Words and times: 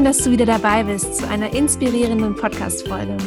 schön, 0.00 0.04
dass 0.06 0.24
du 0.24 0.30
wieder 0.30 0.46
dabei 0.46 0.82
bist 0.82 1.16
zu 1.16 1.28
einer 1.28 1.52
inspirierenden 1.52 2.34
Podcast-Folge. 2.34 3.18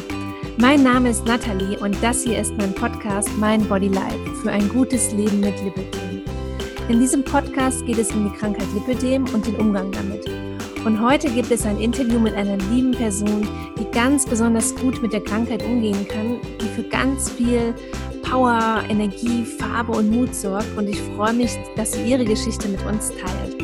Mein 0.56 0.82
Name 0.82 1.10
ist 1.10 1.24
Nathalie 1.24 1.78
und 1.78 1.96
das 2.02 2.24
hier 2.24 2.40
ist 2.40 2.52
mein 2.56 2.74
Podcast 2.74 3.28
Mein 3.38 3.64
Body 3.68 3.86
Life 3.86 4.34
für 4.42 4.50
ein 4.50 4.68
gutes 4.68 5.12
Leben 5.12 5.38
mit 5.38 5.54
Lipidem. 5.62 6.22
In 6.88 6.98
diesem 6.98 7.22
Podcast 7.22 7.86
geht 7.86 7.98
es 7.98 8.10
um 8.10 8.28
die 8.28 8.36
Krankheit 8.36 8.66
Lipidem 8.74 9.24
und 9.32 9.46
den 9.46 9.54
Umgang 9.54 9.92
damit. 9.92 10.26
Und 10.84 11.00
heute 11.00 11.30
gibt 11.30 11.52
es 11.52 11.64
ein 11.64 11.78
Interview 11.78 12.18
mit 12.18 12.34
einer 12.34 12.56
lieben 12.56 12.90
Person, 12.90 13.46
die 13.78 13.88
ganz 13.92 14.26
besonders 14.26 14.74
gut 14.74 15.00
mit 15.00 15.12
der 15.12 15.22
Krankheit 15.22 15.62
umgehen 15.62 16.08
kann, 16.08 16.40
die 16.60 16.66
für 16.74 16.88
ganz 16.88 17.30
viel 17.30 17.72
Power, 18.28 18.82
Energie, 18.88 19.44
Farbe 19.44 19.92
und 19.92 20.10
Mut 20.10 20.34
sorgt. 20.34 20.76
Und 20.76 20.88
ich 20.88 21.00
freue 21.14 21.34
mich, 21.34 21.52
dass 21.76 21.92
sie 21.92 22.02
ihre 22.02 22.24
Geschichte 22.24 22.66
mit 22.66 22.84
uns 22.84 23.10
teilt. 23.10 23.63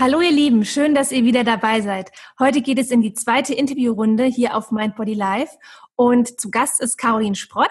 Hallo 0.00 0.22
ihr 0.22 0.32
Lieben, 0.32 0.64
schön, 0.64 0.94
dass 0.94 1.12
ihr 1.12 1.24
wieder 1.24 1.44
dabei 1.44 1.82
seid. 1.82 2.10
Heute 2.38 2.62
geht 2.62 2.78
es 2.78 2.90
in 2.90 3.02
die 3.02 3.12
zweite 3.12 3.52
Interviewrunde 3.52 4.24
hier 4.24 4.56
auf 4.56 4.70
Mind 4.70 4.96
Body 4.96 5.12
Live 5.12 5.50
und 5.94 6.40
zu 6.40 6.50
Gast 6.50 6.80
ist 6.80 6.96
Caroline 6.96 7.34
Sprott. 7.34 7.68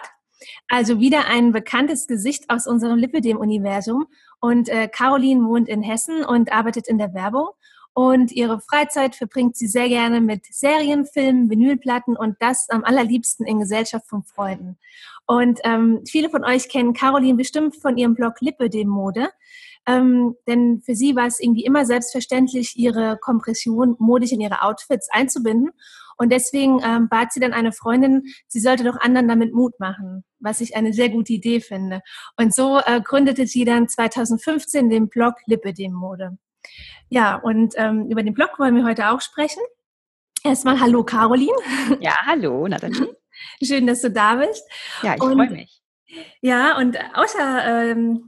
Also 0.68 1.00
wieder 1.00 1.26
ein 1.26 1.52
bekanntes 1.52 2.06
Gesicht 2.06 2.48
aus 2.52 2.68
unserem 2.68 3.00
Lipidem-Universum. 3.00 4.06
Und 4.40 4.70
äh, 4.70 4.88
Caroline 4.88 5.44
wohnt 5.48 5.68
in 5.68 5.82
Hessen 5.82 6.24
und 6.24 6.52
arbeitet 6.52 6.88
in 6.88 7.00
der 7.00 7.16
Werbung. 7.16 7.48
Und 7.94 8.32
ihre 8.32 8.62
Freizeit 8.62 9.16
verbringt 9.16 9.58
sie 9.58 9.66
sehr 9.66 9.90
gerne 9.90 10.22
mit 10.22 10.46
Serien, 10.54 11.08
Filmen, 11.08 11.50
Vinylplatten 11.50 12.16
und 12.16 12.36
das 12.40 12.70
am 12.70 12.84
allerliebsten 12.84 13.48
in 13.48 13.60
Gesellschaft 13.60 14.08
von 14.08 14.22
Freunden. 14.24 14.78
Und 15.30 15.60
ähm, 15.64 16.02
viele 16.08 16.32
von 16.32 16.44
euch 16.44 16.70
kennen 16.70 16.94
Caroline 16.94 17.38
bestimmt 17.38 17.76
von 17.76 18.00
ihrem 18.00 18.16
Blog 18.16 18.42
Lipidem 18.42 18.88
Mode. 18.88 19.30
Ähm, 19.86 20.36
denn 20.48 20.82
für 20.84 20.96
sie 20.96 21.16
war 21.16 21.28
es 21.28 21.40
irgendwie 21.40 21.66
immer 21.66 21.86
selbstverständlich, 21.86 22.76
ihre 22.78 23.16
Kompression 23.22 23.96
modisch 24.00 24.32
in 24.32 24.42
ihre 24.42 24.64
Outfits 24.64 25.08
einzubinden. 25.12 25.70
Und 26.18 26.32
deswegen 26.32 26.82
ähm, 26.84 27.10
bat 27.10 27.32
sie 27.32 27.40
dann 27.40 27.54
eine 27.54 27.72
Freundin, 27.72 28.24
sie 28.48 28.60
sollte 28.60 28.84
doch 28.84 29.00
anderen 29.00 29.28
damit 29.28 29.54
Mut 29.54 29.80
machen, 29.80 30.24
was 30.40 30.62
ich 30.62 30.76
eine 30.76 30.94
sehr 30.94 31.10
gute 31.10 31.34
Idee 31.34 31.62
finde. 31.62 32.02
Und 32.36 32.52
so 32.52 32.80
äh, 32.84 33.00
gründete 33.00 33.46
sie 33.46 33.66
dann 33.66 33.88
2015 33.88 34.90
den 34.90 35.10
Blog 35.10 35.36
Lipidem 35.46 35.94
Mode. 35.94 36.40
Ja, 37.10 37.36
und 37.36 37.76
ähm, 37.78 38.08
über 38.10 38.24
den 38.24 38.34
Blog 38.34 38.58
wollen 38.58 38.76
wir 38.76 38.84
heute 38.84 39.12
auch 39.12 39.22
sprechen. 39.22 39.62
Erstmal 40.44 40.80
Hallo 40.80 41.04
Caroline. 41.04 41.54
Ja, 42.00 42.18
hallo 42.26 42.68
Nathalie. 42.68 43.16
Schön, 43.64 43.88
dass 43.88 44.02
du 44.02 44.12
da 44.12 44.36
bist. 44.36 44.64
Ja, 45.04 45.16
ich 45.16 45.20
freue 45.22 45.36
mich. 45.36 45.82
Ja, 46.42 46.78
und 46.78 46.98
außer 47.14 47.92
ähm, 47.92 48.28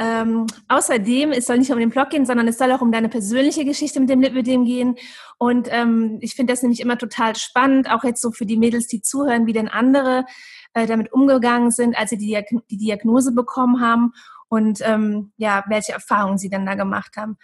ähm, 0.00 0.46
außerdem, 0.68 1.30
es 1.32 1.44
soll 1.44 1.58
nicht 1.58 1.68
nur 1.68 1.76
um 1.76 1.80
den 1.80 1.90
Blog 1.90 2.08
gehen, 2.08 2.24
sondern 2.24 2.48
es 2.48 2.56
soll 2.56 2.72
auch 2.72 2.80
um 2.80 2.90
deine 2.90 3.10
persönliche 3.10 3.66
Geschichte 3.66 4.00
mit 4.00 4.08
dem 4.08 4.22
Lipödem 4.22 4.64
gehen. 4.64 4.96
Und 5.36 5.68
ähm, 5.70 6.16
ich 6.22 6.34
finde 6.34 6.54
das 6.54 6.62
nämlich 6.62 6.80
immer 6.80 6.96
total 6.96 7.36
spannend, 7.36 7.90
auch 7.90 8.02
jetzt 8.02 8.22
so 8.22 8.30
für 8.30 8.46
die 8.46 8.56
Mädels, 8.56 8.86
die 8.86 9.02
zuhören, 9.02 9.46
wie 9.46 9.52
denn 9.52 9.68
andere 9.68 10.24
äh, 10.72 10.86
damit 10.86 11.12
umgegangen 11.12 11.70
sind, 11.70 11.98
als 11.98 12.10
sie 12.10 12.16
die, 12.16 12.28
Diag 12.28 12.46
die 12.70 12.78
Diagnose 12.78 13.32
bekommen 13.32 13.82
haben 13.82 14.14
und 14.48 14.80
ähm, 14.82 15.32
ja, 15.36 15.64
welche 15.68 15.92
Erfahrungen 15.92 16.38
sie 16.38 16.48
dann 16.48 16.64
da 16.64 16.76
gemacht 16.76 17.18
haben. 17.18 17.36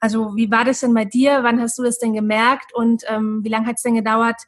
Also 0.00 0.34
wie 0.34 0.50
war 0.50 0.64
das 0.64 0.80
denn 0.80 0.94
bei 0.94 1.04
dir? 1.04 1.44
Wann 1.44 1.60
hast 1.60 1.78
du 1.78 1.84
das 1.84 1.98
denn 2.00 2.14
gemerkt 2.14 2.74
und 2.74 3.04
ähm, 3.06 3.40
wie 3.44 3.50
lange 3.50 3.66
hat 3.66 3.76
es 3.76 3.82
denn 3.82 3.94
gedauert, 3.94 4.42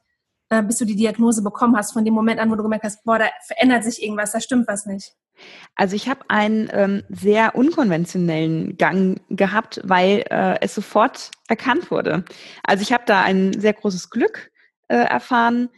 äh, 0.53 0.62
bis 0.62 0.77
du 0.77 0.84
die 0.84 0.97
Diagnose 0.97 1.42
bekommen 1.42 1.77
hast, 1.77 1.92
von 1.92 2.05
dem 2.05 2.12
Moment 2.12 2.39
an, 2.39 2.50
wo 2.50 2.56
du 2.56 2.62
gemerkt 2.62 2.84
hast, 2.84 3.03
boah, 3.05 3.19
da 3.19 3.25
verändert 3.47 3.84
sich 3.84 4.03
irgendwas, 4.03 4.33
da 4.33 4.41
stimmt 4.41 4.69
was 4.69 4.84
nicht? 4.84 5.14
Also 5.77 5.97
ich 5.97 6.11
habe 6.11 6.20
einen 6.28 6.69
ähm, 6.72 7.03
sehr 7.08 7.55
unkonventionellen 7.55 8.77
Gang 8.77 9.23
gehabt, 9.30 9.80
weil 9.83 10.24
äh, 10.29 10.61
es 10.61 10.74
sofort 10.74 11.30
erkannt 11.48 11.90
wurde. 11.90 12.24
Also 12.64 12.83
ich 12.83 12.92
habe 12.92 13.05
da 13.07 13.23
ein 13.23 13.58
sehr 13.58 13.73
großes 13.73 14.11
Glück 14.11 14.51
äh, 14.89 14.96
erfahren. 14.96 15.70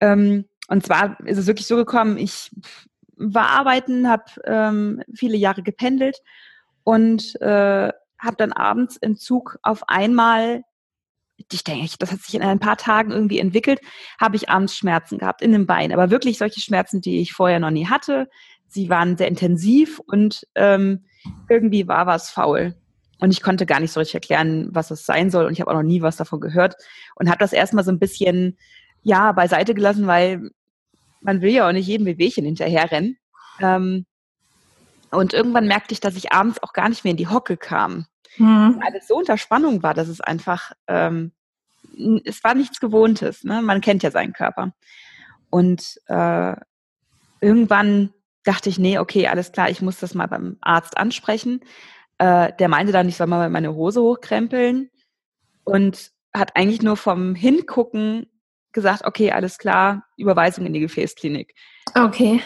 Ähm, 0.00 0.44
und 0.68 0.86
zwar 0.86 1.18
ist 1.26 1.38
es 1.38 1.48
wirklich 1.48 1.66
so 1.66 1.74
gekommen, 1.74 2.16
ich 2.16 2.52
war 3.16 3.48
arbeiten, 3.48 4.08
habe 4.08 4.30
ähm, 4.44 5.02
viele 5.12 5.36
Jahre 5.36 5.64
gependelt 5.64 6.18
und 6.84 7.34
äh, 7.40 7.90
habe 8.18 8.36
dann 8.38 8.52
abends 8.52 8.96
im 8.96 9.16
Zug 9.16 9.58
auf 9.62 9.88
einmal 9.88 10.62
ich 11.52 11.64
denke, 11.64 11.88
das 11.98 12.12
hat 12.12 12.20
sich 12.20 12.34
in 12.34 12.42
ein 12.42 12.58
paar 12.58 12.76
Tagen 12.76 13.10
irgendwie 13.10 13.38
entwickelt, 13.38 13.80
habe 14.20 14.36
ich 14.36 14.48
abends 14.48 14.76
Schmerzen 14.76 15.18
gehabt 15.18 15.42
in 15.42 15.52
den 15.52 15.66
Beinen. 15.66 15.92
Aber 15.92 16.10
wirklich 16.10 16.38
solche 16.38 16.60
Schmerzen, 16.60 17.00
die 17.00 17.20
ich 17.20 17.32
vorher 17.32 17.60
noch 17.60 17.70
nie 17.70 17.86
hatte. 17.86 18.28
Sie 18.68 18.88
waren 18.88 19.16
sehr 19.16 19.28
intensiv 19.28 19.98
und 19.98 20.46
ähm, 20.54 21.04
irgendwie 21.48 21.88
war 21.88 22.06
was 22.06 22.30
faul. 22.30 22.74
Und 23.18 23.32
ich 23.32 23.42
konnte 23.42 23.66
gar 23.66 23.80
nicht 23.80 23.92
so 23.92 24.00
richtig 24.00 24.14
erklären, 24.14 24.68
was 24.72 24.90
es 24.90 25.04
sein 25.04 25.30
soll. 25.30 25.44
Und 25.44 25.52
ich 25.52 25.60
habe 25.60 25.70
auch 25.70 25.76
noch 25.76 25.82
nie 25.82 26.02
was 26.02 26.16
davon 26.16 26.40
gehört. 26.40 26.76
Und 27.16 27.28
habe 27.28 27.38
das 27.38 27.52
erstmal 27.52 27.84
so 27.84 27.90
ein 27.90 27.98
bisschen, 27.98 28.56
ja, 29.02 29.32
beiseite 29.32 29.74
gelassen, 29.74 30.06
weil 30.06 30.50
man 31.20 31.42
will 31.42 31.50
ja 31.50 31.68
auch 31.68 31.72
nicht 31.72 31.86
jedem 31.86 32.06
Wehwehchen 32.06 32.44
hinterherrennen. 32.44 33.18
Ähm, 33.60 34.06
und 35.10 35.34
irgendwann 35.34 35.66
merkte 35.66 35.92
ich, 35.92 36.00
dass 36.00 36.16
ich 36.16 36.32
abends 36.32 36.62
auch 36.62 36.72
gar 36.72 36.88
nicht 36.88 37.04
mehr 37.04 37.10
in 37.10 37.16
die 37.16 37.28
Hocke 37.28 37.56
kam. 37.56 38.06
Mhm. 38.40 38.80
Alles 38.84 39.06
so 39.06 39.16
unter 39.16 39.36
Spannung 39.36 39.82
war, 39.82 39.92
dass 39.92 40.08
es 40.08 40.20
einfach, 40.20 40.72
ähm, 40.86 41.32
es 42.24 42.42
war 42.42 42.54
nichts 42.54 42.80
Gewohntes. 42.80 43.44
Ne? 43.44 43.60
Man 43.60 43.80
kennt 43.82 44.02
ja 44.02 44.10
seinen 44.10 44.32
Körper. 44.32 44.72
Und 45.50 46.00
äh, 46.06 46.54
irgendwann 47.40 48.14
dachte 48.44 48.70
ich, 48.70 48.78
nee, 48.78 48.98
okay, 48.98 49.28
alles 49.28 49.52
klar, 49.52 49.68
ich 49.68 49.82
muss 49.82 49.98
das 49.98 50.14
mal 50.14 50.26
beim 50.26 50.56
Arzt 50.62 50.96
ansprechen. 50.96 51.60
Äh, 52.18 52.52
der 52.58 52.68
meinte 52.68 52.92
dann, 52.92 53.08
ich 53.08 53.16
soll 53.16 53.26
mal 53.26 53.50
meine 53.50 53.74
Hose 53.74 54.00
hochkrempeln 54.00 54.90
und 55.64 56.10
hat 56.32 56.56
eigentlich 56.56 56.80
nur 56.80 56.96
vom 56.96 57.34
Hingucken 57.34 58.26
gesagt, 58.72 59.04
okay, 59.04 59.32
alles 59.32 59.58
klar, 59.58 60.04
Überweisung 60.16 60.64
in 60.64 60.72
die 60.72 60.80
Gefäßklinik. 60.80 61.54
Okay. 61.94 62.40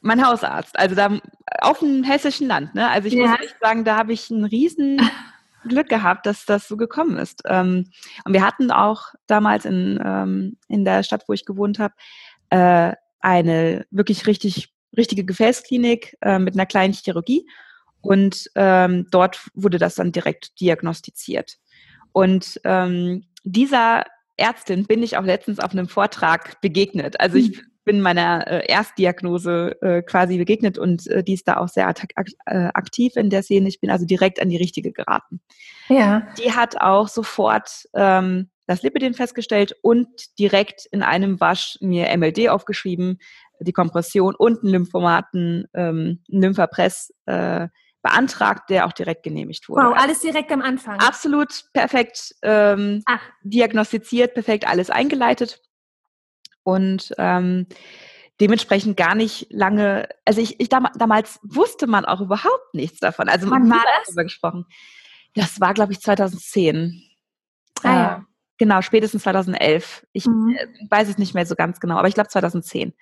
Mein 0.00 0.24
Hausarzt, 0.24 0.78
also 0.78 0.94
da 0.94 1.18
auf 1.60 1.80
dem 1.80 2.04
hessischen 2.04 2.48
Land, 2.48 2.74
ne? 2.74 2.88
Also 2.88 3.08
ich 3.08 3.14
ja. 3.14 3.26
muss 3.26 3.40
echt 3.40 3.56
sagen, 3.60 3.84
da 3.84 3.96
habe 3.96 4.12
ich 4.12 4.30
ein 4.30 4.44
riesen 4.44 5.00
Glück 5.68 5.88
gehabt, 5.88 6.26
dass 6.26 6.44
das 6.44 6.68
so 6.68 6.76
gekommen 6.76 7.18
ist. 7.18 7.42
Ähm, 7.46 7.90
und 8.24 8.32
wir 8.32 8.44
hatten 8.44 8.70
auch 8.70 9.14
damals 9.26 9.64
in, 9.64 10.00
ähm, 10.04 10.56
in 10.68 10.84
der 10.84 11.02
Stadt, 11.02 11.24
wo 11.28 11.32
ich 11.32 11.44
gewohnt 11.44 11.78
habe, 11.78 11.94
äh, 12.50 12.92
eine 13.20 13.86
wirklich 13.90 14.26
richtig 14.26 14.72
richtige 14.96 15.24
Gefäßklinik 15.24 16.16
äh, 16.22 16.38
mit 16.38 16.54
einer 16.54 16.66
kleinen 16.66 16.94
Chirurgie. 16.94 17.46
Und 18.00 18.48
ähm, 18.54 19.08
dort 19.10 19.50
wurde 19.54 19.78
das 19.78 19.96
dann 19.96 20.12
direkt 20.12 20.60
diagnostiziert. 20.60 21.56
Und 22.12 22.58
dieser 23.44 24.04
Ärztin 24.38 24.86
bin 24.86 25.02
ich 25.02 25.18
auch 25.18 25.24
letztens 25.24 25.60
auf 25.60 25.72
einem 25.72 25.86
Vortrag 25.86 26.58
begegnet. 26.62 27.20
Also 27.20 27.36
ich 27.36 27.58
hm 27.58 27.75
bin 27.86 28.02
meiner 28.02 28.46
äh, 28.46 28.66
Erstdiagnose 28.66 29.80
äh, 29.80 30.02
quasi 30.02 30.36
begegnet 30.36 30.76
und 30.76 31.06
äh, 31.06 31.22
die 31.22 31.32
ist 31.32 31.48
da 31.48 31.56
auch 31.56 31.68
sehr 31.68 31.88
ak 31.88 32.04
äh, 32.44 32.68
aktiv 32.74 33.16
in 33.16 33.30
der 33.30 33.42
Szene. 33.42 33.68
Ich 33.68 33.80
bin 33.80 33.90
also 33.90 34.04
direkt 34.04 34.42
an 34.42 34.50
die 34.50 34.58
richtige 34.58 34.92
geraten. 34.92 35.40
Ja. 35.88 36.26
Die 36.36 36.52
hat 36.52 36.78
auch 36.80 37.08
sofort 37.08 37.86
ähm, 37.94 38.50
das 38.66 38.82
Lipidem 38.82 39.14
festgestellt 39.14 39.74
und 39.82 40.08
direkt 40.38 40.86
in 40.90 41.02
einem 41.02 41.40
Wasch 41.40 41.78
mir 41.80 42.14
MLD 42.14 42.48
aufgeschrieben, 42.48 43.20
die 43.60 43.72
Kompression 43.72 44.34
und 44.34 44.64
einen 44.64 44.72
Lymphomaten, 44.72 45.68
ähm, 45.72 46.22
einen 46.30 46.42
Lymphapress 46.42 47.14
äh, 47.26 47.68
beantragt, 48.02 48.68
der 48.68 48.86
auch 48.86 48.92
direkt 48.92 49.22
genehmigt 49.22 49.68
wurde. 49.68 49.86
Wow, 49.86 49.94
alles 49.96 50.20
direkt 50.20 50.50
am 50.50 50.60
Anfang. 50.60 50.98
Absolut 50.98 51.64
perfekt 51.72 52.34
ähm, 52.42 53.04
diagnostiziert, 53.42 54.34
perfekt 54.34 54.66
alles 54.66 54.90
eingeleitet 54.90 55.60
und 56.66 57.14
ähm, 57.16 57.66
dementsprechend 58.40 58.96
gar 58.96 59.14
nicht 59.14 59.46
lange, 59.50 60.08
also 60.24 60.40
ich, 60.40 60.58
ich 60.58 60.68
damals 60.68 61.38
wusste 61.44 61.86
man 61.86 62.04
auch 62.04 62.20
überhaupt 62.20 62.74
nichts 62.74 62.98
davon. 62.98 63.28
Also 63.28 63.48
war 63.48 63.60
das? 63.60 64.06
Darüber 64.06 64.24
gesprochen. 64.24 64.66
Das 65.34 65.60
war, 65.60 65.74
glaube 65.74 65.92
ich, 65.92 66.00
2010. 66.00 67.02
Ah, 67.82 67.88
ja. 67.88 68.16
Äh, 68.16 68.20
genau, 68.58 68.82
spätestens 68.82 69.22
2011. 69.22 70.06
Ich 70.12 70.26
mhm. 70.26 70.56
äh, 70.58 70.66
weiß 70.90 71.08
es 71.08 71.18
nicht 71.18 71.34
mehr 71.34 71.46
so 71.46 71.54
ganz 71.54 71.78
genau, 71.78 71.98
aber 71.98 72.08
ich 72.08 72.14
glaube 72.14 72.30
2010. 72.30 72.92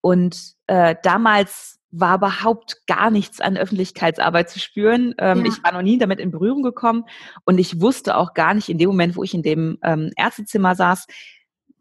Und 0.00 0.54
äh, 0.66 0.96
damals 1.02 1.78
war 1.90 2.16
überhaupt 2.16 2.86
gar 2.86 3.10
nichts 3.10 3.40
an 3.40 3.58
Öffentlichkeitsarbeit 3.58 4.48
zu 4.48 4.58
spüren. 4.58 5.14
Ähm, 5.18 5.44
ja. 5.44 5.52
Ich 5.52 5.62
war 5.62 5.72
noch 5.72 5.82
nie 5.82 5.98
damit 5.98 6.20
in 6.20 6.30
Berührung 6.30 6.62
gekommen 6.62 7.04
und 7.44 7.58
ich 7.58 7.80
wusste 7.82 8.16
auch 8.16 8.32
gar 8.32 8.54
nicht 8.54 8.70
in 8.70 8.78
dem 8.78 8.88
Moment, 8.88 9.14
wo 9.14 9.22
ich 9.22 9.34
in 9.34 9.42
dem 9.42 9.78
ähm, 9.82 10.10
Ärztezimmer 10.16 10.74
saß, 10.74 11.06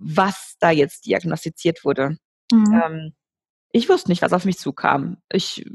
was 0.04 0.56
da 0.60 0.72
jetzt 0.72 1.06
diagnostiziert 1.06 1.84
wurde. 1.86 2.18
Mhm. 2.52 2.82
Ähm, 2.84 3.14
ich 3.72 3.90
wusste 3.90 4.12
nicht, 4.12 4.22
was 4.22 4.34
auf 4.34 4.46
mich 4.46 4.60
zukam. 4.60 5.18
Ich 5.32 5.66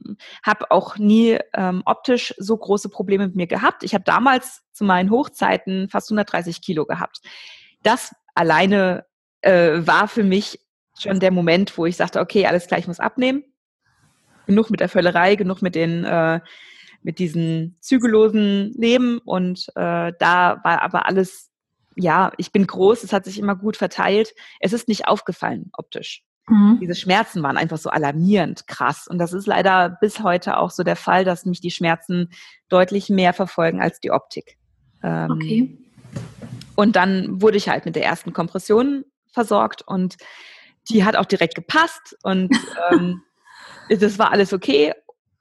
habe 0.45 0.71
auch 0.71 0.99
nie 0.99 1.39
ähm, 1.55 1.83
optisch 1.85 2.33
so 2.39 2.57
große 2.57 2.89
Probleme 2.89 3.27
mit 3.27 3.35
mir 3.35 3.49
gehabt. 3.49 3.83
Ich 3.83 3.93
habe 3.93 4.05
damals 4.05 4.63
zu 4.73 4.85
meinen 4.85 5.11
Hochzeiten 5.11 5.89
fast 5.89 6.11
130 6.11 6.63
Kilo 6.63 6.87
gehabt. 6.87 7.21
Das 7.83 8.15
alleine 8.37 9.05
äh, 9.41 9.81
war 9.81 10.07
für 10.07 10.23
mich 10.23 10.61
schon 10.97 11.19
der 11.19 11.33
Moment, 11.33 11.77
wo 11.77 11.87
ich 11.87 11.97
sagte, 11.97 12.21
okay, 12.21 12.47
alles 12.47 12.69
klar, 12.69 12.79
ich 12.79 12.87
muss 12.87 13.01
abnehmen. 13.01 13.43
Genug 14.47 14.71
mit 14.71 14.81
der 14.81 14.89
Völlerei, 14.89 15.35
genug 15.35 15.61
mit 15.61 15.75
den 15.75 16.05
äh, 16.05 16.41
mit 17.03 17.19
diesen 17.19 17.77
zügellosen 17.81 18.73
Leben 18.75 19.19
und 19.19 19.69
äh, 19.77 20.13
da 20.19 20.61
war 20.63 20.83
aber 20.83 21.07
alles 21.07 21.51
ja, 21.99 22.33
ich 22.39 22.53
bin 22.53 22.67
groß, 22.67 23.03
es 23.03 23.13
hat 23.13 23.25
sich 23.25 23.39
immer 23.39 23.57
gut 23.57 23.77
verteilt. 23.77 24.35
Es 24.61 24.73
ist 24.73 24.89
nicht 24.89 25.09
aufgefallen 25.09 25.71
optisch. 25.73 26.23
Mhm. 26.47 26.79
Diese 26.81 26.95
Schmerzen 26.95 27.43
waren 27.43 27.57
einfach 27.57 27.79
so 27.79 27.91
alarmierend 27.91 28.67
krass. 28.67 29.07
Und 29.09 29.19
das 29.19 29.33
ist 29.33 29.47
leider 29.47 29.91
bis 30.01 30.23
heute 30.23 30.59
auch 30.59 30.71
so 30.71 30.83
der 30.83 30.97
Fall, 30.97 31.25
dass 31.25 31.45
mich 31.45 31.61
die 31.61 31.71
Schmerzen 31.71 32.31
deutlich 32.69 33.11
mehr 33.11 33.33
verfolgen 33.33 33.83
als 33.83 34.01
die 34.01 34.13
Optik. 34.13 34.57
Ähm, 35.03 35.31
okay. 35.31 35.79
Und 36.77 36.97
dann 36.97 37.43
wurde 37.43 37.57
ich 37.57 37.69
halt 37.69 37.85
mit 37.85 37.97
der 37.97 38.05
ersten 38.05 38.33
Kompression 38.33 39.05
versorgt 39.33 39.83
und 39.87 40.17
die 40.89 41.05
hat 41.05 41.17
auch 41.17 41.27
direkt 41.27 41.55
gepasst 41.55 42.17
und 42.23 42.51
ähm, 42.93 43.23
das 43.89 44.19
war 44.19 44.33
alles 44.33 44.53
okay. 44.53 44.95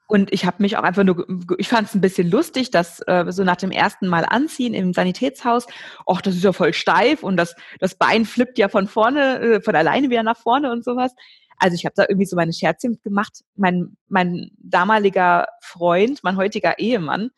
Und 0.08 0.32
ich 0.32 0.46
habe 0.46 0.62
mich 0.62 0.78
auch 0.78 0.84
einfach 0.84 1.04
nur, 1.04 1.28
ich 1.58 1.68
fand 1.68 1.90
es 1.90 1.94
ein 1.94 2.00
bisschen 2.00 2.32
lustig, 2.32 2.72
dass 2.72 3.02
äh, 3.08 3.26
so 3.30 3.44
nach 3.44 3.58
dem 3.58 3.72
ersten 3.72 4.08
Mal 4.08 4.24
anziehen 4.26 4.74
im 4.74 4.94
Sanitätshaus, 4.94 5.68
ach, 6.08 6.22
das 6.22 6.36
ist 6.36 6.44
ja 6.46 6.54
voll 6.54 6.74
steif 6.74 7.24
und 7.24 7.36
das, 7.36 7.56
das 7.80 7.96
Bein 7.96 8.24
flippt 8.24 8.58
ja 8.58 8.70
von 8.70 8.88
vorne, 8.88 9.40
äh, 9.40 9.62
von 9.62 9.76
alleine 9.76 10.10
wieder 10.10 10.24
nach 10.24 10.38
vorne 10.38 10.72
und 10.72 10.86
sowas. 10.86 11.14
Also 11.58 11.76
ich 11.76 11.86
habe 11.86 11.94
da 11.96 12.06
irgendwie 12.08 12.26
so 12.26 12.38
meine 12.38 12.54
Scherzchen 12.54 13.00
gemacht. 13.04 13.44
Mein, 13.56 13.98
mein 14.08 14.52
damaliger 14.58 15.48
Freund, 15.62 16.24
mein 16.24 16.38
heutiger 16.38 16.80
Ehemann, 16.80 17.32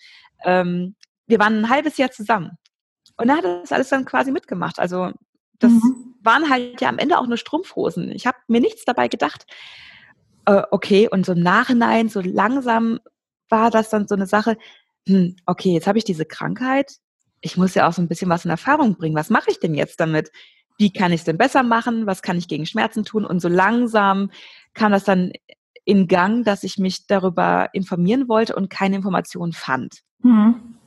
ähm, 0.46 0.96
wir 1.26 1.40
waren 1.40 1.60
ein 1.60 1.70
halbes 1.70 1.98
Jahr 1.98 2.12
zusammen. 2.12 2.52
Und 3.18 3.30
er 3.30 3.38
hat 3.38 3.46
das 3.46 3.72
alles 3.72 3.90
dann 3.90 4.06
quasi 4.06 4.32
mitgemacht. 4.32 4.80
Also 4.80 5.12
das 5.58 5.72
mhm. 5.72 6.16
waren 6.22 6.50
halt 6.50 6.82
ja 6.82 6.90
am 6.90 7.00
Ende 7.00 7.18
auch 7.18 7.28
nur 7.28 7.38
Strumpfhosen. 7.38 8.12
Ich 8.12 8.28
habe 8.28 8.38
mir 8.48 8.62
nichts 8.62 8.86
dabei 8.86 9.08
gedacht 9.08 9.46
äh, 10.50 10.64
okay, 10.72 11.08
und 11.10 11.26
so 11.26 11.34
im 11.34 11.42
Nachhinein, 11.42 12.10
so 12.10 12.22
langsam 12.22 13.00
war 13.50 13.70
das 13.70 13.90
dann 13.90 14.08
so 14.08 14.16
eine 14.16 14.26
Sache, 14.26 14.58
hm, 15.08 15.36
okay, 15.46 15.74
jetzt 15.74 15.88
habe 15.88 15.98
ich 15.98 16.04
diese 16.04 16.26
Krankheit, 16.26 16.98
ich 17.42 17.56
muss 17.56 17.76
ja 17.76 17.88
auch 17.88 17.94
so 17.94 18.02
ein 18.02 18.08
bisschen 18.08 18.30
was 18.30 18.46
in 18.46 18.52
Erfahrung 18.52 18.96
bringen. 18.96 19.16
Was 19.16 19.30
mache 19.30 19.50
ich 19.50 19.60
denn 19.60 19.74
jetzt 19.74 20.00
damit? 20.00 20.32
Wie 20.78 20.92
kann 20.92 21.12
ich 21.12 21.22
es 21.22 21.26
denn 21.26 21.38
besser 21.38 21.64
machen? 21.64 22.06
Was 22.06 22.22
kann 22.22 22.38
ich 22.38 22.48
gegen 22.48 22.66
Schmerzen 22.66 23.06
tun? 23.06 23.26
Und 23.26 23.42
so 23.42 23.48
langsam 23.48 24.32
kam 24.74 24.92
das 24.92 25.04
dann 25.04 25.32
in 25.86 26.08
Gang, 26.08 26.44
dass 26.44 26.64
ich 26.64 26.78
mich 26.78 27.08
darüber 27.08 27.70
informieren 27.74 28.28
wollte 28.28 28.56
und 28.56 28.70
keine 28.70 28.98
Informationen 28.98 29.54
fand. 29.54 30.02
Mhm. 30.22 30.79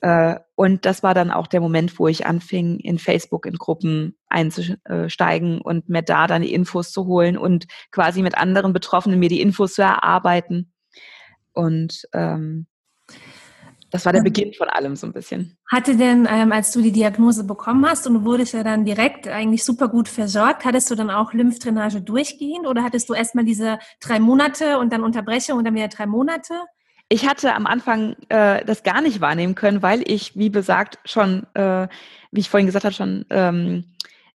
Äh, 0.00 0.36
und 0.54 0.84
das 0.84 1.02
war 1.02 1.14
dann 1.14 1.30
auch 1.30 1.46
der 1.46 1.60
Moment, 1.60 1.98
wo 1.98 2.08
ich 2.08 2.26
anfing, 2.26 2.78
in 2.78 2.98
Facebook 2.98 3.46
in 3.46 3.56
Gruppen 3.56 4.16
einzusteigen 4.28 5.60
und 5.60 5.88
mir 5.88 6.02
da 6.02 6.26
dann 6.26 6.42
die 6.42 6.52
Infos 6.52 6.92
zu 6.92 7.06
holen 7.06 7.36
und 7.36 7.66
quasi 7.90 8.22
mit 8.22 8.36
anderen 8.36 8.72
Betroffenen 8.72 9.18
mir 9.18 9.28
die 9.28 9.40
Infos 9.40 9.74
zu 9.74 9.82
erarbeiten. 9.82 10.72
Und 11.52 12.06
ähm, 12.12 12.66
das 13.90 14.04
war 14.04 14.12
der 14.12 14.22
Beginn 14.22 14.52
von 14.52 14.68
allem 14.68 14.96
so 14.96 15.06
ein 15.06 15.12
bisschen. 15.12 15.56
Hatte 15.70 15.96
denn, 15.96 16.28
ähm, 16.30 16.52
als 16.52 16.72
du 16.72 16.82
die 16.82 16.92
Diagnose 16.92 17.44
bekommen 17.44 17.86
hast 17.86 18.06
und 18.06 18.14
du 18.14 18.24
wurdest 18.24 18.52
ja 18.52 18.62
dann 18.62 18.84
direkt 18.84 19.26
eigentlich 19.26 19.64
super 19.64 19.88
gut 19.88 20.08
versorgt, 20.08 20.64
hattest 20.64 20.90
du 20.90 20.94
dann 20.94 21.10
auch 21.10 21.32
Lymphdrainage 21.32 22.02
durchgehend 22.02 22.66
oder 22.66 22.82
hattest 22.82 23.08
du 23.08 23.14
erstmal 23.14 23.44
diese 23.44 23.78
drei 24.00 24.20
Monate 24.20 24.78
und 24.78 24.92
dann 24.92 25.02
Unterbrechung 25.02 25.56
und 25.56 25.64
dann 25.64 25.74
wieder 25.74 25.88
drei 25.88 26.06
Monate? 26.06 26.52
Ich 27.10 27.26
hatte 27.26 27.54
am 27.54 27.66
Anfang 27.66 28.16
äh, 28.28 28.64
das 28.64 28.82
gar 28.82 29.00
nicht 29.00 29.20
wahrnehmen 29.20 29.54
können, 29.54 29.82
weil 29.82 30.02
ich, 30.04 30.36
wie 30.36 30.50
besagt, 30.50 30.98
schon, 31.06 31.46
äh, 31.54 31.88
wie 32.32 32.40
ich 32.40 32.50
vorhin 32.50 32.66
gesagt 32.66 32.84
habe, 32.84 32.94
schon 32.94 33.24
ähm, 33.30 33.84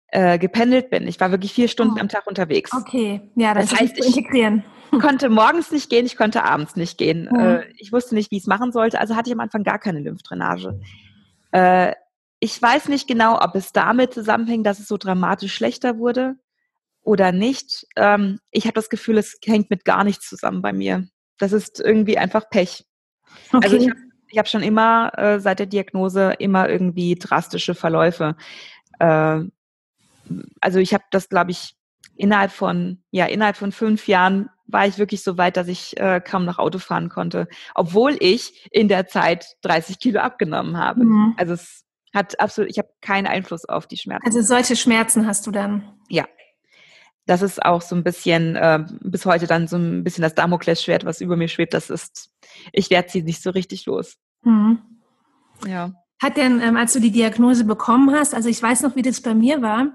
äh, 0.08 0.40
gependelt 0.40 0.90
bin. 0.90 1.06
Ich 1.08 1.20
war 1.20 1.32
wirklich 1.32 1.52
vier 1.54 1.68
Stunden 1.68 1.96
oh. 1.98 2.02
am 2.02 2.08
Tag 2.08 2.28
unterwegs. 2.28 2.72
Okay, 2.74 3.30
ja, 3.36 3.54
das, 3.54 3.70
das 3.70 3.80
heißt, 3.80 3.98
ich 3.98 4.16
integrieren. 4.18 4.64
konnte 5.02 5.30
morgens 5.30 5.72
nicht 5.72 5.90
gehen, 5.90 6.06
ich 6.06 6.16
konnte 6.16 6.44
abends 6.44 6.76
nicht 6.76 6.98
gehen. 6.98 7.30
Mhm. 7.32 7.62
ich 7.78 7.92
wusste 7.94 8.16
nicht, 8.16 8.32
wie 8.32 8.38
ich 8.38 8.44
es 8.44 8.48
machen 8.48 8.72
sollte, 8.72 9.00
also 9.00 9.16
hatte 9.16 9.30
ich 9.30 9.34
am 9.34 9.40
Anfang 9.40 9.64
gar 9.64 9.80
keine 9.80 10.00
Lymphdrainage. 10.00 10.80
Äh, 11.52 11.94
ich 12.40 12.62
weiß 12.62 12.88
nicht 12.88 13.08
genau, 13.08 13.40
ob 13.42 13.56
es 13.56 13.72
damit 13.72 14.14
zusammenhängt, 14.14 14.66
dass 14.66 14.80
es 14.80 14.88
so 14.88 14.98
dramatisch 14.98 15.54
schlechter 15.54 15.98
wurde 15.98 16.36
oder 17.04 17.32
nicht. 17.32 17.86
Ähm, 17.96 18.40
ich 18.50 18.66
habe 18.66 18.74
das 18.74 18.90
Gefühl, 18.90 19.18
es 19.18 19.38
hängt 19.46 19.70
mit 19.70 19.86
gar 19.86 20.04
nichts 20.04 20.28
zusammen 20.28 20.62
bei 20.62 20.74
mir 20.74 21.08
das 21.42 21.54
ist 21.54 21.80
irgendwie 21.80 22.18
einfach 22.18 22.50
Pech. 22.50 22.86
Also 23.52 23.58
okay. 23.58 23.66
Also 23.66 23.78
ich 23.78 23.90
habe 23.90 24.00
hab 24.38 24.48
schon 24.48 24.64
immer 24.64 25.12
äh, 25.18 25.40
seit 25.40 25.60
der 25.60 25.66
Diagnose 25.66 26.34
immer 26.40 26.70
irgendwie 26.70 27.16
drastische 27.16 27.76
Verläufe. 27.76 28.36
Äh, 29.00 29.42
also 30.62 30.80
ich 30.80 30.94
habe 30.94 31.04
das, 31.12 31.30
glaube 31.30 31.52
ich, 31.52 31.76
innerhalb 32.16 32.52
von 32.52 33.04
ja 33.12 33.26
innerhalb 33.26 33.58
von 33.58 33.72
fünf 33.72 34.08
Jahren 34.08 34.50
war 34.68 34.88
ich 34.88 34.98
wirklich 34.98 35.24
so 35.24 35.38
weit, 35.38 35.58
dass 35.58 35.68
ich 35.68 36.00
äh, 36.00 36.22
kaum 36.22 36.46
noch 36.46 36.60
Auto 36.60 36.80
fahren 36.80 37.10
konnte, 37.10 37.48
obwohl 37.76 38.16
ich 38.20 38.70
in 38.72 38.88
der 38.88 39.08
Zeit 39.08 39.58
30 39.64 40.00
Kilo 40.00 40.22
abgenommen 40.22 40.78
habe. 40.78 41.04
Mhm. 41.04 41.34
Also 41.38 41.54
es 41.54 41.84
hat 42.14 42.40
absolut, 42.40 42.70
ich 42.70 42.78
habe 42.78 42.90
keinen 43.02 43.28
Einfluss 43.28 43.66
auf 43.66 43.88
die 43.88 43.98
Schmerzen. 43.98 44.26
Also 44.26 44.42
solche 44.42 44.76
Schmerzen 44.76 45.28
hast 45.28 45.46
du 45.48 45.52
dann? 45.52 46.00
Ja, 46.10 46.26
das 47.32 47.42
ist 47.42 47.64
auch 47.64 47.82
so 47.82 47.96
ein 47.96 48.04
bisschen 48.04 48.58
äh, 48.58 48.84
bis 49.00 49.26
heute 49.26 49.48
dann 49.48 49.66
so 49.66 49.78
ein 49.78 50.04
bisschen 50.04 50.22
das 50.22 50.36
Damoklesschwert, 50.36 51.06
was 51.06 51.22
über 51.22 51.38
mir 51.38 51.48
schwebt. 51.48 51.74
Das 51.74 51.90
ist, 51.90 52.30
ich 52.74 52.90
werde 52.90 53.10
sie 53.10 53.24
nicht 53.24 53.42
so 53.42 53.52
richtig 53.52 53.86
los. 53.86 54.18
Mhm. 54.44 54.80
Ja. 55.66 55.94
Hat 56.22 56.36
denn, 56.36 56.60
ähm, 56.60 56.76
als 56.76 56.92
du 56.92 57.00
die 57.00 57.12
Diagnose 57.12 57.64
bekommen 57.64 58.14
hast, 58.14 58.36
also 58.36 58.50
ich 58.50 58.62
weiß 58.62 58.82
noch, 58.82 58.98
wie 58.98 59.02
das 59.02 59.22
bei 59.22 59.34
mir 59.34 59.62
war, 59.62 59.94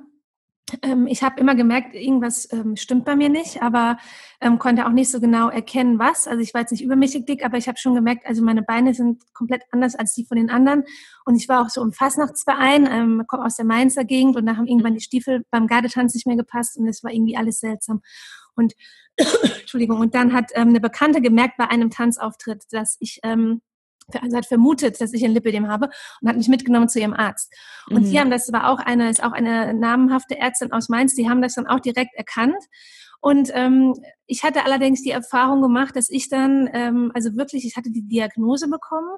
ähm, 0.82 1.06
ich 1.06 1.22
habe 1.22 1.40
immer 1.40 1.54
gemerkt, 1.54 1.94
irgendwas 1.94 2.52
ähm, 2.52 2.76
stimmt 2.76 3.04
bei 3.04 3.14
mir 3.14 3.28
nicht, 3.28 3.62
aber 3.62 3.98
ähm, 4.40 4.58
konnte 4.58 4.86
auch 4.86 4.90
nicht 4.90 5.10
so 5.10 5.20
genau 5.20 5.48
erkennen, 5.48 5.98
was. 5.98 6.26
Also 6.26 6.40
ich 6.42 6.54
war 6.54 6.62
jetzt 6.62 6.72
nicht 6.72 6.82
übermäßig 6.82 7.24
dick, 7.24 7.44
aber 7.44 7.56
ich 7.56 7.68
habe 7.68 7.78
schon 7.78 7.94
gemerkt, 7.94 8.26
also 8.26 8.42
meine 8.42 8.62
Beine 8.62 8.92
sind 8.94 9.22
komplett 9.32 9.62
anders 9.70 9.94
als 9.94 10.14
die 10.14 10.24
von 10.24 10.36
den 10.36 10.50
anderen. 10.50 10.84
Und 11.24 11.36
ich 11.36 11.48
war 11.48 11.62
auch 11.62 11.68
so 11.68 11.82
im 11.82 11.92
Fastnachtsverein, 11.92 12.88
ähm, 12.90 13.24
komme 13.26 13.44
aus 13.44 13.56
der 13.56 13.64
Mainzer 13.64 14.04
Gegend 14.04 14.36
und 14.36 14.46
da 14.46 14.56
haben 14.56 14.66
irgendwann 14.66 14.94
die 14.94 15.00
Stiefel 15.00 15.44
beim 15.50 15.66
Gardetanz 15.66 16.14
nicht 16.14 16.26
mehr 16.26 16.36
gepasst 16.36 16.76
und 16.76 16.88
es 16.88 17.04
war 17.04 17.12
irgendwie 17.12 17.36
alles 17.36 17.60
seltsam. 17.60 18.02
Und 18.56 18.74
Entschuldigung, 19.16 20.00
und 20.00 20.14
dann 20.14 20.32
hat 20.32 20.50
ähm, 20.54 20.68
eine 20.68 20.80
Bekannte 20.80 21.20
gemerkt 21.20 21.56
bei 21.58 21.68
einem 21.68 21.90
Tanzauftritt, 21.90 22.64
dass 22.70 22.96
ich 23.00 23.20
ähm, 23.22 23.62
hat 24.14 24.46
vermutet, 24.46 25.00
dass 25.00 25.12
ich 25.12 25.24
ein 25.24 25.32
Lipidem 25.32 25.68
habe 25.68 25.90
und 26.20 26.28
hat 26.28 26.36
mich 26.36 26.48
mitgenommen 26.48 26.88
zu 26.88 27.00
ihrem 27.00 27.14
Arzt. 27.14 27.52
Und 27.90 28.04
mhm. 28.04 28.10
die 28.10 28.20
haben 28.20 28.30
das 28.30 28.52
war 28.52 28.70
auch 28.70 28.78
eine, 28.78 29.10
ist 29.10 29.22
auch 29.22 29.32
eine 29.32 29.74
namenhafte 29.74 30.38
Ärztin 30.38 30.72
aus 30.72 30.88
Mainz, 30.88 31.14
die 31.14 31.28
haben 31.28 31.42
das 31.42 31.54
dann 31.54 31.66
auch 31.66 31.80
direkt 31.80 32.14
erkannt. 32.14 32.62
Und 33.20 33.50
ähm, 33.54 33.94
ich 34.26 34.44
hatte 34.44 34.64
allerdings 34.64 35.02
die 35.02 35.10
Erfahrung 35.10 35.62
gemacht, 35.62 35.96
dass 35.96 36.08
ich 36.10 36.28
dann, 36.28 36.68
ähm, 36.72 37.10
also 37.14 37.34
wirklich, 37.36 37.64
ich 37.64 37.76
hatte 37.76 37.90
die 37.90 38.06
Diagnose 38.06 38.68
bekommen 38.68 39.16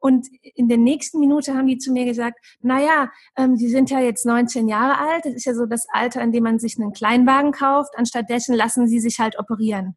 und 0.00 0.26
in 0.54 0.68
der 0.68 0.78
nächsten 0.78 1.20
Minute 1.20 1.54
haben 1.54 1.66
die 1.66 1.78
zu 1.78 1.92
mir 1.92 2.06
gesagt, 2.06 2.38
naja, 2.60 3.10
ähm, 3.36 3.56
Sie 3.56 3.68
sind 3.68 3.90
ja 3.90 4.00
jetzt 4.00 4.24
19 4.24 4.66
Jahre 4.66 4.98
alt. 4.98 5.26
Das 5.26 5.34
ist 5.34 5.44
ja 5.44 5.54
so 5.54 5.66
das 5.66 5.86
Alter, 5.92 6.22
in 6.22 6.32
dem 6.32 6.42
man 6.42 6.58
sich 6.58 6.78
einen 6.78 6.92
Kleinwagen 6.92 7.52
kauft. 7.52 7.96
Anstattdessen 7.96 8.54
lassen 8.54 8.88
Sie 8.88 8.98
sich 8.98 9.20
halt 9.20 9.38
operieren. 9.38 9.96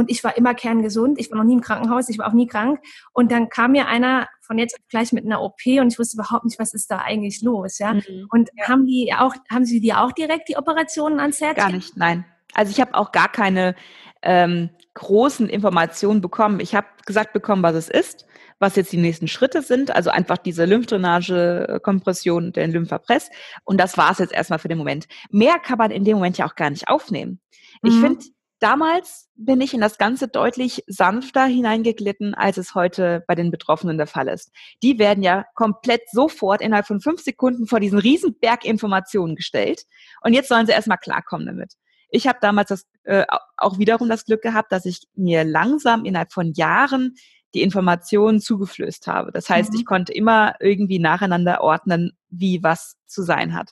Und 0.00 0.10
ich 0.10 0.24
war 0.24 0.34
immer 0.38 0.54
kerngesund. 0.54 1.20
Ich 1.20 1.30
war 1.30 1.36
noch 1.36 1.44
nie 1.44 1.52
im 1.52 1.60
Krankenhaus. 1.60 2.08
Ich 2.08 2.18
war 2.18 2.26
auch 2.26 2.32
nie 2.32 2.46
krank. 2.46 2.80
Und 3.12 3.30
dann 3.30 3.50
kam 3.50 3.72
mir 3.72 3.86
einer 3.86 4.28
von 4.40 4.56
jetzt 4.56 4.78
gleich 4.88 5.12
mit 5.12 5.26
einer 5.26 5.42
OP 5.42 5.60
und 5.66 5.92
ich 5.92 5.98
wusste 5.98 6.16
überhaupt 6.16 6.46
nicht, 6.46 6.58
was 6.58 6.72
ist 6.72 6.90
da 6.90 7.00
eigentlich 7.00 7.42
los, 7.42 7.78
ja. 7.78 7.92
Mhm. 7.92 8.26
Und 8.30 8.48
ja. 8.56 8.66
haben 8.66 8.86
die 8.86 9.12
auch, 9.16 9.34
haben 9.50 9.66
Sie 9.66 9.78
dir 9.78 10.00
auch 10.00 10.12
direkt 10.12 10.48
die 10.48 10.56
Operationen 10.56 11.20
ans 11.20 11.42
Herz? 11.42 11.56
Gar 11.56 11.70
nicht, 11.70 11.98
nein. 11.98 12.24
Also 12.54 12.70
ich 12.70 12.80
habe 12.80 12.94
auch 12.94 13.12
gar 13.12 13.28
keine 13.28 13.76
ähm, 14.22 14.70
großen 14.94 15.50
Informationen 15.50 16.22
bekommen. 16.22 16.60
Ich 16.60 16.74
habe 16.74 16.86
gesagt 17.04 17.34
bekommen, 17.34 17.62
was 17.62 17.74
es 17.74 17.90
ist, 17.90 18.26
was 18.58 18.74
jetzt 18.74 18.90
die 18.90 18.96
nächsten 18.96 19.28
Schritte 19.28 19.60
sind. 19.60 19.94
Also 19.94 20.08
einfach 20.08 20.38
diese 20.38 20.64
Lymphdrainage, 20.64 21.78
Kompression, 21.82 22.52
den 22.52 22.72
Lymphapress. 22.72 23.28
Und 23.64 23.78
das 23.78 23.98
war 23.98 24.12
es 24.12 24.18
jetzt 24.18 24.32
erstmal 24.32 24.58
für 24.58 24.68
den 24.68 24.78
Moment. 24.78 25.08
Mehr 25.30 25.58
kann 25.58 25.76
man 25.76 25.90
in 25.90 26.04
dem 26.04 26.16
Moment 26.16 26.38
ja 26.38 26.46
auch 26.46 26.56
gar 26.56 26.70
nicht 26.70 26.88
aufnehmen. 26.88 27.38
Ich 27.82 27.94
mhm. 27.94 28.00
finde, 28.00 28.24
Damals 28.60 29.30
bin 29.36 29.62
ich 29.62 29.72
in 29.72 29.80
das 29.80 29.96
Ganze 29.96 30.28
deutlich 30.28 30.84
sanfter 30.86 31.46
hineingeglitten, 31.46 32.34
als 32.34 32.58
es 32.58 32.74
heute 32.74 33.24
bei 33.26 33.34
den 33.34 33.50
Betroffenen 33.50 33.96
der 33.96 34.06
Fall 34.06 34.28
ist. 34.28 34.52
Die 34.82 34.98
werden 34.98 35.22
ja 35.22 35.46
komplett 35.54 36.02
sofort 36.12 36.60
innerhalb 36.60 36.86
von 36.86 37.00
fünf 37.00 37.22
Sekunden 37.22 37.66
vor 37.66 37.80
diesen 37.80 37.98
riesen 37.98 38.38
Berg 38.38 38.66
Informationen 38.66 39.34
gestellt. 39.34 39.84
Und 40.20 40.34
jetzt 40.34 40.48
sollen 40.48 40.66
sie 40.66 40.72
erstmal 40.72 40.98
klarkommen 40.98 41.46
damit. 41.46 41.72
Ich 42.10 42.26
habe 42.26 42.38
damals 42.42 42.68
das, 42.68 42.86
äh, 43.04 43.24
auch 43.56 43.78
wiederum 43.78 44.10
das 44.10 44.26
Glück 44.26 44.42
gehabt, 44.42 44.72
dass 44.72 44.84
ich 44.84 45.08
mir 45.14 45.42
langsam 45.44 46.04
innerhalb 46.04 46.32
von 46.32 46.52
Jahren 46.52 47.14
die 47.54 47.62
Informationen 47.62 48.40
zugeflößt 48.40 49.06
habe. 49.06 49.32
Das 49.32 49.48
heißt, 49.48 49.72
mhm. 49.72 49.78
ich 49.78 49.86
konnte 49.86 50.12
immer 50.12 50.54
irgendwie 50.60 50.98
nacheinander 50.98 51.62
ordnen, 51.62 52.12
wie 52.28 52.62
was 52.62 52.96
zu 53.06 53.22
sein 53.22 53.54
hat. 53.54 53.70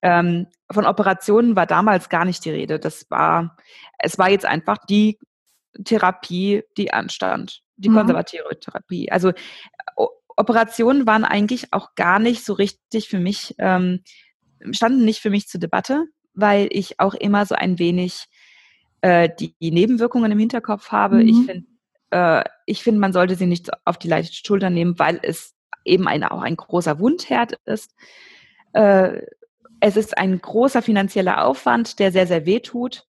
Ähm, 0.00 0.46
von 0.70 0.86
Operationen 0.86 1.56
war 1.56 1.66
damals 1.66 2.08
gar 2.08 2.24
nicht 2.24 2.44
die 2.44 2.50
Rede. 2.50 2.78
Das 2.78 3.10
war, 3.10 3.56
es 3.98 4.18
war 4.18 4.30
jetzt 4.30 4.44
einfach 4.44 4.78
die 4.88 5.18
Therapie, 5.84 6.62
die 6.76 6.92
anstand, 6.92 7.62
die 7.76 7.88
mhm. 7.88 7.96
konservative 7.96 8.58
Therapie. 8.60 9.10
Also 9.10 9.32
Operationen 10.36 11.06
waren 11.06 11.24
eigentlich 11.24 11.72
auch 11.72 11.94
gar 11.94 12.18
nicht 12.18 12.44
so 12.44 12.52
richtig 12.52 13.08
für 13.08 13.18
mich, 13.18 13.54
ähm, 13.58 14.02
standen 14.70 15.04
nicht 15.04 15.20
für 15.20 15.30
mich 15.30 15.48
zur 15.48 15.60
Debatte, 15.60 16.06
weil 16.34 16.68
ich 16.70 17.00
auch 17.00 17.14
immer 17.14 17.46
so 17.46 17.54
ein 17.54 17.78
wenig 17.78 18.26
äh, 19.00 19.28
die, 19.38 19.54
die 19.60 19.70
Nebenwirkungen 19.70 20.30
im 20.30 20.38
Hinterkopf 20.38 20.90
habe. 20.90 21.16
Mhm. 21.16 21.28
Ich 21.28 21.46
finde, 21.46 21.66
äh, 22.10 22.44
ich 22.66 22.82
finde, 22.82 23.00
man 23.00 23.12
sollte 23.12 23.36
sie 23.36 23.46
nicht 23.46 23.70
auf 23.84 23.98
die 23.98 24.08
leichte 24.08 24.34
Schulter 24.34 24.70
nehmen, 24.70 24.98
weil 24.98 25.18
es 25.22 25.54
eben 25.84 26.06
ein, 26.06 26.24
auch 26.24 26.42
ein 26.42 26.56
großer 26.56 26.98
Wundherd 26.98 27.58
ist. 27.64 27.94
Äh, 28.72 29.22
es 29.80 29.96
ist 29.96 30.16
ein 30.18 30.40
großer 30.40 30.82
finanzieller 30.82 31.44
Aufwand, 31.44 31.98
der 31.98 32.12
sehr, 32.12 32.26
sehr 32.26 32.46
weh 32.46 32.60
tut 32.60 33.06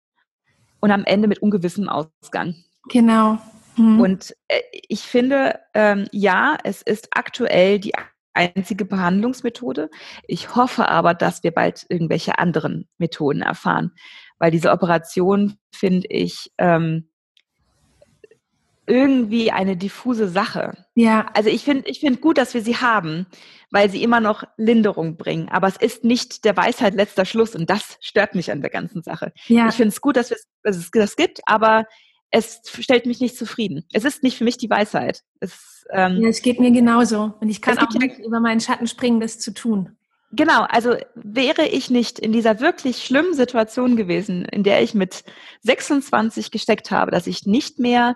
und 0.80 0.92
am 0.92 1.06
Ende 1.06 1.28
mit 1.28 1.42
ungewissem 1.42 1.90
Ausgang. 1.90 2.56
Genau. 2.90 3.40
Mhm. 3.76 4.00
Und 4.00 4.36
äh, 4.48 4.62
ich 4.88 5.02
finde, 5.02 5.60
ähm, 5.74 6.08
ja, 6.12 6.58
es 6.64 6.82
ist 6.82 7.10
aktuell 7.12 7.80
die 7.80 7.94
einzige 8.34 8.86
Behandlungsmethode. 8.86 9.90
Ich 10.28 10.56
hoffe 10.56 10.88
aber, 10.88 11.14
dass 11.14 11.44
wir 11.44 11.52
bald 11.52 11.86
irgendwelche 11.90 12.40
anderen 12.40 12.88
Methoden 12.98 13.42
erfahren, 13.42 13.92
weil 14.38 14.52
diese 14.52 14.72
Operation 14.72 15.58
finde 15.74 16.08
ich 16.10 16.52
ähm, 16.58 17.10
irgendwie 18.90 19.52
eine 19.52 19.78
diffuse 19.78 20.28
Sache. 20.28 20.86
Ja. 20.96 21.28
Also 21.34 21.50
ich 21.50 21.64
finde 21.64 21.88
ich 21.90 22.00
finde 22.00 22.20
gut, 22.20 22.38
dass 22.38 22.54
wir 22.54 22.62
sie 22.62 22.78
haben, 22.78 23.28
weil 23.72 23.90
sie 23.90 24.04
immer 24.04 24.20
noch 24.20 24.44
Linderung 24.58 25.16
bringen. 25.16 25.48
Aber 25.50 25.68
es 25.68 25.78
ist 25.78 26.04
nicht 26.04 26.44
der 26.44 26.58
Weisheit 26.58 26.96
letzter 26.96 27.26
Schluss 27.26 27.56
und 27.56 27.70
das 27.70 27.98
stört 28.02 28.36
mich 28.36 28.52
an 28.52 28.62
der 28.62 28.72
ganzen 28.72 29.04
Sache. 29.04 29.32
Ja. 29.48 29.70
Ich 29.70 29.76
finde 29.76 29.90
es 29.90 30.02
gut, 30.02 30.18
dass, 30.18 30.34
dass 30.64 30.76
es 30.76 30.90
das 30.92 31.16
gibt, 31.16 31.40
aber 31.46 31.86
es 32.32 32.62
stellt 32.80 33.06
mich 33.06 33.20
nicht 33.20 33.38
zufrieden. 33.38 33.86
Es 33.94 34.06
ist 34.06 34.24
nicht 34.24 34.38
für 34.38 34.44
mich 34.44 34.58
die 34.58 34.70
Weisheit. 34.70 35.22
Es, 35.40 35.86
ähm, 35.92 36.22
ja, 36.22 36.30
es 36.30 36.42
geht 36.42 36.60
mir 36.60 36.72
genauso. 36.72 37.34
Und 37.40 37.50
ich 37.50 37.62
kann 37.62 37.78
auch 37.78 37.90
nicht 37.92 38.20
ja, 38.20 38.26
über 38.26 38.40
meinen 38.40 38.60
Schatten 38.60 38.88
springen, 38.88 39.20
das 39.20 39.40
zu 39.40 39.54
tun. 39.54 39.98
Genau, 40.32 40.62
also 40.70 40.96
wäre 41.16 41.68
ich 41.68 41.90
nicht 41.90 42.20
in 42.20 42.32
dieser 42.32 42.60
wirklich 42.60 43.04
schlimmen 43.04 43.34
Situation 43.34 43.96
gewesen, 43.96 44.46
in 44.46 44.64
der 44.64 44.84
ich 44.84 44.94
mit 44.94 45.24
26 45.62 46.52
gesteckt 46.52 46.92
habe, 46.92 47.10
dass 47.10 47.26
ich 47.26 47.48
nicht 47.48 47.80
mehr 47.80 48.16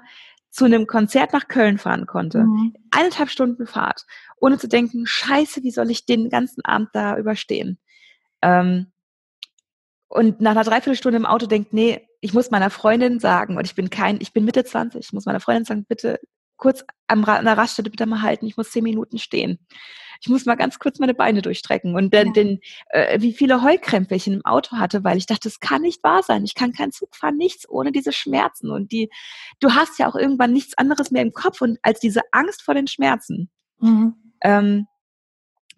zu 0.53 0.65
einem 0.65 0.85
Konzert 0.85 1.33
nach 1.33 1.47
Köln 1.47 1.79
fahren 1.79 2.05
konnte, 2.05 2.43
mhm. 2.43 2.75
eineinhalb 2.91 3.31
Stunden 3.31 3.65
Fahrt, 3.65 4.05
ohne 4.37 4.59
zu 4.59 4.67
denken, 4.67 5.07
scheiße, 5.07 5.63
wie 5.63 5.71
soll 5.71 5.89
ich 5.89 6.05
den 6.05 6.29
ganzen 6.29 6.63
Abend 6.63 6.89
da 6.93 7.17
überstehen? 7.17 7.79
Ähm, 8.43 8.91
und 10.09 10.41
nach 10.41 10.51
einer 10.51 10.63
Dreiviertelstunde 10.63 11.17
im 11.17 11.25
Auto 11.25 11.47
denkt, 11.47 11.73
nee, 11.73 12.07
ich 12.21 12.35
muss 12.35 12.51
meiner 12.51 12.69
Freundin 12.69 13.19
sagen, 13.19 13.57
und 13.57 13.65
ich 13.65 13.73
bin 13.73 13.89
kein, 13.89 14.21
ich 14.21 14.31
bin 14.31 14.45
Mitte 14.45 14.63
20, 14.63 15.07
ich 15.07 15.11
muss 15.11 15.25
meiner 15.25 15.39
Freundin 15.39 15.65
sagen, 15.65 15.85
bitte 15.85 16.19
kurz 16.57 16.83
am, 17.07 17.23
an 17.25 17.45
der 17.45 17.57
Raststätte 17.57 17.89
bitte 17.89 18.05
mal 18.05 18.21
halten, 18.21 18.45
ich 18.45 18.57
muss 18.57 18.71
zehn 18.71 18.83
Minuten 18.83 19.19
stehen. 19.19 19.59
Ich 20.21 20.29
muss 20.29 20.45
mal 20.45 20.55
ganz 20.55 20.79
kurz 20.79 20.99
meine 20.99 21.13
Beine 21.13 21.41
durchstrecken. 21.41 21.95
Und 21.95 22.13
dann, 22.13 22.27
ja. 22.27 22.33
den, 22.33 22.59
äh, 22.89 23.19
wie 23.19 23.33
viele 23.33 23.61
Heulkrämpfe 23.61 24.15
ich 24.15 24.25
in 24.25 24.33
dem 24.33 24.45
Auto 24.45 24.77
hatte, 24.77 25.03
weil 25.03 25.17
ich 25.17 25.25
dachte, 25.25 25.49
das 25.49 25.59
kann 25.59 25.81
nicht 25.81 26.01
wahr 26.01 26.23
sein. 26.23 26.45
Ich 26.45 26.55
kann 26.55 26.71
keinen 26.71 26.93
Zug 26.93 27.13
fahren, 27.15 27.35
nichts 27.35 27.67
ohne 27.69 27.91
diese 27.91 28.13
Schmerzen. 28.13 28.71
Und 28.71 28.93
die, 28.93 29.09
du 29.59 29.71
hast 29.73 29.99
ja 29.99 30.07
auch 30.07 30.15
irgendwann 30.15 30.53
nichts 30.53 30.77
anderes 30.77 31.11
mehr 31.11 31.21
im 31.21 31.33
Kopf 31.33 31.61
und 31.61 31.77
als 31.81 31.99
diese 31.99 32.21
Angst 32.31 32.61
vor 32.61 32.73
den 32.73 32.87
Schmerzen. 32.87 33.49
Mhm. 33.79 34.15
Ähm, 34.41 34.87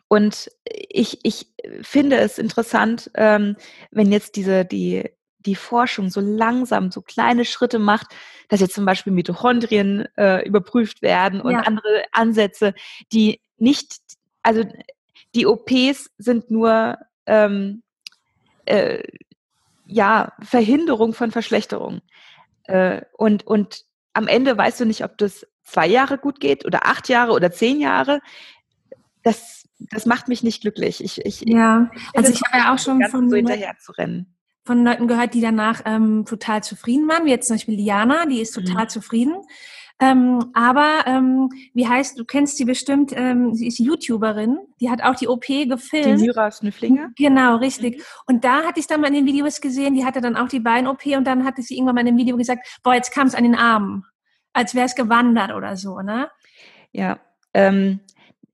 und 0.07 0.51
ich, 0.63 1.19
ich 1.23 1.47
finde 1.81 2.17
es 2.17 2.37
interessant, 2.37 3.09
ähm, 3.15 3.55
wenn 3.89 4.11
jetzt 4.11 4.35
diese, 4.35 4.63
die, 4.63 5.09
die 5.45 5.55
Forschung 5.55 6.09
so 6.09 6.21
langsam 6.21 6.91
so 6.91 7.01
kleine 7.01 7.45
Schritte 7.45 7.79
macht, 7.79 8.07
dass 8.49 8.59
jetzt 8.59 8.75
zum 8.75 8.85
Beispiel 8.85 9.13
Mitochondrien 9.13 10.07
äh, 10.17 10.45
überprüft 10.47 11.01
werden 11.01 11.41
und 11.41 11.53
ja. 11.53 11.59
andere 11.61 12.03
Ansätze, 12.11 12.73
die 13.11 13.41
nicht, 13.57 13.97
also 14.43 14.63
die 15.33 15.45
OPs 15.45 16.09
sind 16.17 16.51
nur 16.51 16.97
ähm, 17.25 17.83
äh, 18.65 19.03
ja 19.85 20.33
Verhinderung 20.41 21.13
von 21.13 21.31
Verschlechterung. 21.31 22.01
Äh, 22.63 23.01
und, 23.13 23.45
und 23.45 23.83
am 24.13 24.27
Ende 24.27 24.57
weißt 24.57 24.79
du 24.79 24.85
nicht, 24.85 25.03
ob 25.03 25.17
das 25.17 25.45
zwei 25.63 25.87
Jahre 25.87 26.17
gut 26.17 26.39
geht 26.39 26.65
oder 26.65 26.85
acht 26.85 27.09
Jahre 27.09 27.33
oder 27.33 27.51
zehn 27.51 27.79
Jahre. 27.79 28.21
Das, 29.23 29.67
das 29.79 30.05
macht 30.05 30.27
mich 30.27 30.43
nicht 30.43 30.61
glücklich. 30.61 31.03
Ich, 31.03 31.25
ich, 31.25 31.41
ja, 31.41 31.89
also 32.13 32.31
ich 32.31 32.41
habe 32.43 32.57
ja 32.57 32.73
auch 32.73 32.79
schon 32.79 33.01
von 33.09 33.29
so 33.29 33.35
hinterher 33.35 33.75
zu 33.79 33.91
rennen 33.91 34.34
von 34.65 34.83
Leuten 34.83 35.07
gehört, 35.07 35.33
die 35.33 35.41
danach 35.41 35.81
ähm, 35.85 36.25
total 36.25 36.63
zufrieden 36.63 37.07
waren, 37.07 37.25
wie 37.25 37.29
jetzt 37.29 37.47
zum 37.47 37.55
Beispiel 37.55 37.75
Liana, 37.75 38.25
die 38.25 38.41
ist 38.41 38.51
total 38.51 38.85
mhm. 38.85 38.89
zufrieden. 38.89 39.35
Ähm, 40.01 40.51
aber 40.53 41.05
ähm, 41.05 41.49
wie 41.73 41.87
heißt, 41.87 42.19
du 42.19 42.25
kennst 42.25 42.57
sie 42.57 42.65
bestimmt, 42.65 43.13
ähm, 43.15 43.53
sie 43.53 43.67
ist 43.67 43.79
YouTuberin, 43.79 44.57
die 44.81 44.89
hat 44.89 45.01
auch 45.01 45.15
die 45.15 45.29
OP 45.29 45.45
gefilmt. 45.45 46.19
Die 46.19 46.25
Lyra 46.25 46.51
Snüfflinger? 46.51 47.11
Genau, 47.15 47.57
richtig. 47.57 47.97
Mhm. 47.97 48.03
Und 48.25 48.43
da 48.43 48.63
hatte 48.63 48.79
ich 48.81 48.87
dann 48.87 48.99
mal 48.99 49.07
in 49.07 49.13
den 49.13 49.25
Videos 49.25 49.61
gesehen, 49.61 49.93
die 49.93 50.03
hatte 50.03 50.19
dann 50.19 50.35
auch 50.35 50.49
die 50.49 50.59
Bein-OP 50.59 51.05
und 51.15 51.25
dann 51.25 51.45
hatte 51.45 51.61
sie 51.61 51.75
irgendwann 51.75 51.95
mal 51.95 52.01
in 52.01 52.07
dem 52.07 52.17
Video 52.17 52.35
gesagt, 52.35 52.67
boah, 52.83 52.93
jetzt 52.93 53.13
kam 53.13 53.27
es 53.27 53.35
an 53.35 53.43
den 53.43 53.55
Armen, 53.55 54.03
als 54.51 54.75
wäre 54.75 54.85
es 54.85 54.95
gewandert 54.95 55.53
oder 55.53 55.77
so, 55.77 56.01
ne? 56.01 56.29
Ja, 56.91 57.19
ähm, 57.53 58.01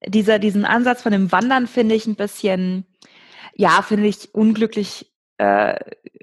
dieser, 0.06 0.38
diesen 0.38 0.66
Ansatz 0.66 1.02
von 1.02 1.12
dem 1.12 1.32
Wandern 1.32 1.66
finde 1.66 1.96
ich 1.96 2.06
ein 2.06 2.16
bisschen, 2.16 2.86
ja, 3.56 3.82
finde 3.82 4.08
ich 4.08 4.36
unglücklich 4.36 5.11
äh, 5.42 5.76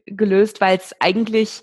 gelöst, 0.07 0.61
weil 0.61 0.77
es 0.77 0.95
eigentlich, 1.01 1.63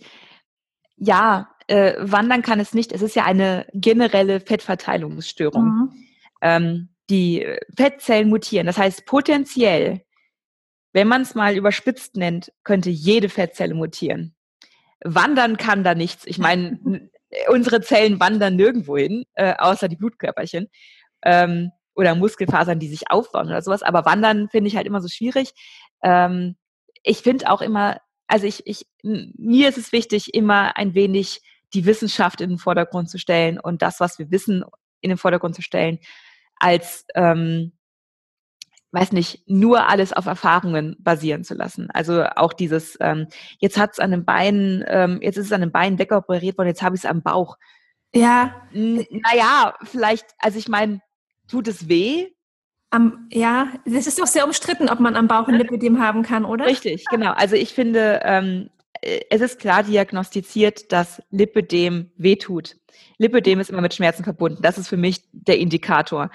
ja, 0.97 1.49
äh, 1.67 1.93
wandern 1.99 2.41
kann 2.41 2.59
es 2.59 2.73
nicht. 2.73 2.91
Es 2.91 3.01
ist 3.01 3.15
ja 3.15 3.23
eine 3.23 3.65
generelle 3.73 4.41
Fettverteilungsstörung. 4.41 5.63
Mhm. 5.63 5.93
Ähm, 6.41 6.89
die 7.09 7.47
Fettzellen 7.77 8.27
mutieren. 8.27 8.67
Das 8.67 8.77
heißt, 8.77 9.05
potenziell, 9.05 10.01
wenn 10.91 11.07
man 11.07 11.21
es 11.21 11.33
mal 11.33 11.55
überspitzt 11.55 12.17
nennt, 12.17 12.51
könnte 12.65 12.89
jede 12.89 13.29
Fettzelle 13.29 13.73
mutieren. 13.73 14.35
Wandern 15.05 15.55
kann 15.55 15.85
da 15.85 15.95
nichts. 15.95 16.25
Ich 16.25 16.39
meine, 16.39 17.09
unsere 17.47 17.79
Zellen 17.79 18.19
wandern 18.19 18.57
nirgendwo 18.57 18.97
hin, 18.97 19.23
äh, 19.35 19.53
außer 19.57 19.87
die 19.87 19.95
Blutkörperchen. 19.95 20.67
Ähm, 21.23 21.71
oder 21.95 22.15
Muskelfasern, 22.15 22.79
die 22.79 22.89
sich 22.89 23.09
aufbauen 23.09 23.47
oder 23.47 23.61
sowas. 23.61 23.81
Aber 23.81 24.03
Wandern 24.03 24.49
finde 24.49 24.67
ich 24.67 24.75
halt 24.75 24.87
immer 24.87 24.99
so 24.99 25.07
schwierig. 25.07 25.53
Ähm, 26.03 26.57
ich 27.05 27.19
finde 27.19 27.49
auch 27.49 27.61
immer, 27.61 28.01
also 28.27 28.47
ich, 28.47 28.65
ich, 28.65 28.87
mir 29.03 29.69
ist 29.69 29.77
es 29.77 29.91
wichtig, 29.91 30.33
immer 30.33 30.75
ein 30.75 30.95
wenig 30.95 31.41
die 31.73 31.85
Wissenschaft 31.85 32.41
in 32.41 32.49
den 32.49 32.57
Vordergrund 32.57 33.09
zu 33.09 33.19
stellen 33.19 33.59
und 33.59 33.81
das, 33.81 33.99
was 33.99 34.19
wir 34.19 34.31
wissen, 34.31 34.63
in 35.01 35.09
den 35.09 35.17
Vordergrund 35.17 35.55
zu 35.55 35.61
stellen, 35.61 35.99
als, 36.57 37.05
ähm, 37.15 37.73
weiß 38.91 39.11
nicht, 39.11 39.43
nur 39.45 39.87
alles 39.89 40.13
auf 40.13 40.25
Erfahrungen 40.25 40.95
basieren 40.99 41.43
zu 41.43 41.53
lassen. 41.53 41.91
Also 41.91 42.23
auch 42.23 42.53
dieses, 42.53 42.97
ähm, 43.01 43.27
jetzt 43.59 43.77
hat 43.77 43.91
es 43.93 43.99
an 43.99 44.11
den 44.11 44.25
Beinen, 44.25 44.83
ähm, 44.87 45.19
jetzt 45.21 45.37
ist 45.37 45.47
es 45.47 45.51
an 45.51 45.61
den 45.61 45.71
Beinen 45.71 45.99
wegoperiert 45.99 46.57
worden, 46.57 46.69
jetzt 46.69 46.81
habe 46.81 46.95
ich 46.95 47.01
es 47.03 47.09
am 47.09 47.21
Bauch. 47.21 47.57
Ja. 48.13 48.67
Naja, 48.71 49.75
vielleicht, 49.83 50.25
also 50.39 50.57
ich 50.57 50.69
meine, 50.69 51.01
tut 51.47 51.67
es 51.67 51.89
weh? 51.89 52.29
Am, 52.95 53.27
ja, 53.29 53.67
das 53.85 54.07
ist 54.07 54.19
doch 54.19 54.25
sehr 54.25 54.45
umstritten, 54.45 54.87
ob 54.87 55.01
man 55.01 55.17
am 55.17 55.27
Bauch 55.27 55.49
ein 55.49 55.55
Lipödem 55.55 55.99
haben 55.99 56.23
kann, 56.23 56.45
oder? 56.45 56.65
Richtig, 56.65 57.03
genau. 57.09 57.33
Also 57.33 57.57
ich 57.57 57.73
finde, 57.73 58.21
ähm, 58.23 58.69
äh, 59.01 59.19
es 59.29 59.41
ist 59.41 59.59
klar 59.59 59.83
diagnostiziert, 59.83 60.93
dass 60.93 61.21
Lipödem 61.29 62.11
wehtut. 62.15 62.77
Lipödem 63.17 63.59
ist 63.59 63.69
immer 63.69 63.81
mit 63.81 63.93
Schmerzen 63.93 64.23
verbunden. 64.23 64.61
Das 64.61 64.77
ist 64.77 64.87
für 64.87 64.95
mich 64.95 65.25
der 65.33 65.59
Indikator. 65.59 66.29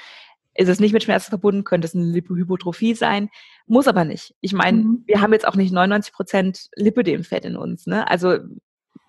Ist 0.54 0.68
es 0.68 0.80
nicht 0.80 0.92
mit 0.92 1.02
Schmerzen 1.02 1.30
verbunden, 1.30 1.64
könnte 1.64 1.86
es 1.86 1.94
eine 1.94 2.04
Lipohypotrophie 2.04 2.92
sein, 2.92 3.30
muss 3.66 3.88
aber 3.88 4.04
nicht. 4.04 4.34
Ich 4.42 4.52
meine, 4.52 4.82
mhm. 4.82 5.04
wir 5.06 5.22
haben 5.22 5.32
jetzt 5.32 5.48
auch 5.48 5.56
nicht 5.56 5.72
99 5.72 6.12
Prozent 6.12 6.68
Lipödemfett 6.76 7.46
in 7.46 7.56
uns. 7.56 7.86
Ne? 7.86 8.06
Also 8.06 8.36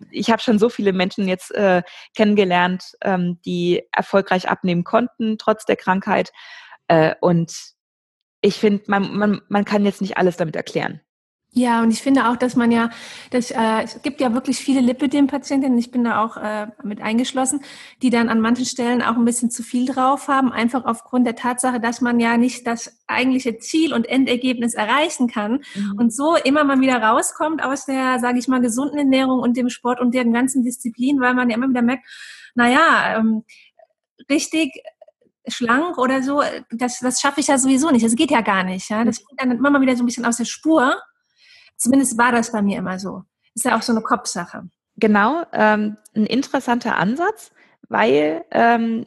ich 0.09 0.31
habe 0.31 0.41
schon 0.41 0.57
so 0.57 0.69
viele 0.69 0.93
Menschen 0.93 1.27
jetzt 1.27 1.53
äh, 1.53 1.83
kennengelernt, 2.15 2.93
ähm, 3.01 3.39
die 3.45 3.83
erfolgreich 3.91 4.47
abnehmen 4.47 4.85
konnten, 4.85 5.37
trotz 5.37 5.65
der 5.65 5.75
Krankheit. 5.75 6.31
Äh, 6.91 7.15
und 7.21 7.53
ich 8.41 8.55
finde, 8.55 8.83
man, 8.87 9.15
man, 9.15 9.41
man 9.47 9.63
kann 9.63 9.85
jetzt 9.85 10.01
nicht 10.01 10.17
alles 10.17 10.35
damit 10.35 10.57
erklären. 10.57 10.99
Ja, 11.53 11.83
und 11.83 11.91
ich 11.91 12.01
finde 12.01 12.29
auch, 12.29 12.37
dass 12.37 12.55
man 12.55 12.71
ja, 12.71 12.89
dass, 13.29 13.51
äh, 13.51 13.83
es 13.83 14.01
gibt 14.01 14.21
ja 14.21 14.33
wirklich 14.33 14.57
viele 14.57 14.79
Lipidem-Patientinnen, 14.79 15.77
ich 15.77 15.91
bin 15.91 16.05
da 16.05 16.23
auch 16.23 16.37
äh, 16.37 16.67
mit 16.83 17.01
eingeschlossen, 17.01 17.61
die 18.01 18.09
dann 18.09 18.29
an 18.29 18.39
manchen 18.39 18.65
Stellen 18.65 19.01
auch 19.01 19.17
ein 19.17 19.25
bisschen 19.25 19.51
zu 19.51 19.61
viel 19.61 19.85
drauf 19.85 20.29
haben, 20.29 20.53
einfach 20.53 20.85
aufgrund 20.85 21.27
der 21.27 21.35
Tatsache, 21.35 21.81
dass 21.81 21.99
man 21.99 22.21
ja 22.21 22.37
nicht 22.37 22.67
das 22.67 23.01
eigentliche 23.07 23.57
Ziel 23.57 23.93
und 23.93 24.07
Endergebnis 24.07 24.73
erreichen 24.73 25.27
kann 25.27 25.63
mhm. 25.75 25.97
und 25.97 26.13
so 26.13 26.35
immer 26.35 26.63
mal 26.63 26.79
wieder 26.79 27.01
rauskommt 27.01 27.63
aus 27.63 27.85
der, 27.85 28.19
sage 28.19 28.39
ich 28.39 28.47
mal, 28.47 28.61
gesunden 28.61 28.97
Ernährung 28.97 29.39
und 29.39 29.57
dem 29.57 29.69
Sport 29.69 29.99
und 29.99 30.13
der 30.13 30.23
ganzen 30.25 30.63
Disziplin, 30.63 31.19
weil 31.19 31.35
man 31.35 31.49
ja 31.49 31.57
immer 31.57 31.69
wieder 31.69 31.81
merkt, 31.81 32.05
naja, 32.55 33.17
ähm, 33.17 33.43
richtig 34.29 34.71
schlank 35.47 35.97
oder 35.97 36.21
so, 36.21 36.41
das, 36.71 36.99
das 36.99 37.19
schaffe 37.19 37.39
ich 37.39 37.47
ja 37.47 37.57
sowieso 37.57 37.89
nicht. 37.89 38.05
Das 38.05 38.15
geht 38.15 38.31
ja 38.31 38.41
gar 38.41 38.63
nicht. 38.63 38.89
Ja? 38.89 39.03
Das 39.03 39.17
geht 39.17 39.41
dann 39.41 39.51
immer 39.51 39.69
mal 39.69 39.81
wieder 39.81 39.95
so 39.95 40.03
ein 40.03 40.05
bisschen 40.05 40.25
aus 40.25 40.37
der 40.37 40.45
Spur. 40.45 41.01
Zumindest 41.77 42.17
war 42.17 42.31
das 42.31 42.51
bei 42.51 42.61
mir 42.61 42.77
immer 42.77 42.99
so. 42.99 43.23
Ist 43.55 43.65
ja 43.65 43.77
auch 43.77 43.81
so 43.81 43.91
eine 43.91 44.01
Kopfsache. 44.01 44.69
Genau, 44.97 45.43
ähm, 45.51 45.97
ein 46.15 46.25
interessanter 46.25 46.97
Ansatz, 46.97 47.51
weil 47.89 48.45
ähm, 48.51 49.05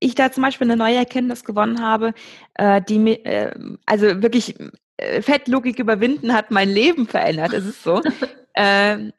ich 0.00 0.14
da 0.14 0.32
zum 0.32 0.42
Beispiel 0.42 0.66
eine 0.66 0.76
neue 0.76 0.96
Erkenntnis 0.96 1.44
gewonnen 1.44 1.80
habe, 1.80 2.14
äh, 2.54 2.82
die 2.82 2.98
mir, 2.98 3.24
äh, 3.24 3.54
also 3.86 4.22
wirklich 4.22 4.58
äh, 4.96 5.22
Fettlogik 5.22 5.78
überwinden 5.78 6.32
hat 6.32 6.50
mein 6.50 6.68
Leben 6.68 7.06
verändert. 7.06 7.52
Es 7.52 7.64
ist 7.64 7.82
so. 7.82 8.02
ähm, 8.54 9.12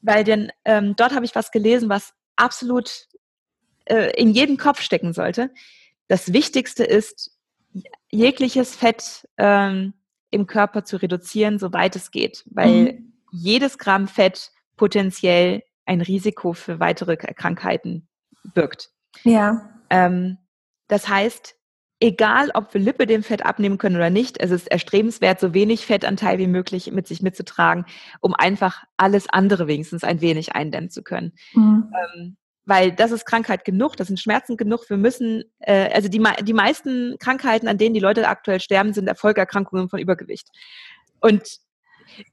weil 0.00 0.24
denn 0.24 0.50
ähm, 0.64 0.94
dort 0.96 1.14
habe 1.14 1.24
ich 1.24 1.34
was 1.34 1.50
gelesen, 1.50 1.88
was 1.88 2.12
absolut 2.36 3.08
äh, 3.84 4.12
in 4.20 4.30
jeden 4.30 4.56
Kopf 4.56 4.80
stecken 4.80 5.12
sollte. 5.12 5.50
Das 6.08 6.32
Wichtigste 6.32 6.84
ist, 6.84 7.32
jegliches 8.10 8.76
Fett 8.76 9.26
ähm, 9.38 9.94
im 10.30 10.46
Körper 10.46 10.84
zu 10.84 10.96
reduzieren, 10.96 11.58
soweit 11.58 11.96
es 11.96 12.10
geht, 12.10 12.44
weil 12.50 12.92
mhm. 12.92 13.12
jedes 13.30 13.78
Gramm 13.78 14.08
Fett 14.08 14.50
potenziell 14.76 15.62
ein 15.84 16.00
Risiko 16.00 16.52
für 16.52 16.80
weitere 16.80 17.16
Krankheiten 17.16 18.08
birgt. 18.54 18.90
Ja. 19.24 19.70
Ähm, 19.90 20.38
das 20.88 21.08
heißt, 21.08 21.56
egal 22.00 22.50
ob 22.54 22.72
wir 22.74 22.80
Lippe 22.80 23.06
dem 23.06 23.22
Fett 23.22 23.44
abnehmen 23.44 23.78
können 23.78 23.96
oder 23.96 24.10
nicht, 24.10 24.40
es 24.40 24.50
ist 24.50 24.70
erstrebenswert, 24.70 25.40
so 25.40 25.54
wenig 25.54 25.86
Fettanteil 25.86 26.38
wie 26.38 26.46
möglich 26.46 26.90
mit 26.92 27.06
sich 27.06 27.22
mitzutragen, 27.22 27.84
um 28.20 28.34
einfach 28.34 28.84
alles 28.96 29.28
andere 29.28 29.66
wenigstens 29.66 30.04
ein 30.04 30.20
wenig 30.20 30.54
eindämmen 30.54 30.90
zu 30.90 31.02
können. 31.02 31.32
Mhm. 31.54 31.92
Ähm, 32.16 32.36
weil 32.64 32.92
das 32.92 33.10
ist 33.10 33.24
Krankheit 33.24 33.64
genug, 33.64 33.96
das 33.96 34.06
sind 34.06 34.20
Schmerzen 34.20 34.56
genug. 34.56 34.88
Wir 34.88 34.96
müssen, 34.96 35.44
äh, 35.58 35.92
also 35.92 36.08
die, 36.08 36.22
die 36.42 36.52
meisten 36.52 37.16
Krankheiten, 37.18 37.68
an 37.68 37.78
denen 37.78 37.94
die 37.94 38.00
Leute 38.00 38.28
aktuell 38.28 38.60
sterben, 38.60 38.92
sind 38.92 39.08
Erfolgerkrankungen 39.08 39.88
von 39.88 39.98
Übergewicht. 39.98 40.48
Und 41.20 41.58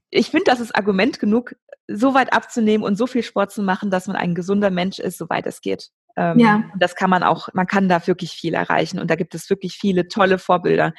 ich 0.10 0.30
finde, 0.30 0.46
das 0.46 0.60
ist 0.60 0.76
Argument 0.76 1.20
genug, 1.20 1.56
so 1.88 2.14
weit 2.14 2.34
abzunehmen 2.34 2.84
und 2.84 2.98
so 2.98 3.08
viel 3.08 3.24
Sport 3.24 3.52
zu 3.52 3.64
machen, 3.64 3.90
dass 3.90 4.08
man 4.08 4.16
ein 4.16 4.36
gesunder 4.36 4.70
Mensch 4.70 5.00
ist, 5.00 5.18
soweit 5.18 5.48
es 5.48 5.62
geht. 5.62 5.90
Ähm, 6.16 6.40
ja. 6.40 6.64
Das 6.78 6.96
kann 6.96 7.10
man 7.10 7.24
auch, 7.24 7.50
man 7.54 7.68
kann 7.68 7.90
da 7.90 8.06
wirklich 8.06 8.32
viel 8.32 8.54
erreichen 8.54 9.00
und 9.00 9.10
da 9.10 9.16
gibt 9.16 9.34
es 9.36 9.50
wirklich 9.50 9.78
viele 9.78 10.08
tolle 10.08 10.38
Vorbilder, 10.38 10.94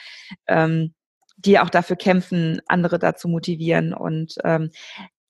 ähm, 0.48 0.94
die 1.36 1.58
auch 1.58 1.70
dafür 1.70 1.96
kämpfen, 1.96 2.60
andere 2.66 2.98
dazu 2.98 3.28
motivieren 3.28 3.94
und 3.94 4.34
ähm, 4.44 4.70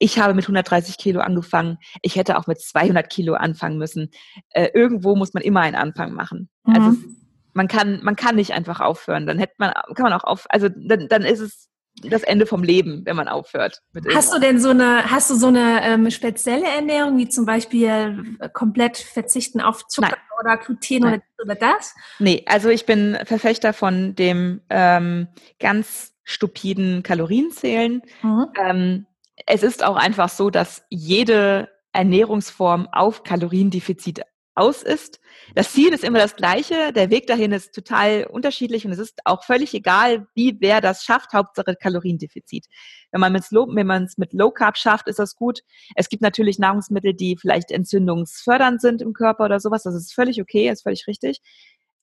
ich 0.00 0.19
habe 0.19 0.35
mit 0.35 0.45
130 0.45 0.97
Kilo 0.97 1.21
angefangen. 1.21 1.78
Ich 2.02 2.16
hätte 2.16 2.38
auch 2.38 2.47
mit 2.47 2.61
200 2.61 3.09
Kilo 3.09 3.35
anfangen 3.35 3.78
müssen. 3.78 4.11
Äh, 4.49 4.71
irgendwo 4.75 5.14
muss 5.14 5.35
man 5.35 5.42
immer 5.42 5.61
einen 5.61 5.76
Anfang 5.76 6.14
machen. 6.14 6.49
Mhm. 6.64 6.75
Also 6.75 6.97
man 7.52 7.69
kann, 7.69 8.00
man 8.02 8.16
kann 8.16 8.37
nicht 8.37 8.52
einfach 8.52 8.80
aufhören. 8.80 9.26
Dann 9.26 9.38
hätte 9.38 9.54
man, 9.59 9.73
kann 9.95 10.04
man 10.04 10.14
auch 10.14 10.25
auf, 10.25 10.47
also 10.49 10.69
dann, 10.69 11.09
dann 11.09 11.23
ist 11.23 11.40
es 11.40 11.69
das 12.02 12.23
Ende 12.23 12.47
vom 12.47 12.62
Leben, 12.62 13.02
wenn 13.04 13.14
man 13.14 13.28
aufhört. 13.28 13.83
hast 14.14 14.33
du 14.33 14.38
denn 14.38 14.59
so 14.59 14.71
eine, 14.71 15.11
hast 15.11 15.28
du 15.28 15.35
so 15.35 15.49
eine 15.49 15.83
ähm, 15.85 16.11
spezielle 16.11 16.66
Ernährung, 16.66 17.19
wie 17.19 17.28
zum 17.28 17.45
Beispiel 17.45 18.37
äh, 18.38 18.49
komplett 18.49 18.97
verzichten 18.97 19.61
auf 19.61 19.87
Zucker 19.87 20.09
Nein. 20.09 20.40
oder 20.40 20.57
Gluten 20.57 21.04
oder, 21.04 21.19
oder, 21.45 21.54
das? 21.57 21.95
Nee, 22.19 22.45
also 22.47 22.71
ich 22.71 22.87
bin 22.87 23.19
Verfechter 23.26 23.75
von 23.75 24.14
dem 24.14 24.62
ähm, 24.71 25.28
ganz 25.59 26.14
stupiden 26.25 27.02
Kalorienzählen. 27.02 28.00
Mhm. 28.23 28.47
Ähm, 28.59 29.07
es 29.47 29.63
ist 29.63 29.85
auch 29.85 29.97
einfach 29.97 30.29
so, 30.29 30.51
dass 30.51 30.85
jede 30.91 31.69
Ernährungsform 31.93 32.89
auf 32.93 33.23
Kaloriendefizit 33.23 34.23
aus 34.55 34.83
ist. 34.83 35.21
Das 35.55 35.73
Ziel 35.73 35.93
ist 35.93 36.05
immer 36.05 36.19
das 36.19 36.37
gleiche, 36.37 36.93
der 36.93 37.11
Weg 37.11 37.27
dahin 37.27 37.53
ist 37.53 37.73
total 37.73 38.27
unterschiedlich 38.27 38.85
und 38.85 38.93
es 38.93 38.99
ist 38.99 39.21
auch 39.25 39.45
völlig 39.45 39.73
egal, 39.75 40.27
wie 40.35 40.57
wer 40.61 40.81
das 40.81 41.05
schafft, 41.05 41.33
Hauptsache 41.33 41.77
Kaloriendefizit. 41.77 42.67
Wenn 43.11 43.21
man 43.21 43.35
es 43.35 44.19
mit 44.19 44.33
Low 44.33 44.51
Carb 44.51 44.77
schafft, 44.77 45.09
ist 45.09 45.19
das 45.19 45.37
gut. 45.37 45.61
Es 45.95 46.09
gibt 46.09 46.23
natürlich 46.23 46.59
Nahrungsmittel, 46.59 47.15
die 47.15 47.37
vielleicht 47.37 47.71
entzündungsfördernd 47.71 48.81
sind 48.81 49.03
im 49.03 49.13
Körper 49.13 49.45
oder 49.45 49.61
sowas, 49.61 49.85
das 49.85 49.95
ist 49.95 50.13
völlig 50.13 50.41
okay, 50.43 50.69
ist 50.69 50.83
völlig 50.83 51.07
richtig. 51.07 51.41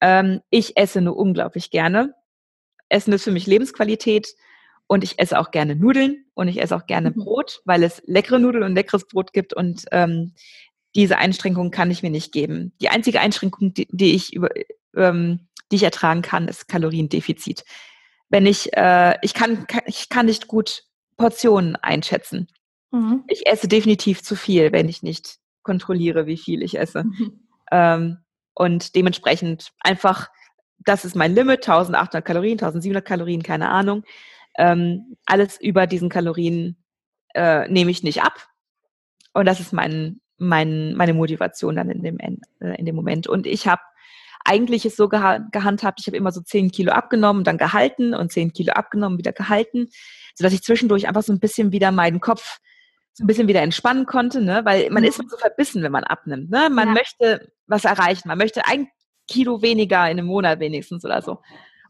Ähm, 0.02 0.42
ich 0.50 0.78
esse 0.78 1.02
nur 1.02 1.18
unglaublich 1.18 1.70
gerne. 1.70 2.14
Essen 2.90 3.14
ist 3.14 3.24
für 3.24 3.32
mich 3.32 3.46
Lebensqualität 3.46 4.30
und 4.88 5.04
ich 5.04 5.20
esse 5.20 5.40
auch 5.40 5.52
gerne 5.52 5.76
Nudeln 5.76 6.26
und 6.34 6.48
ich 6.48 6.62
esse 6.62 6.76
auch 6.76 6.86
gerne 6.86 7.12
mhm. 7.12 7.24
Brot, 7.24 7.62
weil 7.66 7.84
es 7.84 8.02
leckere 8.06 8.40
Nudeln 8.40 8.64
und 8.64 8.76
leckeres 8.76 9.08
Brot 9.08 9.34
gibt 9.34 9.54
und 9.54 9.86
ähm, 9.92 10.34
diese 10.96 11.18
Einschränkung 11.18 11.72
kann 11.72 11.92
ich 11.92 12.02
mir 12.02 12.10
nicht 12.10 12.32
geben. 12.32 12.74
Die 12.82 12.90
einzige 12.90 13.20
Einschränkung, 13.20 13.74
die, 13.74 13.88
die 13.92 14.16
ich 14.16 14.34
über, 14.34 14.50
ähm, 14.96 15.48
die 15.72 15.76
ich 15.76 15.84
ertragen 15.84 16.22
kann, 16.22 16.48
ist 16.48 16.68
Kaloriendefizit. 16.68 17.64
Wenn 18.30 18.46
ich, 18.46 18.76
äh, 18.76 19.16
ich 19.22 19.34
kann, 19.34 19.68
kann, 19.68 19.84
ich 19.86 20.10
kann 20.10 20.26
nicht 20.26 20.48
gut 20.48 20.84
Portionen 21.18 21.76
einschätzen. 21.76 22.48
Mhm. 22.92 23.24
Ich 23.28 23.46
esse 23.48 23.68
definitiv 23.68 24.24
zu 24.24 24.36
viel, 24.36 24.72
wenn 24.72 24.90
ich 24.90 25.04
nicht 25.04 25.38
kontrolliere, 25.64 26.26
wie 26.26 26.38
viel 26.38 26.64
ich 26.64 26.80
esse. 26.80 27.04
Mhm. 27.04 27.44
Ähm, 27.70 28.20
und 28.54 28.96
dementsprechend 28.96 29.74
einfach, 29.82 30.30
das 30.80 31.04
ist 31.04 31.18
mein 31.18 31.36
Limit, 31.36 31.68
1800 31.68 32.24
Kalorien, 32.24 32.54
1700 32.54 33.04
Kalorien, 33.04 33.44
keine 33.44 33.68
Ahnung. 33.68 34.06
Ähm, 34.58 35.16
alles 35.26 35.60
über 35.60 35.88
diesen 35.88 36.10
Kalorien 36.10 36.84
äh, 37.34 37.68
nehme 37.70 37.92
ich 37.92 38.04
nicht 38.04 38.24
ab. 38.24 38.48
Und 39.34 39.46
das 39.46 39.60
ist 39.60 39.74
mein, 39.74 40.20
mein, 40.38 40.96
meine 40.96 41.14
Motivation 41.14 41.76
dann 41.76 41.90
in 41.90 42.04
dem, 42.04 42.18
äh, 42.20 42.76
in 42.78 42.86
dem 42.86 42.96
Moment. 42.96 43.28
Und 43.28 43.46
ich 43.46 43.68
habe 43.68 43.82
eigentlich 44.44 44.86
es 44.86 44.96
so 44.96 45.10
geha 45.10 45.40
gehandhabt, 45.52 46.00
ich 46.00 46.08
habe 46.08 46.18
immer 46.18 46.32
so 46.32 46.42
10 46.42 46.72
Kilo 46.72 46.94
abgenommen, 46.94 47.44
dann 47.44 47.58
gehalten 47.58 48.14
und 48.14 48.32
10 48.32 48.54
Kilo 48.54 48.74
abgenommen, 48.74 49.18
wieder 49.18 49.34
gehalten, 49.34 49.90
sodass 50.36 50.54
ich 50.54 50.64
zwischendurch 50.64 51.08
einfach 51.08 51.24
so 51.24 51.34
ein 51.34 51.40
bisschen 51.40 51.72
wieder 51.72 51.92
meinen 51.92 52.20
Kopf 52.20 52.60
so 53.18 53.24
ein 53.24 53.28
bisschen 53.28 53.48
wieder 53.48 53.64
entspannen 53.64 54.06
konnte, 54.06 54.42
ne? 54.42 54.64
weil 54.64 54.92
man 54.92 55.04
ist 55.04 55.18
so 55.18 55.38
verbissen, 55.38 55.82
wenn 55.82 55.92
man 55.92 56.04
abnimmt. 56.04 56.52
Ne? 56.52 56.70
Man 56.72 56.90
ja. 56.90 56.94
möchte 56.94 57.52
was 57.66 57.84
erreichen, 57.84 58.28
man 58.28 58.38
möchte 58.38 58.68
ein 58.68 58.88
Kilo 59.28 59.64
weniger 59.64 60.04
in 60.06 60.20
einem 60.20 60.28
Monat 60.28 60.60
wenigstens 60.60 61.04
oder 61.04 61.24
so. 61.24 61.40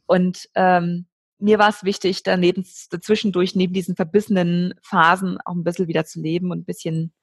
Und 0.05 0.47
ähm, 0.55 1.05
mir 1.39 1.59
war 1.59 1.69
es 1.69 1.83
wichtig, 1.83 2.23
daneben 2.23 2.65
dazwischendurch 2.89 3.55
neben 3.55 3.73
diesen 3.73 3.95
verbissenen 3.95 4.73
Phasen 4.81 5.37
auch 5.45 5.53
ein 5.53 5.63
bisschen 5.63 5.87
wieder 5.87 6.05
zu 6.05 6.19
leben 6.19 6.51
und 6.51 6.59
ein 6.59 6.65
bisschen 6.65 7.13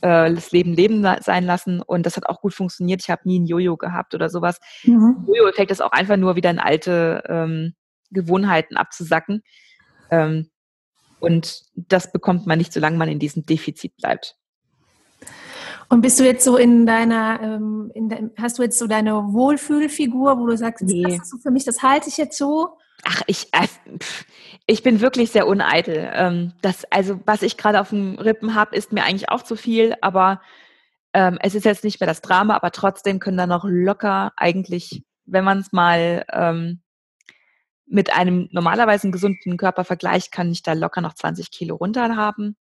äh, 0.00 0.32
das 0.32 0.52
Leben 0.52 0.72
leben 0.74 1.06
sein 1.20 1.44
lassen. 1.44 1.82
Und 1.82 2.06
das 2.06 2.16
hat 2.16 2.26
auch 2.26 2.40
gut 2.40 2.54
funktioniert. 2.54 3.02
Ich 3.02 3.10
habe 3.10 3.22
nie 3.24 3.38
ein 3.38 3.46
Jojo 3.46 3.76
gehabt 3.76 4.14
oder 4.14 4.28
sowas. 4.28 4.58
Mhm. 4.84 5.24
Jojo-Effekt 5.26 5.70
ist 5.70 5.82
auch 5.82 5.92
einfach 5.92 6.16
nur 6.16 6.36
wieder 6.36 6.50
in 6.50 6.58
alte 6.58 7.22
ähm, 7.28 7.74
Gewohnheiten 8.10 8.76
abzusacken. 8.76 9.42
Ähm, 10.10 10.50
und 11.20 11.62
das 11.74 12.10
bekommt 12.10 12.46
man 12.46 12.58
nicht, 12.58 12.72
solange 12.72 12.96
man 12.96 13.08
in 13.08 13.18
diesem 13.18 13.46
Defizit 13.46 13.96
bleibt. 13.96 14.36
Und 15.88 16.00
bist 16.00 16.18
du 16.18 16.24
jetzt 16.24 16.44
so 16.44 16.56
in 16.56 16.86
deiner, 16.86 17.38
ähm, 17.42 17.92
in 17.94 18.08
de, 18.08 18.30
hast 18.38 18.58
du 18.58 18.62
jetzt 18.62 18.78
so 18.78 18.86
deine 18.86 19.12
Wohlfühlfigur, 19.12 20.38
wo 20.38 20.46
du 20.46 20.56
sagst, 20.56 20.82
nee. 20.84 21.02
das 21.02 21.14
ist 21.14 21.30
so 21.30 21.36
für 21.38 21.50
mich, 21.50 21.64
das 21.64 21.82
halte 21.82 22.08
ich 22.08 22.16
jetzt 22.16 22.38
so? 22.38 22.78
Ach, 23.04 23.22
ich, 23.26 23.48
äh, 23.52 23.66
ich 24.66 24.82
bin 24.82 25.00
wirklich 25.00 25.30
sehr 25.30 25.46
uneitel. 25.46 26.10
Ähm, 26.14 26.52
das, 26.62 26.84
also, 26.90 27.20
was 27.26 27.42
ich 27.42 27.56
gerade 27.56 27.80
auf 27.80 27.90
den 27.90 28.18
Rippen 28.18 28.54
habe, 28.54 28.76
ist 28.76 28.92
mir 28.92 29.04
eigentlich 29.04 29.28
auch 29.28 29.42
zu 29.42 29.56
viel, 29.56 29.94
aber 30.00 30.40
ähm, 31.12 31.38
es 31.42 31.54
ist 31.54 31.64
jetzt 31.64 31.84
nicht 31.84 32.00
mehr 32.00 32.06
das 32.06 32.22
Drama, 32.22 32.54
aber 32.54 32.70
trotzdem 32.70 33.18
können 33.18 33.36
da 33.36 33.46
noch 33.46 33.64
locker 33.64 34.32
eigentlich, 34.36 35.04
wenn 35.26 35.44
man 35.44 35.58
es 35.58 35.72
mal 35.72 36.24
ähm, 36.32 36.80
mit 37.86 38.14
einem 38.16 38.48
normalerweise 38.52 39.10
gesunden 39.10 39.56
Körper 39.56 39.84
vergleicht, 39.84 40.32
kann 40.32 40.50
ich 40.50 40.62
da 40.62 40.72
locker 40.72 41.00
noch 41.00 41.14
20 41.14 41.50
Kilo 41.50 41.76
runter 41.76 42.16
haben. 42.16 42.56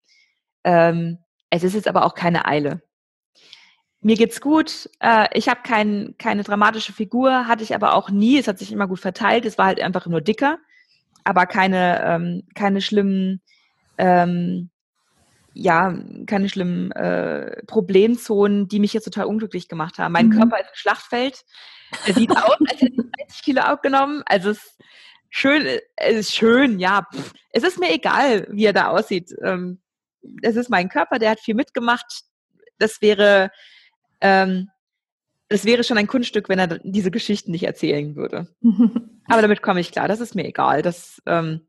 Ähm, 0.64 1.18
es 1.50 1.64
ist 1.64 1.74
jetzt 1.74 1.88
aber 1.88 2.04
auch 2.04 2.14
keine 2.14 2.46
Eile. 2.46 2.82
Mir 4.00 4.16
geht's 4.16 4.40
gut. 4.40 4.88
Äh, 5.00 5.26
ich 5.32 5.48
habe 5.48 5.60
kein, 5.64 6.14
keine 6.18 6.44
dramatische 6.44 6.92
Figur, 6.92 7.48
hatte 7.48 7.64
ich 7.64 7.74
aber 7.74 7.94
auch 7.94 8.10
nie. 8.10 8.38
Es 8.38 8.46
hat 8.46 8.58
sich 8.58 8.70
immer 8.70 8.86
gut 8.86 9.00
verteilt. 9.00 9.44
Es 9.44 9.58
war 9.58 9.66
halt 9.66 9.80
einfach 9.80 10.06
nur 10.06 10.20
dicker, 10.20 10.58
aber 11.24 11.46
keine, 11.46 12.02
ähm, 12.04 12.42
keine 12.54 12.80
schlimmen, 12.80 13.42
ähm, 13.98 14.70
ja, 15.52 15.98
keine 16.26 16.48
schlimmen 16.48 16.92
äh, 16.92 17.64
Problemzonen, 17.66 18.68
die 18.68 18.78
mich 18.78 18.92
jetzt 18.92 19.04
total 19.04 19.26
unglücklich 19.26 19.68
gemacht 19.68 19.98
haben. 19.98 20.12
Mein 20.12 20.28
mhm. 20.28 20.38
Körper 20.38 20.60
ist 20.60 20.68
ein 20.68 20.74
Schlachtfeld. 20.76 21.44
Er 22.06 22.14
sieht 22.14 22.30
aus, 22.36 22.56
als 22.70 22.80
hätte 22.80 22.92
ich 22.92 23.26
30 23.26 23.42
Kilo 23.42 23.62
abgenommen. 23.62 24.22
Also 24.26 24.50
es 24.50 24.58
ist 24.58 24.78
schön, 25.28 25.66
es 25.96 26.16
ist 26.16 26.36
schön, 26.36 26.78
ja. 26.78 27.04
Pff. 27.12 27.32
Es 27.50 27.64
ist 27.64 27.80
mir 27.80 27.92
egal, 27.92 28.46
wie 28.50 28.66
er 28.66 28.72
da 28.72 28.88
aussieht. 28.88 29.34
Ähm, 29.42 29.80
es 30.42 30.54
ist 30.54 30.70
mein 30.70 30.88
Körper, 30.88 31.18
der 31.18 31.30
hat 31.30 31.40
viel 31.40 31.56
mitgemacht. 31.56 32.22
Das 32.78 33.02
wäre 33.02 33.50
ähm, 34.20 34.70
es 35.48 35.64
wäre 35.64 35.84
schon 35.84 35.98
ein 35.98 36.06
Kunststück, 36.06 36.48
wenn 36.48 36.58
er 36.58 36.78
diese 36.82 37.10
Geschichten 37.10 37.52
nicht 37.52 37.64
erzählen 37.64 38.16
würde. 38.16 38.48
Aber 39.28 39.42
damit 39.42 39.62
komme 39.62 39.80
ich 39.80 39.92
klar, 39.92 40.08
das 40.08 40.20
ist 40.20 40.34
mir 40.34 40.46
egal. 40.46 40.82
Das, 40.82 41.22
ähm, 41.26 41.66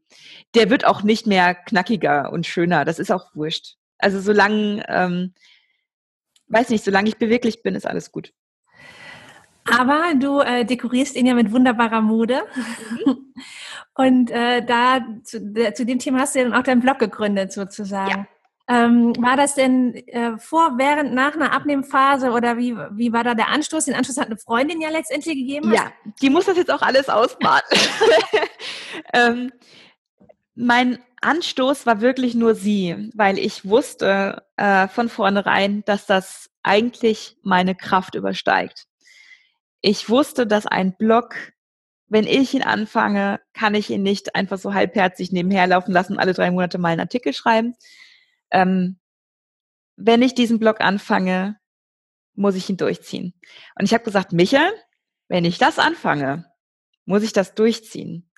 der 0.56 0.70
wird 0.70 0.86
auch 0.86 1.04
nicht 1.04 1.28
mehr 1.28 1.56
knackiger 1.56 2.32
und 2.32 2.46
schöner, 2.46 2.86
das 2.86 3.00
ist 3.00 3.12
auch 3.12 3.36
wurscht. 3.36 3.76
Also 3.98 4.20
solange, 4.22 4.84
ähm, 4.88 5.34
weiß 6.48 6.70
nicht, 6.70 6.84
solange 6.84 7.10
ich 7.10 7.18
beweglich 7.18 7.64
bin, 7.64 7.76
ist 7.76 7.86
alles 7.86 8.12
gut. 8.12 8.34
Aber 9.78 10.14
du 10.20 10.40
äh, 10.40 10.66
dekorierst 10.66 11.16
ihn 11.16 11.26
ja 11.26 11.34
mit 11.34 11.52
wunderbarer 11.52 12.02
Mode. 12.02 12.42
Mhm. 13.06 13.34
Und 13.94 14.32
äh, 14.32 14.64
da 14.66 15.06
zu, 15.24 15.54
zu, 15.74 15.86
dem 15.86 16.00
Thema 16.00 16.20
hast 16.20 16.34
du 16.34 16.40
ja 16.40 16.46
dann 16.46 16.54
auch 16.54 16.64
deinen 16.64 16.80
Blog 16.80 17.00
gegründet, 17.00 17.52
sozusagen. 17.52 18.10
Ja. 18.10 18.28
Ähm, 18.71 19.13
war 19.17 19.36
das 19.36 19.55
denn 19.55 19.95
äh, 19.95 20.38
vor, 20.38 20.77
während, 20.77 21.13
nach 21.13 21.34
einer 21.34 21.53
Abnehmphase 21.53 22.29
oder 22.29 22.58
wie, 22.58 22.77
wie 22.91 23.12
war 23.12 23.23
da 23.23 23.34
der 23.34 23.49
Anstoß? 23.49 23.86
Den 23.86 23.95
Anstoß 23.95 24.17
hat 24.17 24.27
eine 24.27 24.38
Freundin 24.38 24.79
ja 24.79 24.89
letztendlich 24.89 25.36
gegeben. 25.36 25.73
Ja, 25.73 25.91
die 26.21 26.29
muss 26.29 26.45
das 26.45 26.55
jetzt 26.55 26.69
auch 26.71 26.84
alles 26.84 27.10
ausbaden. 27.10 27.67
ähm, 29.13 29.51
mein 30.53 30.99
Anstoß 31.21 31.88
war 31.88 31.99
wirklich 31.99 32.36
nur 32.36 32.53
sie, 32.53 33.12
weil 33.15 33.39
ich 33.39 33.67
wusste 33.67 34.43
äh, 34.55 34.88
von 34.88 35.10
vornherein, 35.10 35.84
dass 35.86 36.05
das 36.05 36.51
eigentlich 36.62 37.38
meine 37.41 37.73
Kraft 37.73 38.13
übersteigt. 38.13 38.86
Ich 39.82 40.10
wusste, 40.10 40.45
dass 40.45 40.67
ein 40.67 40.95
Blog 40.95 41.36
wenn 42.10 42.25
ich 42.25 42.55
ihn 42.55 42.63
anfange, 42.63 43.39
kann 43.53 43.75
ich 43.75 43.89
ihn 43.91 44.01
nicht 44.01 44.36
einfach 44.36 44.58
so 44.58 44.73
halbherzig 44.73 45.32
nebenher 45.32 45.67
laufen 45.67 45.91
lassen 45.91 46.13
und 46.13 46.19
alle 46.19 46.34
drei 46.34 46.49
Monate 46.49 46.79
mal 46.79 46.89
einen 46.89 47.01
Artikel 47.01 47.34
schreiben. 47.34 47.75
Ähm, 48.52 49.00
wenn 49.96 50.22
ich 50.22 50.34
diesen 50.34 50.60
Blog 50.60 50.82
anfange, 50.82 51.60
muss 52.36 52.56
ich 52.56 52.70
ihn 52.70 52.78
durchziehen. 52.78 53.34
Und 53.78 53.86
ich 53.86 53.94
habe 53.94 54.04
gesagt, 54.04 54.32
Michael, 54.32 54.72
wenn 55.28 55.46
ich 55.46 55.58
das 55.58 55.78
anfange, 55.78 56.46
muss 57.06 57.24
ich 57.24 57.34
das 57.34 57.54
durchziehen. 57.54 58.30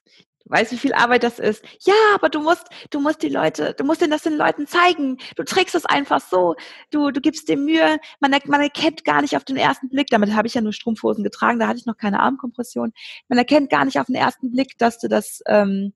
Du 0.43 0.49
weißt, 0.49 0.71
wie 0.71 0.77
viel 0.77 0.93
Arbeit 0.93 1.23
das 1.23 1.37
ist. 1.37 1.63
Ja, 1.81 1.93
aber 2.15 2.29
du 2.29 2.41
musst, 2.41 2.67
du 2.89 2.99
musst 2.99 3.21
die 3.21 3.29
Leute, 3.29 3.75
du 3.77 3.83
musst 3.83 4.01
das 4.01 4.23
den 4.23 4.37
Leuten 4.37 4.65
zeigen. 4.65 5.17
Du 5.35 5.43
trägst 5.43 5.75
es 5.75 5.85
einfach 5.85 6.19
so. 6.19 6.55
Du, 6.89 7.11
du 7.11 7.21
gibst 7.21 7.47
dir 7.47 7.57
Mühe. 7.57 7.99
Man, 8.19 8.31
man 8.45 8.61
erkennt 8.61 9.05
gar 9.05 9.21
nicht 9.21 9.37
auf 9.37 9.43
den 9.43 9.57
ersten 9.57 9.89
Blick, 9.89 10.07
damit 10.07 10.33
habe 10.33 10.47
ich 10.47 10.55
ja 10.55 10.61
nur 10.61 10.73
Strumpfhosen 10.73 11.23
getragen, 11.23 11.59
da 11.59 11.67
hatte 11.67 11.79
ich 11.79 11.85
noch 11.85 11.97
keine 11.97 12.19
Armkompression. 12.21 12.91
Man 13.27 13.37
erkennt 13.37 13.69
gar 13.69 13.85
nicht 13.85 13.99
auf 13.99 14.07
den 14.07 14.15
ersten 14.15 14.51
Blick, 14.51 14.77
dass 14.79 14.97
du 14.97 15.07
das, 15.07 15.41
ähm, 15.45 15.93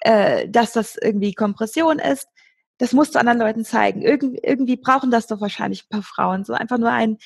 äh, 0.00 0.48
dass 0.48 0.72
das 0.72 0.96
irgendwie 1.00 1.32
Kompression 1.32 1.98
ist. 1.98 2.28
Das 2.78 2.92
musst 2.92 3.14
du 3.14 3.18
anderen 3.18 3.38
Leuten 3.38 3.64
zeigen. 3.64 4.02
Irgend, 4.02 4.38
irgendwie 4.42 4.76
brauchen 4.76 5.10
das 5.10 5.26
doch 5.26 5.40
wahrscheinlich 5.40 5.84
ein 5.84 5.88
paar 5.90 6.02
Frauen. 6.02 6.44
So 6.44 6.54
einfach 6.54 6.78
nur 6.78 6.90
ein, 6.90 7.18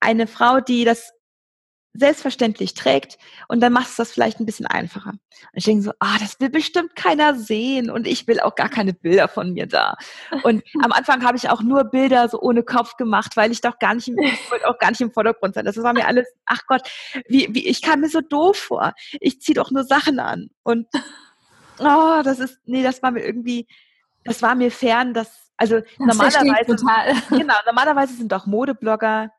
eine 0.00 0.26
Frau, 0.26 0.60
die 0.60 0.84
das 0.84 1.12
selbstverständlich 1.94 2.72
trägt 2.74 3.18
und 3.48 3.60
dann 3.60 3.72
machst 3.72 3.98
du 3.98 4.02
das 4.02 4.12
vielleicht 4.12 4.40
ein 4.40 4.46
bisschen 4.46 4.66
einfacher. 4.66 5.10
Und 5.10 5.18
ich 5.52 5.64
denke 5.64 5.82
so, 5.82 5.92
ah, 5.98 6.16
das 6.18 6.40
will 6.40 6.48
bestimmt 6.48 6.96
keiner 6.96 7.34
sehen 7.34 7.90
und 7.90 8.06
ich 8.06 8.26
will 8.26 8.40
auch 8.40 8.54
gar 8.54 8.70
keine 8.70 8.94
Bilder 8.94 9.28
von 9.28 9.52
mir 9.52 9.66
da. 9.66 9.96
Und 10.42 10.62
am 10.82 10.92
Anfang 10.92 11.22
habe 11.22 11.36
ich 11.36 11.50
auch 11.50 11.60
nur 11.60 11.84
Bilder 11.84 12.28
so 12.28 12.40
ohne 12.40 12.62
Kopf 12.62 12.96
gemacht, 12.96 13.36
weil 13.36 13.52
ich 13.52 13.60
doch 13.60 13.78
gar 13.78 13.94
nicht, 13.94 14.08
ich 14.08 14.50
wollte 14.50 14.68
auch 14.68 14.78
gar 14.78 14.90
nicht 14.90 15.02
im 15.02 15.12
Vordergrund 15.12 15.54
sein. 15.54 15.66
Das 15.66 15.76
war 15.82 15.92
mir 15.92 16.06
alles, 16.06 16.26
ach 16.46 16.62
Gott, 16.66 16.88
wie, 17.28 17.48
wie 17.50 17.66
ich 17.66 17.82
kam 17.82 18.00
mir 18.00 18.08
so 18.08 18.22
doof 18.22 18.56
vor. 18.56 18.94
Ich 19.20 19.40
ziehe 19.42 19.54
doch 19.54 19.70
nur 19.70 19.84
Sachen 19.84 20.18
an 20.18 20.48
und 20.62 20.86
oh, 21.78 22.22
das 22.24 22.38
ist, 22.38 22.58
nee, 22.64 22.82
das 22.82 23.02
war 23.02 23.10
mir 23.10 23.22
irgendwie, 23.22 23.66
das 24.24 24.42
war 24.42 24.54
mir 24.54 24.70
fern, 24.70 25.14
dass 25.14 25.50
also 25.56 25.80
das 25.80 25.90
normalerweise, 25.98 27.22
genau, 27.30 27.54
normalerweise 27.66 28.14
sind 28.14 28.32
doch 28.32 28.46
Modeblogger 28.46 29.30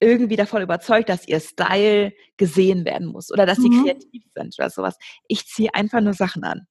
irgendwie 0.00 0.36
davon 0.36 0.62
überzeugt, 0.62 1.08
dass 1.08 1.28
ihr 1.28 1.38
Style 1.38 2.12
gesehen 2.36 2.84
werden 2.84 3.06
muss 3.06 3.30
oder 3.30 3.46
dass 3.46 3.58
sie 3.58 3.70
mhm. 3.70 3.84
kreativ 3.84 4.24
sind 4.34 4.54
oder 4.58 4.70
sowas. 4.70 4.98
Ich 5.28 5.46
ziehe 5.46 5.72
einfach 5.74 6.00
nur 6.00 6.14
Sachen 6.14 6.42
an, 6.42 6.66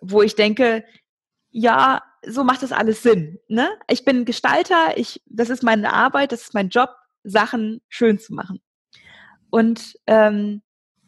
wo 0.00 0.22
ich 0.22 0.34
denke, 0.34 0.84
ja, 1.50 2.02
so 2.26 2.42
macht 2.42 2.62
das 2.62 2.72
alles 2.72 3.02
Sinn. 3.02 3.38
Ne? 3.48 3.70
Ich 3.88 4.04
bin 4.04 4.24
Gestalter, 4.24 4.96
ich, 4.96 5.22
das 5.26 5.48
ist 5.48 5.62
meine 5.62 5.92
Arbeit, 5.92 6.32
das 6.32 6.42
ist 6.42 6.54
mein 6.54 6.68
Job, 6.68 6.90
Sachen 7.22 7.80
schön 7.88 8.18
zu 8.18 8.34
machen. 8.34 8.60
Und 9.50 9.94
ähm, 10.06 10.62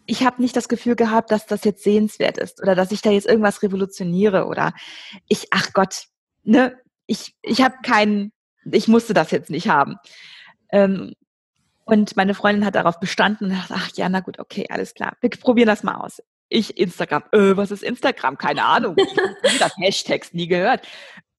ich 0.06 0.24
habe 0.24 0.42
nicht 0.42 0.56
das 0.56 0.68
Gefühl 0.68 0.96
gehabt, 0.96 1.30
dass 1.30 1.46
das 1.46 1.64
jetzt 1.64 1.84
sehenswert 1.84 2.38
ist 2.38 2.60
oder 2.60 2.74
dass 2.74 2.92
ich 2.92 3.02
da 3.02 3.10
jetzt 3.10 3.26
irgendwas 3.26 3.62
revolutioniere 3.62 4.46
oder 4.46 4.72
ich, 5.28 5.48
ach 5.50 5.72
Gott, 5.72 6.06
ne, 6.42 6.78
ich, 7.06 7.34
ich 7.42 7.62
habe 7.62 7.76
keinen, 7.82 8.32
ich 8.64 8.88
musste 8.88 9.14
das 9.14 9.30
jetzt 9.30 9.50
nicht 9.50 9.68
haben. 9.68 9.96
Ähm, 10.70 11.14
und 11.84 12.16
meine 12.16 12.34
Freundin 12.34 12.64
hat 12.64 12.74
darauf 12.74 13.00
bestanden 13.00 13.46
und 13.46 13.56
dachte, 13.56 13.74
ach 13.76 13.90
ja, 13.94 14.08
na 14.08 14.20
gut, 14.20 14.38
okay, 14.38 14.66
alles 14.70 14.94
klar. 14.94 15.16
Wir 15.20 15.30
probieren 15.30 15.66
das 15.66 15.82
mal 15.82 15.96
aus. 15.96 16.22
Ich 16.48 16.78
Instagram, 16.78 17.24
äh, 17.32 17.56
was 17.56 17.70
ist 17.70 17.82
Instagram? 17.82 18.38
Keine 18.38 18.64
Ahnung. 18.64 18.96
Ich 19.44 19.60
habe 19.60 19.72
Hashtags 19.78 20.32
nie 20.32 20.46
gehört. 20.46 20.86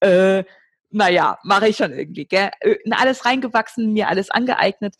Äh, 0.00 0.44
naja, 0.90 1.38
mache 1.44 1.68
ich 1.68 1.76
schon 1.76 1.92
irgendwie. 1.92 2.26
Gell? 2.26 2.50
Äh, 2.60 2.76
alles 2.90 3.24
reingewachsen, 3.24 3.92
mir 3.92 4.08
alles 4.08 4.30
angeeignet. 4.30 4.94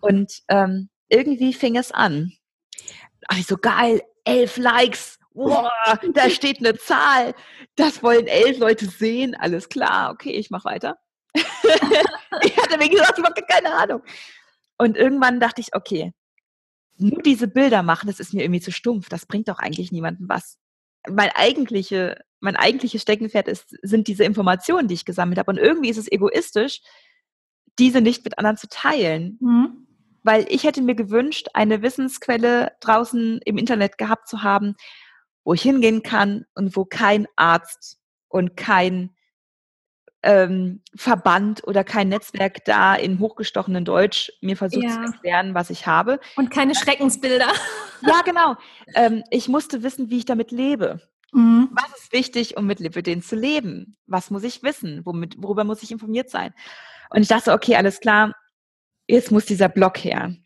Und 0.00 0.40
ähm, 0.48 0.88
irgendwie 1.08 1.52
fing 1.54 1.76
es 1.76 1.92
an. 1.92 2.32
Ach, 3.28 3.38
ich 3.38 3.46
so 3.46 3.56
geil, 3.56 4.02
elf 4.24 4.56
Likes. 4.56 5.18
Wow, 5.34 5.70
da 6.14 6.30
steht 6.30 6.58
eine 6.58 6.76
Zahl. 6.76 7.34
Das 7.76 8.02
wollen 8.02 8.26
elf 8.26 8.58
Leute 8.58 8.86
sehen. 8.86 9.36
Alles 9.36 9.68
klar, 9.68 10.10
okay, 10.10 10.32
ich 10.32 10.50
mache 10.50 10.64
weiter. 10.64 10.98
ich 11.34 12.56
hatte 12.56 12.78
mir 12.78 12.88
gesagt, 12.88 13.18
ich 13.18 13.24
habe 13.24 13.42
keine 13.42 13.72
Ahnung. 13.74 14.02
Und 14.78 14.96
irgendwann 14.96 15.40
dachte 15.40 15.60
ich, 15.60 15.74
okay, 15.74 16.12
nur 16.96 17.22
diese 17.22 17.48
Bilder 17.48 17.82
machen, 17.82 18.08
das 18.08 18.20
ist 18.20 18.34
mir 18.34 18.42
irgendwie 18.42 18.60
zu 18.60 18.72
stumpf. 18.72 19.08
Das 19.08 19.26
bringt 19.26 19.48
doch 19.48 19.58
eigentlich 19.58 19.92
niemandem 19.92 20.28
was. 20.28 20.58
Mein 21.08 21.30
eigentliche, 21.34 22.20
mein 22.40 22.56
eigentliches 22.56 23.02
Steckenpferd 23.02 23.48
ist, 23.48 23.76
sind 23.82 24.08
diese 24.08 24.24
Informationen, 24.24 24.88
die 24.88 24.94
ich 24.94 25.04
gesammelt 25.04 25.38
habe. 25.38 25.50
Und 25.50 25.58
irgendwie 25.58 25.90
ist 25.90 25.96
es 25.96 26.10
egoistisch, 26.10 26.80
diese 27.78 28.00
nicht 28.00 28.24
mit 28.24 28.38
anderen 28.38 28.56
zu 28.56 28.68
teilen. 28.68 29.38
Mhm. 29.40 29.87
Weil 30.28 30.44
ich 30.50 30.64
hätte 30.64 30.82
mir 30.82 30.94
gewünscht, 30.94 31.48
eine 31.54 31.80
Wissensquelle 31.80 32.72
draußen 32.80 33.40
im 33.46 33.56
Internet 33.56 33.96
gehabt 33.96 34.28
zu 34.28 34.42
haben, 34.42 34.74
wo 35.42 35.54
ich 35.54 35.62
hingehen 35.62 36.02
kann 36.02 36.44
und 36.54 36.76
wo 36.76 36.84
kein 36.84 37.26
Arzt 37.36 37.98
und 38.28 38.54
kein 38.54 39.16
ähm, 40.22 40.82
Verband 40.94 41.66
oder 41.66 41.82
kein 41.82 42.10
Netzwerk 42.10 42.62
da 42.66 42.94
in 42.94 43.20
hochgestochenen 43.20 43.86
Deutsch 43.86 44.30
mir 44.42 44.58
versucht 44.58 44.84
ja. 44.84 44.90
zu 44.90 45.00
erklären, 45.00 45.54
was 45.54 45.70
ich 45.70 45.86
habe. 45.86 46.20
Und 46.36 46.50
keine 46.50 46.74
Schreckensbilder. 46.74 47.50
Ja, 48.02 48.20
genau. 48.26 48.56
Ähm, 48.96 49.24
ich 49.30 49.48
musste 49.48 49.82
wissen, 49.82 50.10
wie 50.10 50.18
ich 50.18 50.26
damit 50.26 50.50
lebe. 50.50 51.00
Mhm. 51.32 51.70
Was 51.72 52.02
ist 52.02 52.12
wichtig, 52.12 52.58
um 52.58 52.66
mit 52.66 52.80
Lipidem 52.80 53.22
zu 53.22 53.34
leben? 53.34 53.96
Was 54.06 54.30
muss 54.30 54.44
ich 54.44 54.62
wissen? 54.62 55.06
Womit, 55.06 55.36
worüber 55.38 55.64
muss 55.64 55.82
ich 55.82 55.90
informiert 55.90 56.28
sein? 56.28 56.52
Und 57.08 57.22
ich 57.22 57.28
dachte, 57.28 57.54
okay, 57.54 57.76
alles 57.76 58.00
klar, 58.00 58.34
jetzt 59.08 59.32
muss 59.32 59.46
dieser 59.46 59.68
Blog 59.68 59.98
her 59.98 60.36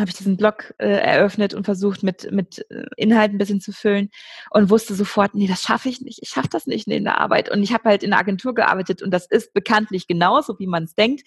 habe 0.00 0.10
ich 0.10 0.16
diesen 0.16 0.36
Blog 0.36 0.74
äh, 0.78 0.88
eröffnet 0.88 1.54
und 1.54 1.64
versucht, 1.64 2.02
mit, 2.02 2.30
mit 2.32 2.64
äh, 2.70 2.86
Inhalten 2.96 3.36
ein 3.36 3.38
bisschen 3.38 3.60
zu 3.60 3.72
füllen 3.72 4.10
und 4.50 4.70
wusste 4.70 4.94
sofort, 4.94 5.34
nee, 5.34 5.46
das 5.46 5.62
schaffe 5.62 5.88
ich 5.88 6.00
nicht. 6.00 6.20
Ich 6.22 6.28
schaffe 6.28 6.48
das 6.50 6.66
nicht 6.66 6.86
in 6.88 7.04
der 7.04 7.20
Arbeit. 7.20 7.50
Und 7.50 7.62
ich 7.62 7.72
habe 7.72 7.88
halt 7.88 8.02
in 8.02 8.10
der 8.10 8.18
Agentur 8.18 8.54
gearbeitet 8.54 9.02
und 9.02 9.10
das 9.10 9.26
ist 9.26 9.52
bekanntlich 9.54 10.06
genauso, 10.06 10.58
wie 10.58 10.66
man 10.66 10.84
es 10.84 10.94
denkt. 10.94 11.26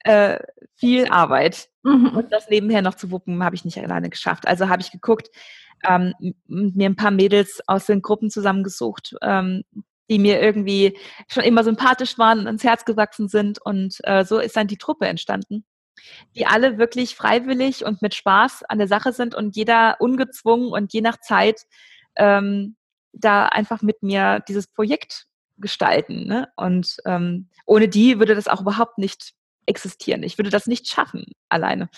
Äh, 0.00 0.38
viel 0.74 1.06
Arbeit. 1.08 1.68
Mhm. 1.82 2.08
Und 2.08 2.32
das 2.32 2.48
nebenher 2.48 2.82
noch 2.82 2.94
zu 2.94 3.10
wuppen, 3.10 3.42
habe 3.42 3.56
ich 3.56 3.64
nicht 3.64 3.78
alleine 3.78 4.10
geschafft. 4.10 4.46
Also 4.46 4.68
habe 4.68 4.82
ich 4.82 4.90
geguckt, 4.90 5.30
ähm, 5.86 6.12
mir 6.46 6.88
ein 6.88 6.96
paar 6.96 7.10
Mädels 7.10 7.60
aus 7.66 7.86
den 7.86 8.02
Gruppen 8.02 8.30
zusammengesucht, 8.30 9.14
ähm, 9.22 9.62
die 10.08 10.18
mir 10.18 10.40
irgendwie 10.40 10.96
schon 11.28 11.42
immer 11.42 11.64
sympathisch 11.64 12.18
waren 12.18 12.40
und 12.40 12.46
ins 12.46 12.64
Herz 12.64 12.84
gewachsen 12.84 13.28
sind. 13.28 13.60
Und 13.64 13.98
äh, 14.04 14.24
so 14.24 14.38
ist 14.38 14.56
dann 14.56 14.68
die 14.68 14.78
Truppe 14.78 15.06
entstanden 15.06 15.64
die 16.34 16.46
alle 16.46 16.78
wirklich 16.78 17.14
freiwillig 17.14 17.84
und 17.84 18.02
mit 18.02 18.14
Spaß 18.14 18.64
an 18.64 18.78
der 18.78 18.88
Sache 18.88 19.12
sind 19.12 19.34
und 19.34 19.56
jeder 19.56 19.96
ungezwungen 20.00 20.70
und 20.70 20.92
je 20.92 21.00
nach 21.00 21.20
Zeit 21.20 21.62
ähm, 22.16 22.76
da 23.12 23.46
einfach 23.46 23.82
mit 23.82 24.02
mir 24.02 24.40
dieses 24.48 24.66
Projekt 24.66 25.26
gestalten. 25.58 26.26
Ne? 26.26 26.48
Und 26.56 26.96
ähm, 27.06 27.48
ohne 27.64 27.88
die 27.88 28.18
würde 28.18 28.34
das 28.34 28.48
auch 28.48 28.60
überhaupt 28.60 28.98
nicht 28.98 29.32
existieren. 29.66 30.22
Ich 30.22 30.38
würde 30.38 30.50
das 30.50 30.66
nicht 30.66 30.88
schaffen 30.88 31.24
alleine. 31.48 31.88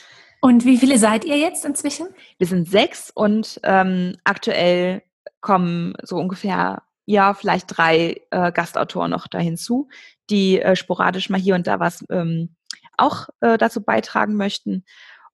Und 0.41 0.65
wie 0.65 0.79
viele 0.79 0.99
seid 0.99 1.25
ihr 1.25 1.37
jetzt 1.37 1.65
inzwischen? 1.65 2.09
Wir 2.39 2.47
sind 2.47 2.69
sechs 2.69 3.11
und 3.11 3.61
ähm, 3.65 4.17
aktuell 4.25 5.03
kommen 5.41 5.95
so 6.03 6.17
ungefähr 6.17 6.83
ja 7.07 7.35
vielleicht 7.35 7.77
drei 7.77 8.21
äh, 8.31 8.53
Gastautoren 8.53 9.11
noch 9.11 9.27
da 9.27 9.39
hinzu, 9.39 9.89
die 10.31 10.61
äh, 10.61 10.77
sporadisch 10.77 11.31
mal 11.31 11.41
hier 11.41 11.55
und 11.55 11.67
da 11.67 11.81
was 11.81 12.05
ähm, 12.11 12.55
auch 12.99 13.29
äh, 13.41 13.59
dazu 13.59 13.83
beitragen 13.83 14.35
möchten. 14.35 14.85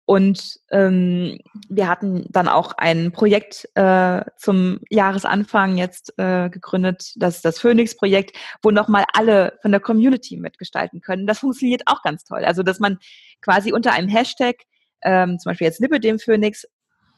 Und 0.07 0.61
ähm, 0.70 1.38
wir 1.68 1.88
hatten 1.88 2.27
dann 2.29 2.46
auch 2.46 2.72
ein 2.77 3.11
Projekt 3.11 3.68
äh, 3.74 4.22
zum 4.37 4.81
Jahresanfang 4.90 5.79
jetzt 5.79 6.12
äh, 6.18 6.50
gegründet, 6.50 7.14
das 7.16 7.37
ist 7.37 7.44
das 7.44 7.59
Phoenix-Projekt, 7.59 8.37
wo 8.62 8.70
nochmal 8.70 9.07
alle 9.14 9.59
von 9.62 9.70
der 9.70 9.81
Community 9.81 10.37
mitgestalten 10.37 11.00
können. 11.00 11.27
Das 11.27 11.38
funktioniert 11.38 11.83
auch 11.87 12.03
ganz 12.03 12.24
toll. 12.24 12.44
Also, 12.44 12.62
dass 12.62 12.81
man 12.81 12.98
quasi 13.40 13.72
unter 13.72 13.92
einem 13.92 14.09
Hashtag, 14.09 14.57
ähm, 15.03 15.38
zum 15.38 15.50
Beispiel 15.50 15.68
jetzt 15.68 15.81
Lipidem 15.81 16.18
Phoenix, 16.18 16.66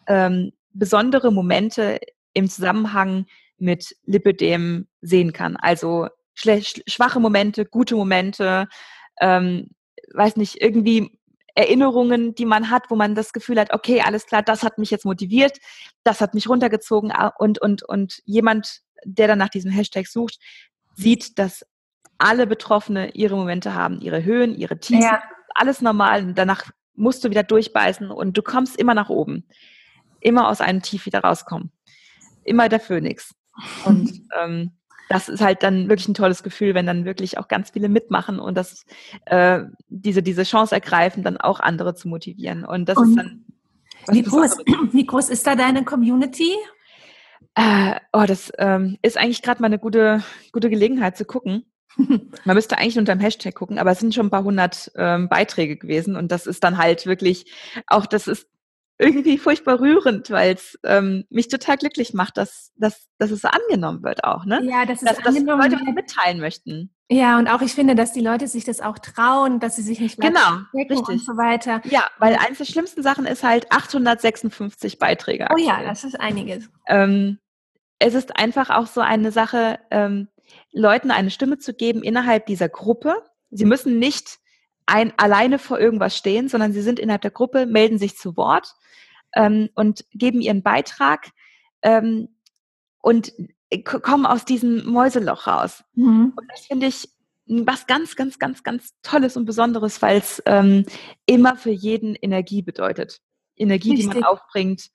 ähm, 0.07 0.53
besondere 0.73 1.33
Momente 1.33 1.99
im 2.35 2.49
Zusammenhang 2.49 3.27
mit 3.59 3.97
Lipidem 4.05 4.87
sehen 5.01 5.33
kann. 5.33 5.57
Also 5.57 6.09
schwache 6.35 7.19
Momente, 7.19 7.65
gute 7.65 7.97
Momente, 7.97 8.69
ähm, 9.21 9.71
weiß 10.14 10.37
nicht, 10.37 10.61
irgendwie 10.61 11.19
Erinnerungen, 11.55 12.35
die 12.35 12.45
man 12.45 12.71
hat, 12.71 12.90
wo 12.90 12.97
man 12.97 13.14
das 13.14 13.33
Gefühl 13.33 13.59
hat, 13.59 13.73
okay, 13.73 14.03
alles 14.03 14.27
klar, 14.27 14.42
das 14.42 14.62
hat 14.62 14.79
mich 14.79 14.90
jetzt 14.90 15.07
motiviert, 15.07 15.59
das 16.05 16.21
hat 16.21 16.35
mich 16.35 16.49
runtergezogen 16.49 17.12
und, 17.38 17.61
und, 17.61 17.83
und 17.83 18.21
jemand, 18.25 18.83
der 19.05 19.27
dann 19.27 19.38
nach 19.38 19.49
diesem 19.49 19.71
Hashtag 19.71 20.07
sucht, 20.07 20.38
sieht, 20.95 21.38
dass 21.38 21.64
alle 22.19 22.47
Betroffene 22.47 23.11
ihre 23.12 23.37
Momente 23.37 23.75
haben, 23.75 24.01
ihre 24.01 24.23
Höhen, 24.25 24.55
ihre 24.55 24.79
Tiefen, 24.79 25.03
ja. 25.03 25.23
alles 25.55 25.81
normal 25.81 26.25
und 26.25 26.38
danach 26.38 26.71
musst 26.95 27.25
du 27.25 27.31
wieder 27.31 27.42
durchbeißen 27.42 28.11
und 28.11 28.37
du 28.37 28.42
kommst 28.42 28.77
immer 28.79 28.95
nach 28.95 29.09
oben. 29.09 29.47
Immer 30.21 30.49
aus 30.49 30.61
einem 30.61 30.83
Tief 30.83 31.07
wieder 31.07 31.21
rauskommen. 31.21 31.71
Immer 32.45 32.69
der 32.69 32.81
Phönix. 32.81 33.35
Und 33.85 34.23
ähm, 34.40 34.73
das 35.09 35.29
ist 35.29 35.40
halt 35.40 35.62
dann 35.62 35.88
wirklich 35.88 36.09
ein 36.09 36.14
tolles 36.14 36.42
Gefühl, 36.42 36.75
wenn 36.75 36.87
dann 36.87 37.05
wirklich 37.05 37.38
auch 37.38 37.49
ganz 37.49 37.71
viele 37.71 37.88
mitmachen 37.88 38.38
und 38.38 38.57
das 38.57 38.85
äh, 39.27 39.61
diese 39.88 40.23
diese 40.23 40.42
Chance 40.42 40.75
ergreifen, 40.75 41.23
dann 41.23 41.37
auch 41.37 41.61
andere 41.61 41.95
zu 41.95 42.09
motivieren. 42.09 42.64
Und 42.64 42.88
das 42.88 42.97
und, 42.99 43.11
ist 43.11 43.16
dann 43.16 43.45
Wie 44.09 44.23
groß, 44.23 44.59
wie 44.92 45.07
groß 45.07 45.31
ist 45.31 45.47
da 45.47 45.55
deine 45.55 45.85
Community? 45.85 46.53
Äh, 47.55 48.01
oh, 48.12 48.25
das 48.27 48.53
ähm, 48.59 48.99
ist 49.03 49.16
eigentlich 49.16 49.42
gerade 49.42 49.62
mal 49.62 49.66
eine 49.66 49.79
gute, 49.79 50.23
gute 50.53 50.69
Gelegenheit 50.69 51.16
zu 51.16 51.25
gucken. 51.25 51.64
Man 51.97 52.55
müsste 52.55 52.77
eigentlich 52.77 52.99
unter 52.99 53.14
dem 53.14 53.21
Hashtag 53.21 53.55
gucken, 53.55 53.79
aber 53.79 53.92
es 53.92 54.01
sind 54.01 54.14
schon 54.14 54.27
ein 54.27 54.31
paar 54.31 54.45
hundert 54.45 54.92
ähm, 54.97 55.29
Beiträge 55.29 55.77
gewesen 55.77 56.16
und 56.16 56.31
das 56.31 56.47
ist 56.47 56.62
dann 56.64 56.77
halt 56.77 57.07
wirklich 57.07 57.51
auch, 57.87 58.05
das 58.05 58.29
ist 58.29 58.47
irgendwie 58.99 59.37
furchtbar 59.39 59.81
rührend, 59.81 60.31
weil 60.31 60.55
es 60.55 60.79
ähm, 60.85 61.25
mich 61.29 61.49
total 61.49 61.77
glücklich 61.77 62.15
macht, 62.15 62.37
dass, 62.37 62.73
dass, 62.77 63.09
dass 63.19 63.31
es 63.31 63.43
so 63.43 63.49
angenommen 63.49 64.03
wird 64.03 64.25
auch, 64.25 64.45
ne? 64.47 64.61
Ja, 64.65 64.87
dass 64.87 65.03
es 65.03 65.09
dass, 65.09 65.19
dass 65.19 65.27
angenommen 65.37 65.63
Leute 65.71 65.85
wird. 65.85 65.95
mitteilen 65.95 66.41
möchten. 66.41 66.91
Ja, 67.11 67.39
und 67.39 67.47
auch 67.49 67.61
ich 67.63 67.73
finde, 67.73 67.95
dass 67.95 68.13
die 68.13 68.21
Leute 68.21 68.49
sich 68.49 68.65
das 68.65 68.81
auch 68.81 68.99
trauen, 68.99 69.61
dass 69.61 69.77
sie 69.77 69.83
sich 69.83 70.01
nicht 70.01 70.19
Genau, 70.21 70.41
verstecken 70.73 70.97
und 70.99 71.09
richtig. 71.09 71.25
so 71.25 71.37
weiter. 71.37 71.81
Ja, 71.85 72.05
weil 72.19 72.35
eines 72.37 72.59
der 72.59 72.65
schlimmsten 72.65 73.03
Sachen 73.03 73.27
ist 73.27 73.45
halt 73.45 73.71
856 73.71 74.99
Beiträge. 74.99 75.47
Oh 75.53 75.59
ja, 75.59 75.83
das 75.85 76.05
ist 76.05 76.19
einiges. 76.19 76.69
ähm, 76.89 77.39
es 77.99 78.15
ist 78.15 78.37
einfach 78.37 78.71
auch 78.71 78.87
so 78.87 79.01
eine 79.01 79.31
Sache, 79.31 79.79
ähm, 79.91 80.29
Leuten 80.73 81.11
eine 81.11 81.31
Stimme 81.31 81.59
zu 81.59 81.73
geben 81.75 82.03
innerhalb 82.03 82.47
dieser 82.47 82.69
Gruppe. 82.69 83.15
Sie 83.51 83.65
müssen 83.65 83.99
nicht 83.99 84.39
ein, 84.87 85.12
alleine 85.16 85.59
vor 85.59 85.79
irgendwas 85.79 86.16
stehen, 86.16 86.49
sondern 86.49 86.72
sie 86.72 86.83
sind 86.83 86.99
innerhalb 86.99 87.22
der 87.22 87.31
Gruppe, 87.31 87.66
melden 87.66 87.99
sich 87.99 88.16
zu 88.16 88.37
Wort 88.37 88.75
ähm, 89.35 89.68
und 89.75 90.05
geben 90.12 90.40
ihren 90.40 90.62
Beitrag 90.62 91.31
ähm, 91.83 92.29
und 93.01 93.33
kommen 93.85 94.27
aus 94.27 94.44
diesem 94.44 94.87
Mäuseloch 94.87 95.46
raus. 95.46 95.85
Mhm. 95.94 96.33
Und 96.37 96.51
das 96.51 96.66
finde 96.66 96.87
ich 96.87 97.09
was 97.46 97.87
ganz, 97.87 98.16
ganz, 98.16 98.38
ganz, 98.38 98.62
ganz 98.62 98.94
Tolles 99.03 99.37
und 99.37 99.44
Besonderes, 99.44 100.03
weil 100.03 100.18
es 100.18 100.42
ähm, 100.46 100.85
immer 101.27 101.57
für 101.57 101.70
jeden 101.70 102.14
Energie 102.14 102.62
bedeutet. 102.62 103.20
Energie, 103.57 103.94
die 103.94 104.07
man 104.07 104.16
Richtig. 104.16 104.27
aufbringt, 104.27 104.90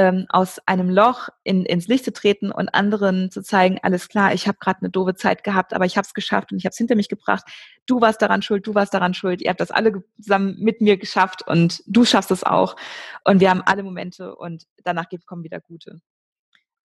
ähm, 0.00 0.24
aus 0.30 0.58
einem 0.66 0.88
Loch 0.88 1.28
in, 1.44 1.66
ins 1.66 1.86
Licht 1.86 2.06
zu 2.06 2.12
treten 2.14 2.50
und 2.50 2.70
anderen 2.70 3.30
zu 3.30 3.42
zeigen, 3.42 3.78
alles 3.82 4.08
klar, 4.08 4.32
ich 4.32 4.48
habe 4.48 4.56
gerade 4.58 4.80
eine 4.80 4.88
doofe 4.88 5.14
Zeit 5.14 5.44
gehabt, 5.44 5.74
aber 5.74 5.84
ich 5.84 5.98
habe 5.98 6.06
es 6.06 6.14
geschafft 6.14 6.52
und 6.52 6.58
ich 6.58 6.64
habe 6.64 6.70
es 6.70 6.78
hinter 6.78 6.96
mich 6.96 7.10
gebracht. 7.10 7.44
Du 7.84 8.00
warst 8.00 8.22
daran 8.22 8.40
schuld, 8.40 8.66
du 8.66 8.74
warst 8.74 8.94
daran 8.94 9.12
schuld. 9.12 9.42
Ihr 9.42 9.50
habt 9.50 9.60
das 9.60 9.70
alle 9.70 10.02
zusammen 10.18 10.56
mit 10.58 10.80
mir 10.80 10.96
geschafft 10.96 11.46
und 11.46 11.82
du 11.86 12.06
schaffst 12.06 12.30
es 12.30 12.44
auch. 12.44 12.76
Und 13.24 13.40
wir 13.40 13.50
haben 13.50 13.60
alle 13.60 13.82
Momente 13.82 14.34
und 14.34 14.64
danach 14.84 15.04
kommen 15.26 15.44
wieder 15.44 15.60
gute. 15.60 16.00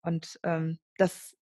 Und 0.02 0.38
ähm, 0.44 0.78
das 0.96 1.36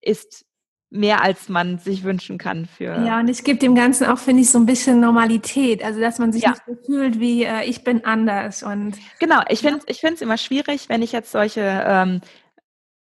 ist 0.00 0.44
mehr, 0.90 1.22
als 1.22 1.48
man 1.48 1.78
sich 1.78 2.02
wünschen 2.02 2.36
kann 2.36 2.66
für. 2.66 3.00
Ja, 3.06 3.20
und 3.20 3.28
es 3.28 3.44
gibt 3.44 3.62
dem 3.62 3.74
Ganzen 3.74 4.06
auch, 4.06 4.18
finde 4.18 4.42
ich, 4.42 4.50
so 4.50 4.58
ein 4.58 4.66
bisschen 4.66 5.00
Normalität. 5.00 5.84
Also, 5.84 6.00
dass 6.00 6.18
man 6.18 6.32
sich 6.32 6.42
Ja. 6.42 6.50
nicht 6.50 6.62
so 6.66 6.76
fühlt 6.84 7.20
wie 7.20 7.44
äh, 7.44 7.64
ich 7.64 7.84
bin 7.84 8.04
anders. 8.04 8.62
Und 8.62 8.98
Genau, 9.20 9.40
ich 9.48 9.62
Ja. 9.62 9.70
finde 9.70 9.84
es 9.86 9.94
ich 9.96 10.00
find's 10.00 10.20
immer 10.20 10.36
schwierig, 10.36 10.88
wenn 10.88 11.02
ich 11.02 11.12
jetzt 11.12 11.30
solche 11.30 11.60
ähm, 11.86 12.20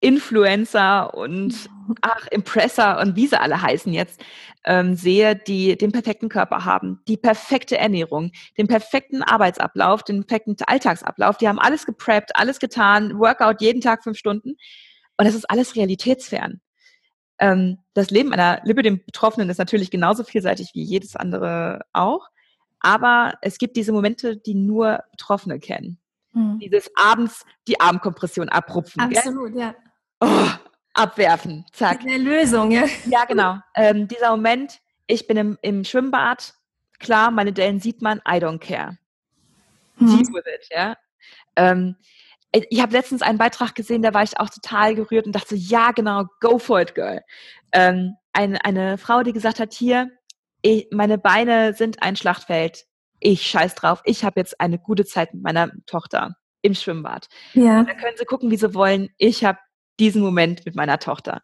Influencer 0.01 1.15
und 1.15 1.71
ach, 2.03 2.27
Impresser 2.29 3.01
und 3.01 3.17
wie 3.17 3.27
sie 3.29 3.41
alle 3.41 3.63
heißen 3.63 3.93
jetzt, 3.93 4.21
ähm, 4.65 4.95
sehe, 4.95 5.37
die 5.37 5.79
den 5.79 5.93
perfekten 5.93 6.29
Körper 6.29 6.65
haben, 6.65 7.01
die 7.09 7.17
perfekte 7.17 7.79
Ernährung, 7.79 8.33
den 8.59 8.67
perfekten 8.67 9.23
Arbeitsablauf, 9.23 10.03
den 10.03 10.25
perfekten 10.27 10.57
Alltagsablauf. 10.67 11.39
Die 11.39 11.49
haben 11.49 11.59
alles 11.59 11.87
gepreppt, 11.87 12.33
alles 12.35 12.59
getan, 12.59 13.19
Workout 13.19 13.61
jeden 13.61 13.81
Tag 13.81 14.03
fünf 14.03 14.19
Stunden. 14.19 14.57
Und 15.19 15.25
das 15.25 15.35
ist 15.35 15.49
alles 15.49 15.77
realitätsfern. 15.77 16.61
Ähm, 17.39 17.79
das 17.95 18.11
Leben 18.11 18.33
einer 18.33 18.61
Lipidem-Betroffenen 18.65 19.51
ist 19.51 19.59
natürlich 19.59 19.91
genauso 19.91 20.25
vielseitig 20.25 20.71
wie 20.75 20.83
jedes 20.83 21.17
andere 21.17 21.85
auch. 21.93 22.29
Aber 22.81 23.35
es 23.43 23.59
gibt 23.59 23.77
diese 23.77 23.93
Momente, 23.93 24.37
die 24.37 24.55
nur 24.55 25.03
Betroffene 25.11 25.59
kennen. 25.59 25.99
Mhm. 26.33 26.59
Dieses 26.61 26.91
abends 26.95 27.45
die 27.67 27.81
Armkompression 27.81 28.49
abrupfen. 28.49 29.09
gell? 29.09 29.19
absolut, 29.19 29.55
ja. 29.57 29.75
Oh, 30.21 30.49
abwerfen, 30.95 31.65
zack. 31.73 32.01
Eine 32.01 32.19
Lösung, 32.19 32.71
ja. 32.71 32.85
Ja, 33.07 33.25
genau. 33.25 33.59
Ähm, 33.75 34.09
dieser 34.09 34.31
Moment, 34.31 34.81
ich 35.07 35.27
bin 35.27 35.37
im, 35.37 35.59
im 35.63 35.85
Schwimmbad, 35.85 36.55
klar, 36.99 37.31
meine 37.31 37.53
Dellen 37.53 37.81
sieht 37.81 38.03
man, 38.03 38.19
I 38.19 38.37
don't 38.39 38.59
care. 38.59 38.97
Deal 39.99 40.09
Mhm. 40.11 40.35
with 40.35 40.45
it, 40.47 40.69
ja. 40.71 40.97
Ähm, 41.57 41.97
ich 42.53 42.67
ich 42.71 42.81
habe 42.81 42.93
letztens 42.93 43.23
einen 43.23 43.39
Beitrag 43.39 43.75
gesehen, 43.75 44.03
da 44.03 44.15
war 44.15 44.23
ich 44.23 44.39
auch 44.39 44.51
total 44.51 44.95
gerührt 44.95 45.27
und 45.27 45.33
dachte 45.33 45.57
so, 45.57 45.57
ja, 45.57 45.93
genau, 45.93 46.25
go 46.41 46.59
for 46.59 46.81
it, 46.81 46.95
girl. 46.95 47.21
Ähm, 47.73 48.15
ein, 48.33 48.57
eine 48.57 48.99
Frau, 48.99 49.23
die 49.23 49.33
gesagt 49.33 49.61
hat, 49.61 49.73
hier, 49.73 50.11
ich, 50.63 50.89
meine 50.91 51.19
Beine 51.19 51.75
sind 51.75 52.03
ein 52.03 52.17
Schlachtfeld. 52.17 52.87
Ich 53.21 53.47
scheiß 53.47 53.75
drauf. 53.75 54.03
Ich 54.05 54.25
habe 54.25 54.41
jetzt 54.41 54.61
eine 54.61 54.79
gute 54.79 55.05
Zeit 55.05 55.33
mit 55.33 55.43
meiner 55.43 55.71
Tochter 55.87 56.37
im 56.63 56.75
Schwimmbad. 56.75 57.29
Ja. 57.55 57.85
Da 57.85 57.95
können 57.95 58.17
sie 58.17 58.25
gucken, 58.25 58.51
wie 58.51 58.57
sie 58.57 58.75
wollen. 58.75 59.09
Ich 59.17 59.45
habe 59.45 59.59
diesen 59.99 60.23
Moment 60.23 60.67
mit 60.67 60.75
meiner 60.75 60.99
Tochter. 60.99 61.43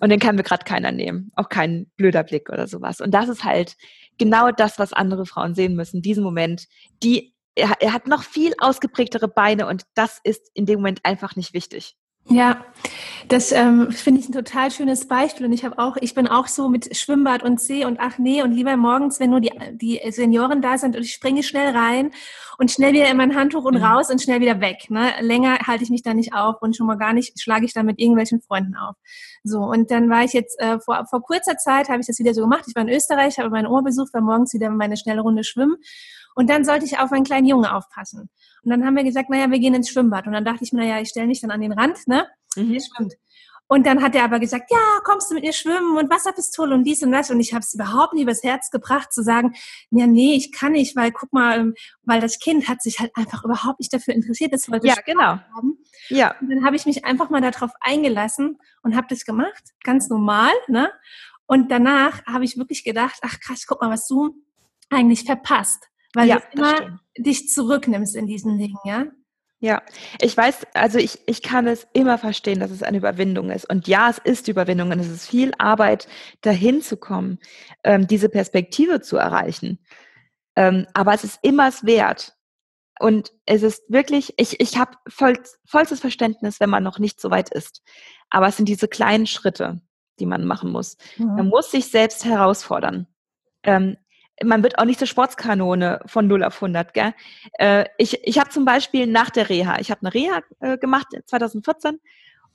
Und 0.00 0.08
den 0.08 0.18
kann 0.18 0.34
mir 0.34 0.42
gerade 0.42 0.64
keiner 0.64 0.90
nehmen. 0.90 1.30
Auch 1.36 1.48
kein 1.48 1.86
blöder 1.96 2.24
Blick 2.24 2.50
oder 2.50 2.66
sowas. 2.66 3.00
Und 3.00 3.12
das 3.12 3.28
ist 3.28 3.44
halt 3.44 3.76
genau 4.18 4.50
das, 4.50 4.78
was 4.78 4.92
andere 4.92 5.26
Frauen 5.26 5.54
sehen 5.54 5.76
müssen. 5.76 6.02
Diesen 6.02 6.24
Moment, 6.24 6.66
die, 7.02 7.31
er, 7.54 7.72
er 7.80 7.92
hat 7.92 8.06
noch 8.06 8.22
viel 8.22 8.54
ausgeprägtere 8.58 9.28
Beine 9.28 9.66
und 9.66 9.84
das 9.94 10.20
ist 10.24 10.50
in 10.54 10.66
dem 10.66 10.80
Moment 10.80 11.00
einfach 11.04 11.36
nicht 11.36 11.54
wichtig. 11.54 11.96
Ja, 12.28 12.64
das 13.26 13.50
ähm, 13.50 13.90
finde 13.90 14.20
ich 14.20 14.28
ein 14.28 14.32
total 14.32 14.70
schönes 14.70 15.08
Beispiel. 15.08 15.46
Und 15.46 15.52
ich 15.52 15.64
habe 15.64 15.78
auch, 15.78 15.96
ich 16.00 16.14
bin 16.14 16.28
auch 16.28 16.46
so 16.46 16.68
mit 16.68 16.96
Schwimmbad 16.96 17.42
und 17.42 17.60
See 17.60 17.84
und 17.84 17.98
ach 18.00 18.18
nee, 18.18 18.42
und 18.42 18.52
lieber 18.52 18.76
morgens, 18.76 19.18
wenn 19.18 19.30
nur 19.30 19.40
die, 19.40 19.50
die 19.72 20.00
Senioren 20.10 20.62
da 20.62 20.78
sind 20.78 20.94
und 20.94 21.02
ich 21.02 21.12
springe 21.12 21.42
schnell 21.42 21.76
rein 21.76 22.12
und 22.58 22.70
schnell 22.70 22.92
wieder 22.92 23.10
in 23.10 23.16
mein 23.16 23.34
Handtuch 23.34 23.64
und 23.64 23.74
Mhm. 23.74 23.84
raus 23.84 24.08
und 24.08 24.22
schnell 24.22 24.40
wieder 24.40 24.60
weg. 24.60 24.88
Ne? 24.88 25.12
Länger 25.20 25.58
halte 25.66 25.82
ich 25.82 25.90
mich 25.90 26.02
da 26.02 26.14
nicht 26.14 26.32
auf 26.32 26.62
und 26.62 26.76
schon 26.76 26.86
mal 26.86 26.96
gar 26.96 27.12
nicht 27.12 27.40
schlage 27.40 27.64
ich 27.64 27.74
da 27.74 27.82
mit 27.82 27.98
irgendwelchen 27.98 28.40
Freunden 28.40 28.76
auf. 28.76 28.94
So, 29.42 29.58
und 29.58 29.90
dann 29.90 30.08
war 30.08 30.22
ich 30.22 30.32
jetzt, 30.32 30.60
äh, 30.60 30.78
vor, 30.78 31.04
vor 31.10 31.22
kurzer 31.22 31.56
Zeit 31.56 31.88
habe 31.88 32.00
ich 32.00 32.06
das 32.06 32.20
wieder 32.20 32.34
so 32.34 32.42
gemacht. 32.42 32.64
Ich 32.68 32.76
war 32.76 32.82
in 32.82 32.88
Österreich, 32.88 33.38
habe 33.38 33.50
meine 33.50 33.68
Oma 33.68 33.80
besucht, 33.80 34.14
war 34.14 34.20
morgens 34.20 34.54
wieder 34.54 34.70
meine 34.70 34.96
schnelle 34.96 35.22
Runde 35.22 35.42
schwimmen. 35.42 35.76
Und 36.34 36.48
dann 36.50 36.64
sollte 36.64 36.84
ich 36.84 36.98
auf 36.98 37.12
einen 37.12 37.24
kleinen 37.24 37.46
Jungen 37.46 37.66
aufpassen. 37.66 38.30
Und 38.62 38.70
dann 38.70 38.84
haben 38.84 38.96
wir 38.96 39.04
gesagt, 39.04 39.30
naja, 39.30 39.50
wir 39.50 39.58
gehen 39.58 39.74
ins 39.74 39.90
Schwimmbad. 39.90 40.26
Und 40.26 40.32
dann 40.32 40.44
dachte 40.44 40.64
ich 40.64 40.72
mir, 40.72 40.80
naja, 40.80 41.00
ich 41.00 41.08
stelle 41.08 41.26
mich 41.26 41.40
dann 41.40 41.50
an 41.50 41.60
den 41.60 41.72
Rand, 41.72 42.06
ne? 42.06 42.26
Mhm. 42.56 42.72
Der 42.72 42.80
schwimmt. 42.80 43.14
Und 43.68 43.86
dann 43.86 44.02
hat 44.02 44.14
er 44.14 44.24
aber 44.24 44.38
gesagt, 44.38 44.70
ja, 44.70 45.00
kommst 45.02 45.30
du 45.30 45.34
mit 45.34 45.44
mir 45.44 45.54
schwimmen 45.54 45.96
und 45.96 46.10
Wasserpistole 46.10 46.74
und 46.74 46.84
dies 46.84 47.02
und 47.02 47.10
das. 47.10 47.30
Und 47.30 47.40
ich 47.40 47.54
habe 47.54 47.60
es 47.62 47.72
überhaupt 47.72 48.12
nicht 48.12 48.24
übers 48.24 48.42
Herz 48.42 48.70
gebracht 48.70 49.10
zu 49.14 49.22
sagen, 49.22 49.54
ja, 49.90 50.06
nee, 50.06 50.34
ich 50.34 50.52
kann 50.52 50.72
nicht, 50.72 50.94
weil 50.94 51.10
guck 51.10 51.32
mal, 51.32 51.58
ähm, 51.58 51.74
weil 52.02 52.20
das 52.20 52.38
Kind 52.38 52.68
hat 52.68 52.82
sich 52.82 52.98
halt 52.98 53.12
einfach 53.16 53.44
überhaupt 53.44 53.80
nicht 53.80 53.90
dafür 53.90 54.12
interessiert, 54.12 54.52
das 54.52 54.70
wollte 54.70 54.88
Ja, 54.88 54.92
Spaß 54.92 55.04
genau. 55.06 55.38
haben. 55.56 55.78
Ja, 56.10 56.34
Und 56.42 56.50
dann 56.50 56.66
habe 56.66 56.76
ich 56.76 56.84
mich 56.84 57.06
einfach 57.06 57.30
mal 57.30 57.40
darauf 57.40 57.70
eingelassen 57.80 58.58
und 58.82 58.94
habe 58.94 59.06
das 59.08 59.24
gemacht, 59.24 59.62
ganz 59.84 60.10
normal. 60.10 60.52
Ne? 60.68 60.92
Und 61.46 61.70
danach 61.70 62.22
habe 62.26 62.44
ich 62.44 62.58
wirklich 62.58 62.84
gedacht, 62.84 63.20
ach 63.22 63.40
krass, 63.40 63.64
guck 63.66 63.80
mal, 63.80 63.88
was 63.90 64.06
du 64.06 64.34
eigentlich 64.90 65.24
verpasst. 65.24 65.88
Weil 66.14 66.28
ja, 66.28 66.40
du 66.40 66.58
immer 66.58 66.98
dich 67.16 67.48
zurücknimmst 67.48 68.16
in 68.16 68.26
diesen 68.26 68.58
Dingen, 68.58 68.78
ja? 68.84 69.06
Ja, 69.60 69.80
ich 70.20 70.36
weiß, 70.36 70.66
also 70.74 70.98
ich, 70.98 71.20
ich 71.26 71.40
kann 71.40 71.68
es 71.68 71.86
immer 71.92 72.18
verstehen, 72.18 72.58
dass 72.58 72.72
es 72.72 72.82
eine 72.82 72.96
Überwindung 72.96 73.50
ist. 73.50 73.70
Und 73.70 73.86
ja, 73.86 74.10
es 74.10 74.18
ist 74.18 74.48
Überwindung 74.48 74.90
und 74.90 74.98
es 74.98 75.08
ist 75.08 75.28
viel 75.28 75.52
Arbeit, 75.56 76.08
dahin 76.40 76.82
zu 76.82 76.96
kommen, 76.96 77.38
ähm, 77.84 78.08
diese 78.08 78.28
Perspektive 78.28 79.02
zu 79.02 79.18
erreichen. 79.18 79.78
Ähm, 80.56 80.88
aber 80.94 81.14
es 81.14 81.22
ist 81.22 81.38
immer 81.42 81.68
es 81.68 81.86
wert. 81.86 82.34
Und 82.98 83.32
es 83.46 83.62
ist 83.62 83.84
wirklich, 83.88 84.34
ich, 84.36 84.58
ich 84.60 84.78
habe 84.78 84.96
voll, 85.08 85.38
vollstes 85.64 86.00
Verständnis, 86.00 86.58
wenn 86.58 86.70
man 86.70 86.82
noch 86.82 86.98
nicht 86.98 87.20
so 87.20 87.30
weit 87.30 87.48
ist. 87.54 87.82
Aber 88.30 88.48
es 88.48 88.56
sind 88.56 88.68
diese 88.68 88.88
kleinen 88.88 89.28
Schritte, 89.28 89.80
die 90.18 90.26
man 90.26 90.44
machen 90.44 90.72
muss. 90.72 90.96
Man 91.18 91.48
muss 91.48 91.70
sich 91.70 91.86
selbst 91.86 92.24
herausfordern. 92.24 93.06
Ähm, 93.62 93.96
man 94.44 94.62
wird 94.62 94.78
auch 94.78 94.84
nicht 94.84 94.98
zur 94.98 95.08
Sportskanone 95.08 96.00
von 96.06 96.26
0 96.26 96.44
auf 96.44 96.56
100. 96.56 96.94
Gell? 96.94 97.14
Äh, 97.58 97.86
ich 97.98 98.20
ich 98.24 98.38
habe 98.38 98.50
zum 98.50 98.64
Beispiel 98.64 99.06
nach 99.06 99.30
der 99.30 99.48
Reha, 99.48 99.78
ich 99.80 99.90
habe 99.90 100.02
eine 100.02 100.14
Reha 100.14 100.40
äh, 100.60 100.78
gemacht 100.78 101.08
2014 101.26 102.00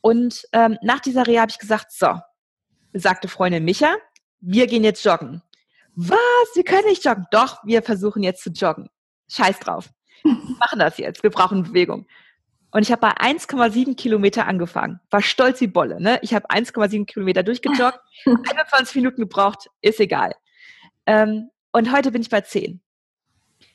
und 0.02 0.48
ähm, 0.54 0.78
nach 0.82 1.00
dieser 1.00 1.28
Reha 1.28 1.42
habe 1.42 1.52
ich 1.52 1.60
gesagt, 1.60 1.92
so, 1.92 2.20
sagte 2.94 3.28
Freundin 3.28 3.66
Micha, 3.66 3.96
wir 4.40 4.68
gehen 4.68 4.84
jetzt 4.84 5.04
joggen. 5.04 5.42
Was? 5.96 6.20
Wir 6.54 6.64
können 6.64 6.88
nicht 6.88 7.04
joggen. 7.04 7.26
Doch, 7.32 7.64
wir 7.64 7.82
versuchen 7.82 8.24
jetzt 8.24 8.44
zu 8.44 8.52
joggen. 8.52 8.90
Scheiß 9.30 9.60
drauf. 9.60 9.90
Wir 10.24 10.34
machen 10.60 10.80
das 10.80 10.98
jetzt. 10.98 11.24
Wir 11.24 11.32
brauchen 11.32 11.64
Bewegung. 11.64 12.06
Und 12.72 12.84
ich 12.84 12.92
habe 12.92 13.02
bei 13.02 13.14
1,7 13.18 13.96
Kilometer 13.96 14.46
angefangen. 14.46 15.00
War 15.10 15.22
stolz 15.22 15.62
wie 15.62 15.68
Bolle. 15.68 16.02
Ne? 16.02 16.20
Ich 16.22 16.34
habe 16.34 16.50
1,7 16.50 17.06
Kilometer 17.06 17.42
durchgejoggt, 17.42 18.00
21 18.26 18.96
Minuten 18.96 19.22
gebraucht, 19.22 19.70
ist 19.82 20.00
egal. 20.00 20.36
Ähm, 21.06 21.50
und 21.72 21.92
heute 21.92 22.12
bin 22.12 22.22
ich 22.22 22.30
bei 22.30 22.42
10. 22.42 22.82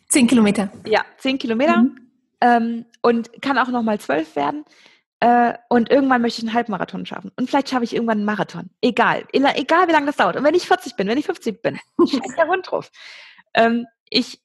Zehn 0.08 0.26
Kilometer. 0.26 0.70
Ja, 0.86 1.04
10 1.18 1.38
Kilometer. 1.38 1.78
Mhm. 1.78 1.98
Ähm, 2.40 2.86
und 3.00 3.40
kann 3.40 3.58
auch 3.58 3.68
noch 3.68 3.82
mal 3.82 3.98
12 3.98 4.36
werden. 4.36 4.64
Äh, 5.20 5.54
und 5.68 5.90
irgendwann 5.90 6.20
möchte 6.20 6.40
ich 6.40 6.48
einen 6.48 6.54
Halbmarathon 6.54 7.06
schaffen. 7.06 7.30
Und 7.36 7.48
vielleicht 7.48 7.68
schaffe 7.68 7.84
ich 7.84 7.94
irgendwann 7.94 8.18
einen 8.18 8.26
Marathon. 8.26 8.70
Egal. 8.80 9.24
Egal, 9.32 9.86
wie 9.88 9.92
lange 9.92 10.06
das 10.06 10.16
dauert. 10.16 10.36
Und 10.36 10.42
wenn 10.42 10.54
ich 10.54 10.66
40 10.66 10.96
bin, 10.96 11.06
wenn 11.06 11.16
ich 11.16 11.26
50 11.26 11.62
bin, 11.62 11.78
scheiß 11.98 12.34
der 12.36 12.48
Hund 12.48 12.70
drauf. 12.70 12.90
Ähm, 13.54 13.86
ich, 14.10 14.42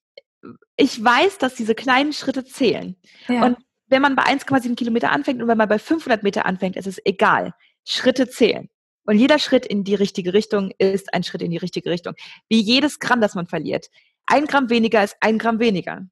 ich 0.76 1.04
weiß, 1.04 1.40
dass 1.40 1.56
diese 1.56 1.74
kleinen 1.74 2.14
Schritte 2.14 2.46
zählen. 2.46 2.96
Ja. 3.28 3.44
Und 3.44 3.58
wenn 3.88 4.04
man 4.04 4.16
bei 4.16 4.24
1,7 4.24 4.76
Kilometer 4.76 5.12
anfängt 5.12 5.42
und 5.42 5.48
wenn 5.48 5.58
man 5.58 5.68
bei 5.68 5.80
500 5.80 6.22
Meter 6.22 6.46
anfängt, 6.46 6.76
ist 6.76 6.88
es 6.88 7.02
egal. 7.04 7.54
Schritte 7.84 8.30
zählen. 8.30 8.70
Und 9.08 9.18
jeder 9.18 9.40
Schritt 9.40 9.66
in 9.66 9.84
die 9.84 9.96
richtige 9.96 10.34
Richtung 10.34 10.72
ist 10.78 11.14
ein 11.14 11.24
Schritt 11.24 11.42
in 11.42 11.50
die 11.50 11.58
richtige 11.58 11.90
Richtung. 11.90 12.14
Wie 12.50 12.60
jedes 12.60 13.00
Gramm, 13.00 13.22
das 13.22 13.34
man 13.34 13.48
verliert. 13.48 13.88
Ein 14.26 14.46
Gramm 14.46 14.70
weniger 14.70 15.04
ist 15.04 15.16
ein 15.22 15.40
Gramm 15.40 15.60
weniger. 15.60 16.06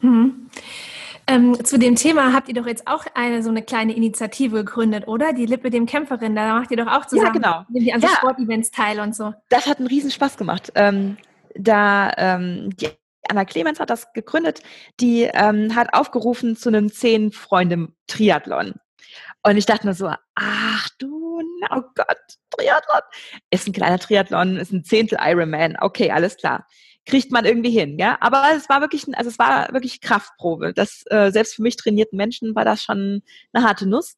Mhm. 0.00 0.50
Ähm, 1.26 1.64
zu 1.64 1.78
dem 1.78 1.94
Thema 1.94 2.32
habt 2.32 2.48
ihr 2.48 2.54
doch 2.54 2.66
jetzt 2.66 2.88
auch 2.88 3.04
eine 3.14 3.44
so 3.44 3.50
eine 3.50 3.62
kleine 3.62 3.94
Initiative 3.94 4.64
gegründet, 4.64 5.06
oder? 5.06 5.32
Die 5.32 5.46
Lippe 5.46 5.70
dem 5.70 5.86
Kämpferin, 5.86 6.34
da 6.34 6.58
macht 6.58 6.72
ihr 6.72 6.76
doch 6.76 6.88
auch 6.88 7.06
zusammen. 7.06 7.26
Ja, 7.26 7.32
genau. 7.32 7.64
Nehmt 7.68 7.86
ihr 7.86 7.94
an 7.94 8.00
so 8.00 8.08
ja. 8.08 8.14
Sportevents 8.14 8.72
teil 8.72 8.98
und 8.98 9.14
so. 9.14 9.32
Das 9.48 9.66
hat 9.66 9.78
einen 9.78 9.86
riesen 9.86 10.10
Spaß 10.10 10.36
gemacht. 10.36 10.72
Ähm, 10.74 11.18
da 11.54 12.12
ähm, 12.16 12.70
die 12.76 12.88
Anna 13.28 13.44
Clemens 13.44 13.78
hat 13.78 13.90
das 13.90 14.12
gegründet, 14.12 14.62
die 14.98 15.22
ähm, 15.32 15.76
hat 15.76 15.94
aufgerufen 15.94 16.56
zu 16.56 16.68
einem 16.68 16.90
zehn 16.90 17.30
Freunde 17.30 17.88
Triathlon. 18.08 18.74
Und 19.44 19.56
ich 19.56 19.66
dachte 19.66 19.86
mir 19.86 19.94
so, 19.94 20.10
ach 20.34 20.88
du, 20.98 21.19
oh 21.70 21.82
Gott, 21.94 22.38
Triathlon. 22.50 23.00
Ist 23.50 23.68
ein 23.68 23.72
kleiner 23.72 23.98
Triathlon, 23.98 24.56
ist 24.56 24.72
ein 24.72 24.84
Zehntel 24.84 25.18
Ironman. 25.20 25.76
Okay, 25.80 26.10
alles 26.10 26.36
klar. 26.36 26.66
Kriegt 27.06 27.32
man 27.32 27.44
irgendwie 27.44 27.70
hin, 27.70 27.98
ja. 27.98 28.18
Aber 28.20 28.44
es 28.54 28.68
war 28.68 28.80
wirklich, 28.80 29.06
also 29.16 29.30
es 29.30 29.38
war 29.38 29.72
wirklich 29.72 30.00
Kraftprobe. 30.00 30.72
Das, 30.74 31.04
äh, 31.10 31.30
selbst 31.30 31.54
für 31.54 31.62
mich 31.62 31.76
trainierten 31.76 32.16
Menschen 32.16 32.54
war 32.54 32.64
das 32.64 32.82
schon 32.82 33.22
eine 33.52 33.64
harte 33.66 33.88
Nuss. 33.88 34.16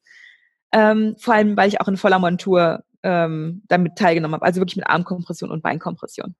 Ähm, 0.71 1.15
vor 1.19 1.35
allem, 1.35 1.55
weil 1.55 1.69
ich 1.69 1.81
auch 1.81 1.87
in 1.87 1.97
voller 1.97 2.19
Montur 2.19 2.83
ähm, 3.03 3.63
damit 3.67 3.97
teilgenommen 3.97 4.35
habe. 4.35 4.45
Also 4.45 4.59
wirklich 4.59 4.77
mit 4.77 4.87
Armkompression 4.87 5.51
und 5.51 5.63
Beinkompression. 5.63 6.35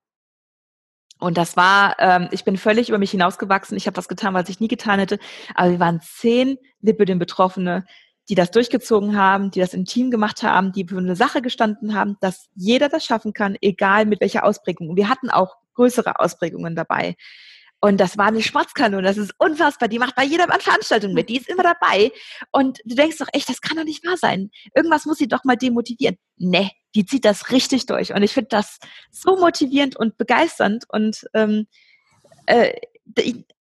Und 1.20 1.38
das 1.38 1.56
war, 1.56 1.96
ähm, 2.00 2.28
ich 2.32 2.44
bin 2.44 2.56
völlig 2.56 2.88
über 2.88 2.98
mich 2.98 3.12
hinausgewachsen. 3.12 3.76
Ich 3.76 3.86
habe 3.86 3.96
was 3.96 4.08
getan, 4.08 4.34
was 4.34 4.48
ich 4.48 4.60
nie 4.60 4.68
getan 4.68 4.98
hätte. 4.98 5.18
Aber 5.54 5.70
wir 5.70 5.80
waren 5.80 6.00
zehn 6.02 6.58
Lipidem 6.80 7.18
Betroffene, 7.18 7.86
die 8.28 8.34
das 8.34 8.50
durchgezogen 8.50 9.16
haben, 9.16 9.50
die 9.50 9.60
das 9.60 9.74
im 9.74 9.84
Team 9.84 10.10
gemacht 10.10 10.42
haben, 10.42 10.72
die 10.72 10.86
für 10.86 10.98
eine 10.98 11.16
Sache 11.16 11.42
gestanden 11.42 11.94
haben, 11.94 12.16
dass 12.20 12.48
jeder 12.54 12.88
das 12.88 13.04
schaffen 13.04 13.32
kann, 13.32 13.56
egal 13.60 14.06
mit 14.06 14.20
welcher 14.20 14.44
Ausprägung. 14.44 14.96
Wir 14.96 15.08
hatten 15.08 15.30
auch 15.30 15.56
größere 15.74 16.18
Ausprägungen 16.20 16.74
dabei. 16.74 17.16
Und 17.80 17.98
das 18.00 18.16
war 18.16 18.28
eine 18.28 18.40
Schwarzkanone, 18.40 19.02
das 19.02 19.18
ist 19.18 19.34
unfassbar. 19.36 19.88
Die 19.88 19.98
macht 19.98 20.14
bei 20.14 20.24
jeder 20.24 20.46
Veranstaltung 20.46 21.12
mit, 21.12 21.28
die 21.28 21.36
ist 21.36 21.50
immer 21.50 21.62
dabei. 21.62 22.12
Und 22.50 22.78
du 22.86 22.94
denkst 22.94 23.18
doch 23.18 23.28
echt, 23.34 23.46
das 23.50 23.60
kann 23.60 23.76
doch 23.76 23.84
nicht 23.84 24.06
wahr 24.06 24.16
sein. 24.16 24.50
Irgendwas 24.74 25.04
muss 25.04 25.18
sie 25.18 25.28
doch 25.28 25.44
mal 25.44 25.56
demotivieren. 25.56 26.16
Ne, 26.38 26.70
die 26.94 27.04
zieht 27.04 27.26
das 27.26 27.50
richtig 27.50 27.84
durch. 27.84 28.14
Und 28.14 28.22
ich 28.22 28.32
finde 28.32 28.48
das 28.48 28.78
so 29.10 29.36
motivierend 29.36 29.96
und 29.96 30.16
begeisternd. 30.16 30.84
Und 30.88 31.26
ähm, 31.34 31.66
äh, 32.46 32.72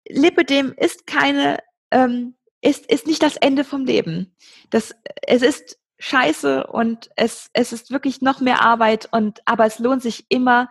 Lipidem 0.07 0.73
ist 0.77 1.05
keine 1.05 1.57
ähm, 1.91 2.35
ist, 2.63 2.85
ist 2.85 3.07
nicht 3.07 3.21
das 3.21 3.35
Ende 3.37 3.63
vom 3.63 3.85
Leben. 3.85 4.33
Das, 4.69 4.95
es 5.21 5.41
ist 5.41 5.77
scheiße 5.99 6.67
und 6.67 7.09
es, 7.15 7.49
es 7.53 7.73
ist 7.73 7.91
wirklich 7.91 8.21
noch 8.21 8.41
mehr 8.41 8.61
Arbeit 8.61 9.09
und, 9.11 9.41
aber 9.45 9.65
es 9.65 9.79
lohnt 9.79 10.01
sich 10.01 10.25
immer, 10.29 10.69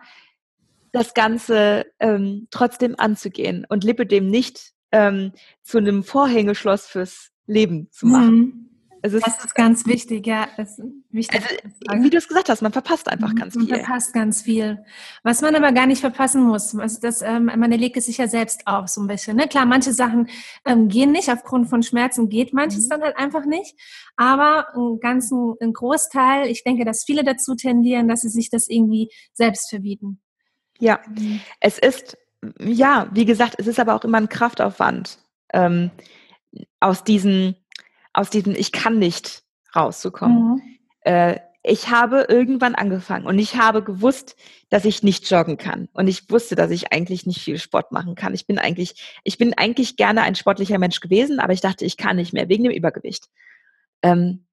das 0.91 1.13
Ganze 1.13 1.85
ähm, 1.99 2.47
trotzdem 2.51 2.95
anzugehen 2.97 3.65
und 3.67 3.83
Lipidem 3.83 4.29
nicht 4.29 4.73
ähm, 4.91 5.31
zu 5.63 5.79
einem 5.79 6.03
Vorhängeschloss 6.03 6.85
fürs 6.85 7.31
Leben 7.47 7.89
zu 7.91 8.05
machen. 8.05 8.35
Mhm. 8.35 8.69
Ist, 9.03 9.27
das 9.27 9.43
ist 9.43 9.53
ganz 9.53 9.85
wichtig, 9.85 10.25
ja. 10.25 10.47
Wichtig, 11.09 11.41
also, 11.87 12.03
wie 12.03 12.09
du 12.09 12.17
es 12.17 12.27
gesagt 12.29 12.47
hast, 12.47 12.61
man 12.61 12.71
verpasst 12.71 13.09
einfach 13.09 13.33
mhm, 13.33 13.35
ganz 13.35 13.55
man 13.55 13.65
viel. 13.65 13.75
Man 13.75 13.85
verpasst 13.85 14.13
ganz 14.13 14.41
viel. 14.41 14.85
Was 15.23 15.41
man 15.41 15.53
aber 15.55 15.73
gar 15.73 15.87
nicht 15.87 15.99
verpassen 15.99 16.43
muss, 16.43 16.73
also 16.73 17.01
das, 17.01 17.21
ähm, 17.21 17.47
man 17.47 17.69
legt 17.71 17.97
es 17.97 18.05
sich 18.05 18.17
ja 18.17 18.29
selbst 18.29 18.65
auf 18.65 18.87
so 18.87 19.01
ein 19.01 19.07
bisschen. 19.07 19.35
Ne? 19.35 19.49
Klar, 19.49 19.65
manche 19.65 19.91
Sachen 19.91 20.29
ähm, 20.63 20.87
gehen 20.87 21.11
nicht, 21.11 21.29
aufgrund 21.29 21.69
von 21.69 21.83
Schmerzen 21.83 22.29
geht 22.29 22.53
manches 22.53 22.85
mhm. 22.85 22.89
dann 22.91 23.01
halt 23.01 23.17
einfach 23.17 23.45
nicht. 23.45 23.75
Aber 24.15 24.67
ein 24.73 25.01
ganzen, 25.01 25.55
ein 25.59 25.73
Großteil, 25.73 26.47
ich 26.47 26.63
denke, 26.63 26.85
dass 26.85 27.03
viele 27.03 27.25
dazu 27.25 27.55
tendieren, 27.55 28.07
dass 28.07 28.21
sie 28.21 28.29
sich 28.29 28.49
das 28.49 28.69
irgendwie 28.69 29.09
selbst 29.33 29.69
verbieten. 29.69 30.21
Ja, 30.79 31.01
mhm. 31.09 31.41
es 31.59 31.77
ist, 31.77 32.17
ja, 32.57 33.09
wie 33.11 33.25
gesagt, 33.25 33.55
es 33.57 33.67
ist 33.67 33.81
aber 33.81 33.95
auch 33.95 34.05
immer 34.05 34.19
ein 34.19 34.29
Kraftaufwand. 34.29 35.19
Ähm, 35.51 35.91
aus 36.79 37.03
diesen 37.03 37.55
aus 38.13 38.29
diesem 38.29 38.55
Ich 38.55 38.71
kann 38.71 38.99
nicht 38.99 39.43
rauszukommen. 39.75 40.55
Mhm. 40.55 40.61
Äh, 41.01 41.39
ich 41.65 41.89
habe 41.89 42.25
irgendwann 42.27 42.75
angefangen 42.75 43.25
und 43.25 43.39
ich 43.39 43.55
habe 43.55 43.83
gewusst, 43.83 44.35
dass 44.69 44.83
ich 44.83 45.01
nicht 45.01 45.29
joggen 45.29 45.57
kann. 45.57 45.87
Und 45.93 46.09
ich 46.09 46.29
wusste, 46.29 46.55
dass 46.55 46.71
ich 46.71 46.91
eigentlich 46.91 47.25
nicht 47.25 47.39
viel 47.39 47.57
Sport 47.57 47.93
machen 47.93 48.15
kann. 48.15 48.33
Ich 48.33 48.45
bin 48.45 48.59
eigentlich, 48.59 49.19
ich 49.23 49.37
bin 49.37 49.53
eigentlich 49.53 49.95
gerne 49.95 50.23
ein 50.23 50.35
sportlicher 50.35 50.77
Mensch 50.77 50.99
gewesen, 50.99 51.39
aber 51.39 51.53
ich 51.53 51.61
dachte, 51.61 51.85
ich 51.85 51.95
kann 51.95 52.17
nicht 52.17 52.33
mehr 52.33 52.49
wegen 52.49 52.65
dem 52.65 52.73
Übergewicht. 52.73 53.29
Ähm, 54.01 54.45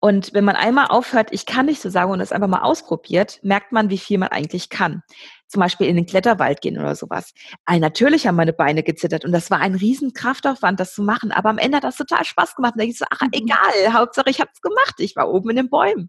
und 0.00 0.32
wenn 0.32 0.44
man 0.44 0.56
einmal 0.56 0.86
aufhört, 0.86 1.28
ich 1.30 1.44
kann 1.44 1.66
nicht 1.66 1.82
so 1.82 1.90
sagen 1.90 2.10
und 2.10 2.20
es 2.20 2.32
einfach 2.32 2.48
mal 2.48 2.62
ausprobiert, 2.62 3.38
merkt 3.42 3.70
man, 3.70 3.90
wie 3.90 3.98
viel 3.98 4.16
man 4.16 4.30
eigentlich 4.30 4.70
kann. 4.70 5.02
Zum 5.46 5.60
Beispiel 5.60 5.88
in 5.88 5.96
den 5.96 6.06
Kletterwald 6.06 6.62
gehen 6.62 6.78
oder 6.78 6.94
sowas. 6.94 7.34
Also 7.66 7.80
natürlich 7.80 8.26
haben 8.26 8.36
meine 8.36 8.54
Beine 8.54 8.82
gezittert 8.82 9.26
und 9.26 9.32
das 9.32 9.50
war 9.50 9.60
ein 9.60 9.74
riesen 9.74 10.14
Kraftaufwand, 10.14 10.80
das 10.80 10.94
zu 10.94 11.02
machen. 11.02 11.32
Aber 11.32 11.50
am 11.50 11.58
Ende 11.58 11.76
hat 11.76 11.84
das 11.84 11.96
total 11.96 12.24
Spaß 12.24 12.56
gemacht. 12.56 12.74
Und 12.74 12.82
da 12.82 12.86
ich 12.86 12.96
so, 12.96 13.04
ach, 13.10 13.20
mhm. 13.20 13.28
egal, 13.32 13.92
Hauptsache 13.92 14.30
ich 14.30 14.40
habe 14.40 14.50
es 14.54 14.62
gemacht. 14.62 14.94
Ich 14.98 15.16
war 15.16 15.28
oben 15.28 15.50
in 15.50 15.56
den 15.56 15.68
Bäumen. 15.68 16.08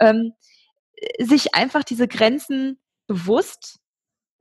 Ähm, 0.00 0.32
sich 1.18 1.54
einfach 1.54 1.84
diese 1.84 2.08
Grenzen 2.08 2.80
bewusst 3.06 3.78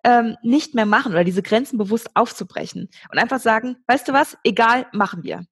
ähm, 0.04 0.36
nicht 0.42 0.74
mehr 0.74 0.86
machen 0.86 1.12
oder 1.12 1.24
diese 1.24 1.44
Grenzen 1.44 1.78
bewusst 1.78 2.10
aufzubrechen 2.16 2.90
und 3.12 3.20
einfach 3.20 3.40
sagen, 3.40 3.78
weißt 3.88 4.08
du 4.08 4.14
was, 4.14 4.38
egal, 4.44 4.88
machen 4.94 5.24
wir. 5.24 5.46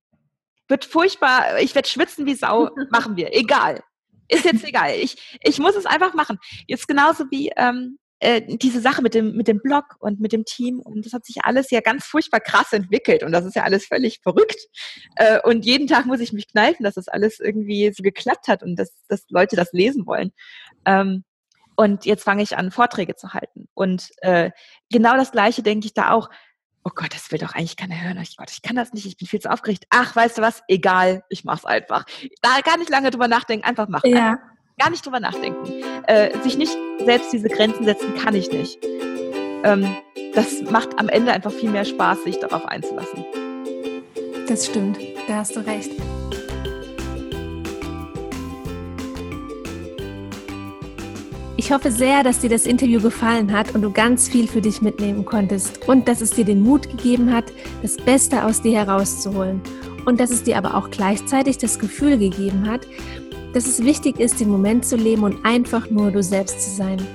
Wird 0.67 0.86
furchtbar, 0.86 1.60
ich 1.60 1.75
werde 1.75 1.88
schwitzen 1.88 2.25
wie 2.25 2.36
Sau, 2.36 2.69
machen 2.91 3.15
wir. 3.15 3.36
Egal. 3.36 3.82
Ist 4.30 4.45
jetzt 4.45 4.65
egal. 4.65 4.91
Ich, 4.95 5.38
ich 5.41 5.60
muss 5.60 5.75
es 5.75 5.86
einfach 5.86 6.13
machen. 6.13 6.38
Jetzt 6.67 6.88
genauso 6.88 7.25
wie 7.32 7.51
ähm, 7.56 7.97
äh, 8.19 8.41
diese 8.58 8.82
Sache 8.82 9.01
mit 9.01 9.13
dem, 9.13 9.36
mit 9.36 9.47
dem 9.47 9.62
Blog 9.62 9.95
und 9.99 10.19
mit 10.19 10.34
dem 10.34 10.43
Team. 10.43 10.80
Und 10.80 11.06
das 11.06 11.13
hat 11.13 11.25
sich 11.25 11.38
alles 11.43 11.69
ja 11.71 11.82
ganz 11.82 12.06
furchtbar 12.06 12.39
krass 12.39 12.73
entwickelt. 12.73 13.23
Und 13.23 13.32
das 13.32 13.45
ist 13.45 13.56
ja 13.56 13.63
alles 13.63 13.86
völlig 13.86 14.19
verrückt. 14.21 14.60
Äh, 15.15 15.39
und 15.43 15.65
jeden 15.65 15.88
Tag 15.88 16.06
muss 16.06 16.19
ich 16.19 16.34
mich 16.34 16.49
kneifen, 16.49 16.84
dass 16.84 16.95
das 16.95 17.08
alles 17.08 17.39
irgendwie 17.39 17.91
so 17.93 18.03
geklappt 18.03 18.47
hat 18.47 18.63
und 18.63 18.75
dass, 18.75 18.91
dass 19.08 19.25
Leute 19.30 19.56
das 19.56 19.71
lesen 19.71 20.06
wollen. 20.06 20.32
Ähm, 20.86 21.23
und 21.75 22.06
jetzt 22.06 22.23
fange 22.23 22.41
ich 22.41 22.58
an, 22.58 22.71
Vorträge 22.71 23.15
zu 23.15 23.34
halten. 23.34 23.69
Und 23.75 24.10
äh, 24.21 24.49
genau 24.91 25.15
das 25.15 25.32
Gleiche 25.32 25.62
denke 25.62 25.86
ich 25.86 25.93
da 25.93 26.12
auch 26.12 26.30
oh 26.88 26.91
Gott, 26.95 27.13
das 27.13 27.32
will 27.32 27.39
doch 27.39 27.54
eigentlich 27.54 27.76
keiner 27.76 28.02
hören. 28.02 28.17
Ich, 28.21 28.38
Gott, 28.38 28.50
ich 28.50 28.62
kann 28.62 28.76
das 28.76 28.93
nicht, 28.93 29.06
ich 29.06 29.17
bin 29.17 29.28
viel 29.28 29.41
zu 29.41 29.52
aufgeregt. 29.52 29.86
Ach, 29.89 30.15
weißt 30.15 30.38
du 30.38 30.41
was? 30.41 30.63
Egal, 30.67 31.23
ich 31.30 31.43
mach's 31.43 31.65
einfach. 31.65 32.06
Da 32.41 32.62
gar 32.63 32.78
nicht 32.78 32.89
lange 32.89 33.12
drüber 33.12 33.28
nachdenken, 33.28 33.65
einfach 33.65 33.89
machen. 33.89 34.10
Ja. 34.10 34.32
Einfach 34.32 34.43
gar 34.80 34.89
nicht 34.89 35.06
drüber 35.06 35.19
nachdenken. 35.19 35.84
Äh, 36.08 36.38
sich 36.43 36.58
nicht 36.58 36.76
selbst 37.04 37.34
diese 37.34 37.50
Grenzen 37.50 37.84
setzen, 37.84 38.15
kann 38.15 38.36
ich 38.36 38.52
nicht. 38.52 38.78
Ähm, 39.63 39.97
das 40.34 40.62
macht 40.69 40.97
am 40.97 41.10
Ende 41.10 41.34
einfach 41.34 41.52
viel 41.52 41.69
mehr 41.69 41.86
Spaß, 41.86 42.23
sich 42.23 42.39
darauf 42.39 42.65
einzulassen. 42.65 43.26
Das 44.47 44.67
stimmt, 44.67 44.97
da 45.28 45.38
hast 45.38 45.56
du 45.56 45.60
recht. 45.65 45.91
Ich 51.67 51.73
hoffe 51.73 51.91
sehr, 51.91 52.23
dass 52.23 52.39
dir 52.39 52.49
das 52.49 52.65
Interview 52.65 53.01
gefallen 53.01 53.51
hat 53.51 53.75
und 53.75 53.82
du 53.82 53.91
ganz 53.91 54.30
viel 54.30 54.47
für 54.47 54.62
dich 54.62 54.82
mitnehmen 54.82 55.25
konntest 55.25 55.86
und 55.86 56.08
dass 56.08 56.21
es 56.21 56.30
dir 56.30 56.45
den 56.45 56.62
Mut 56.62 56.89
gegeben 56.89 57.34
hat, 57.34 57.43
das 57.82 57.97
Beste 57.97 58.45
aus 58.45 58.62
dir 58.62 58.77
herauszuholen 58.77 59.60
und 60.06 60.17
dass 60.17 60.32
es 60.32 60.43
dir 60.43 60.58
aber 60.58 60.75
auch 60.75 60.89
gleichzeitig 60.89 61.58
das 61.58 61.77
Gefühl 61.77 62.17
gegeben 62.17 62.69
hat, 62.69 62.87
dass 63.52 63.67
es 63.67 63.83
wichtig 63.83 64.17
ist, 64.17 64.39
den 64.39 64.48
Moment 64.48 64.85
zu 64.85 64.96
leben 64.96 65.23
und 65.23 65.44
einfach 65.44 65.89
nur 65.89 66.10
du 66.10 66.23
selbst 66.23 66.62
zu 66.62 66.69
sein. 66.73 67.06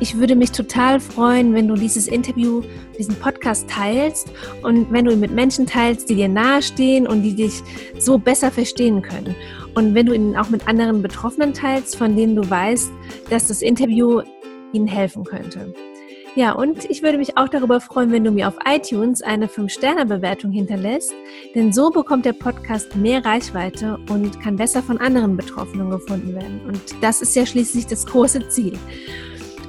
Ich 0.00 0.16
würde 0.16 0.34
mich 0.34 0.50
total 0.50 0.98
freuen, 0.98 1.54
wenn 1.54 1.68
du 1.68 1.76
dieses 1.76 2.08
Interview, 2.08 2.62
diesen 2.98 3.14
Podcast 3.14 3.70
teilst 3.70 4.28
und 4.62 4.92
wenn 4.92 5.04
du 5.04 5.12
ihn 5.12 5.20
mit 5.20 5.30
Menschen 5.30 5.66
teilst, 5.66 6.10
die 6.10 6.16
dir 6.16 6.28
nahestehen 6.28 7.06
und 7.06 7.22
die 7.22 7.36
dich 7.36 7.62
so 7.96 8.18
besser 8.18 8.50
verstehen 8.50 9.02
können. 9.02 9.36
Und 9.78 9.94
wenn 9.94 10.06
du 10.06 10.12
ihn 10.12 10.36
auch 10.36 10.50
mit 10.50 10.66
anderen 10.66 11.02
Betroffenen 11.02 11.54
teilst, 11.54 11.94
von 11.94 12.16
denen 12.16 12.34
du 12.34 12.50
weißt, 12.50 12.90
dass 13.30 13.46
das 13.46 13.62
Interview 13.62 14.22
ihnen 14.72 14.88
helfen 14.88 15.22
könnte. 15.22 15.72
Ja, 16.34 16.50
und 16.50 16.90
ich 16.90 17.04
würde 17.04 17.16
mich 17.16 17.38
auch 17.38 17.48
darüber 17.48 17.80
freuen, 17.80 18.10
wenn 18.10 18.24
du 18.24 18.32
mir 18.32 18.48
auf 18.48 18.58
iTunes 18.68 19.22
eine 19.22 19.46
5-Sterne-Bewertung 19.46 20.50
hinterlässt, 20.50 21.12
denn 21.54 21.72
so 21.72 21.90
bekommt 21.90 22.24
der 22.24 22.32
Podcast 22.32 22.96
mehr 22.96 23.24
Reichweite 23.24 24.00
und 24.10 24.40
kann 24.40 24.56
besser 24.56 24.82
von 24.82 24.98
anderen 24.98 25.36
Betroffenen 25.36 25.90
gefunden 25.90 26.34
werden. 26.34 26.60
Und 26.66 26.82
das 27.00 27.22
ist 27.22 27.36
ja 27.36 27.46
schließlich 27.46 27.86
das 27.86 28.04
große 28.04 28.48
Ziel. 28.48 28.76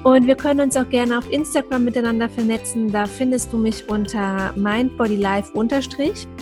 Und 0.03 0.26
wir 0.26 0.36
können 0.36 0.62
uns 0.62 0.76
auch 0.76 0.89
gerne 0.89 1.20
auf 1.20 1.32
Instagram 1.32 1.84
miteinander 1.84 2.30
vernetzen. 2.30 2.91
Da 2.91 3.05
findest 3.05 3.53
du 3.53 3.57
mich 3.57 3.88
unter 3.88 4.53
mindbodylife 4.55 5.51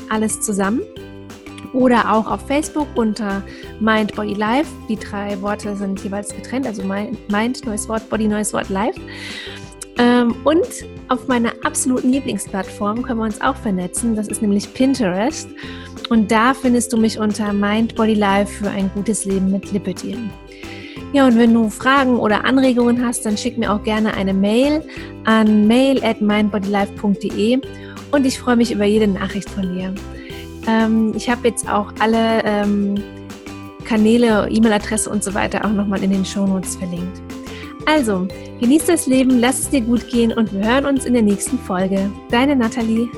alles 0.09 0.39
zusammen. 0.39 0.83
Oder 1.77 2.11
auch 2.11 2.25
auf 2.25 2.41
Facebook 2.47 2.87
unter 2.95 3.43
Mind 3.79 4.15
Body 4.15 4.33
Life. 4.33 4.71
Die 4.89 4.95
drei 4.95 5.39
Worte 5.43 5.75
sind 5.75 6.03
jeweils 6.03 6.29
getrennt, 6.29 6.65
also 6.65 6.81
Mind, 6.83 7.65
neues 7.67 7.87
Wort, 7.87 8.09
Body, 8.09 8.27
neues 8.27 8.51
Wort, 8.51 8.69
Life. 8.69 8.99
Ähm, 9.99 10.35
und 10.43 10.65
auf 11.07 11.27
meiner 11.27 11.51
absoluten 11.63 12.11
Lieblingsplattform 12.11 13.03
können 13.03 13.19
wir 13.19 13.25
uns 13.25 13.39
auch 13.41 13.55
vernetzen. 13.55 14.15
Das 14.15 14.27
ist 14.27 14.41
nämlich 14.41 14.73
Pinterest. 14.73 15.49
Und 16.09 16.31
da 16.31 16.55
findest 16.55 16.93
du 16.93 16.97
mich 16.97 17.19
unter 17.19 17.53
Mind 17.53 17.93
Body 17.93 18.15
Life 18.15 18.63
für 18.63 18.71
ein 18.71 18.89
gutes 18.95 19.25
Leben 19.25 19.51
mit 19.51 19.71
Liberty. 19.71 20.17
Ja, 21.13 21.27
und 21.27 21.37
wenn 21.37 21.53
du 21.53 21.69
Fragen 21.69 22.17
oder 22.17 22.43
Anregungen 22.43 23.05
hast, 23.05 23.23
dann 23.23 23.37
schick 23.37 23.55
mir 23.55 23.71
auch 23.71 23.83
gerne 23.83 24.15
eine 24.15 24.33
Mail 24.33 24.83
an 25.25 25.67
mail 25.67 26.03
at 26.03 26.21
mindbodylife.de 26.21 27.59
und 28.11 28.25
ich 28.25 28.39
freue 28.39 28.55
mich 28.55 28.71
über 28.71 28.85
jede 28.85 29.07
Nachricht 29.07 29.49
von 29.49 29.75
dir. 29.75 29.93
Ähm, 30.67 31.13
ich 31.15 31.29
habe 31.29 31.47
jetzt 31.47 31.69
auch 31.69 31.93
alle 31.99 32.43
ähm, 32.43 32.95
Kanäle, 33.85 34.49
E-Mail-Adresse 34.49 35.09
und 35.09 35.23
so 35.23 35.33
weiter 35.33 35.63
auch 35.65 35.71
nochmal 35.71 36.03
in 36.03 36.11
den 36.11 36.25
Shownotes 36.25 36.75
verlinkt. 36.75 37.21
Also, 37.85 38.27
genieß 38.59 38.85
das 38.85 39.07
Leben, 39.07 39.39
lass 39.39 39.59
es 39.59 39.69
dir 39.69 39.81
gut 39.81 40.09
gehen 40.09 40.33
und 40.33 40.53
wir 40.53 40.65
hören 40.65 40.85
uns 40.85 41.05
in 41.05 41.13
der 41.13 41.21
nächsten 41.21 41.57
Folge. 41.57 42.11
Deine 42.29 42.55
Nathalie. 42.55 43.09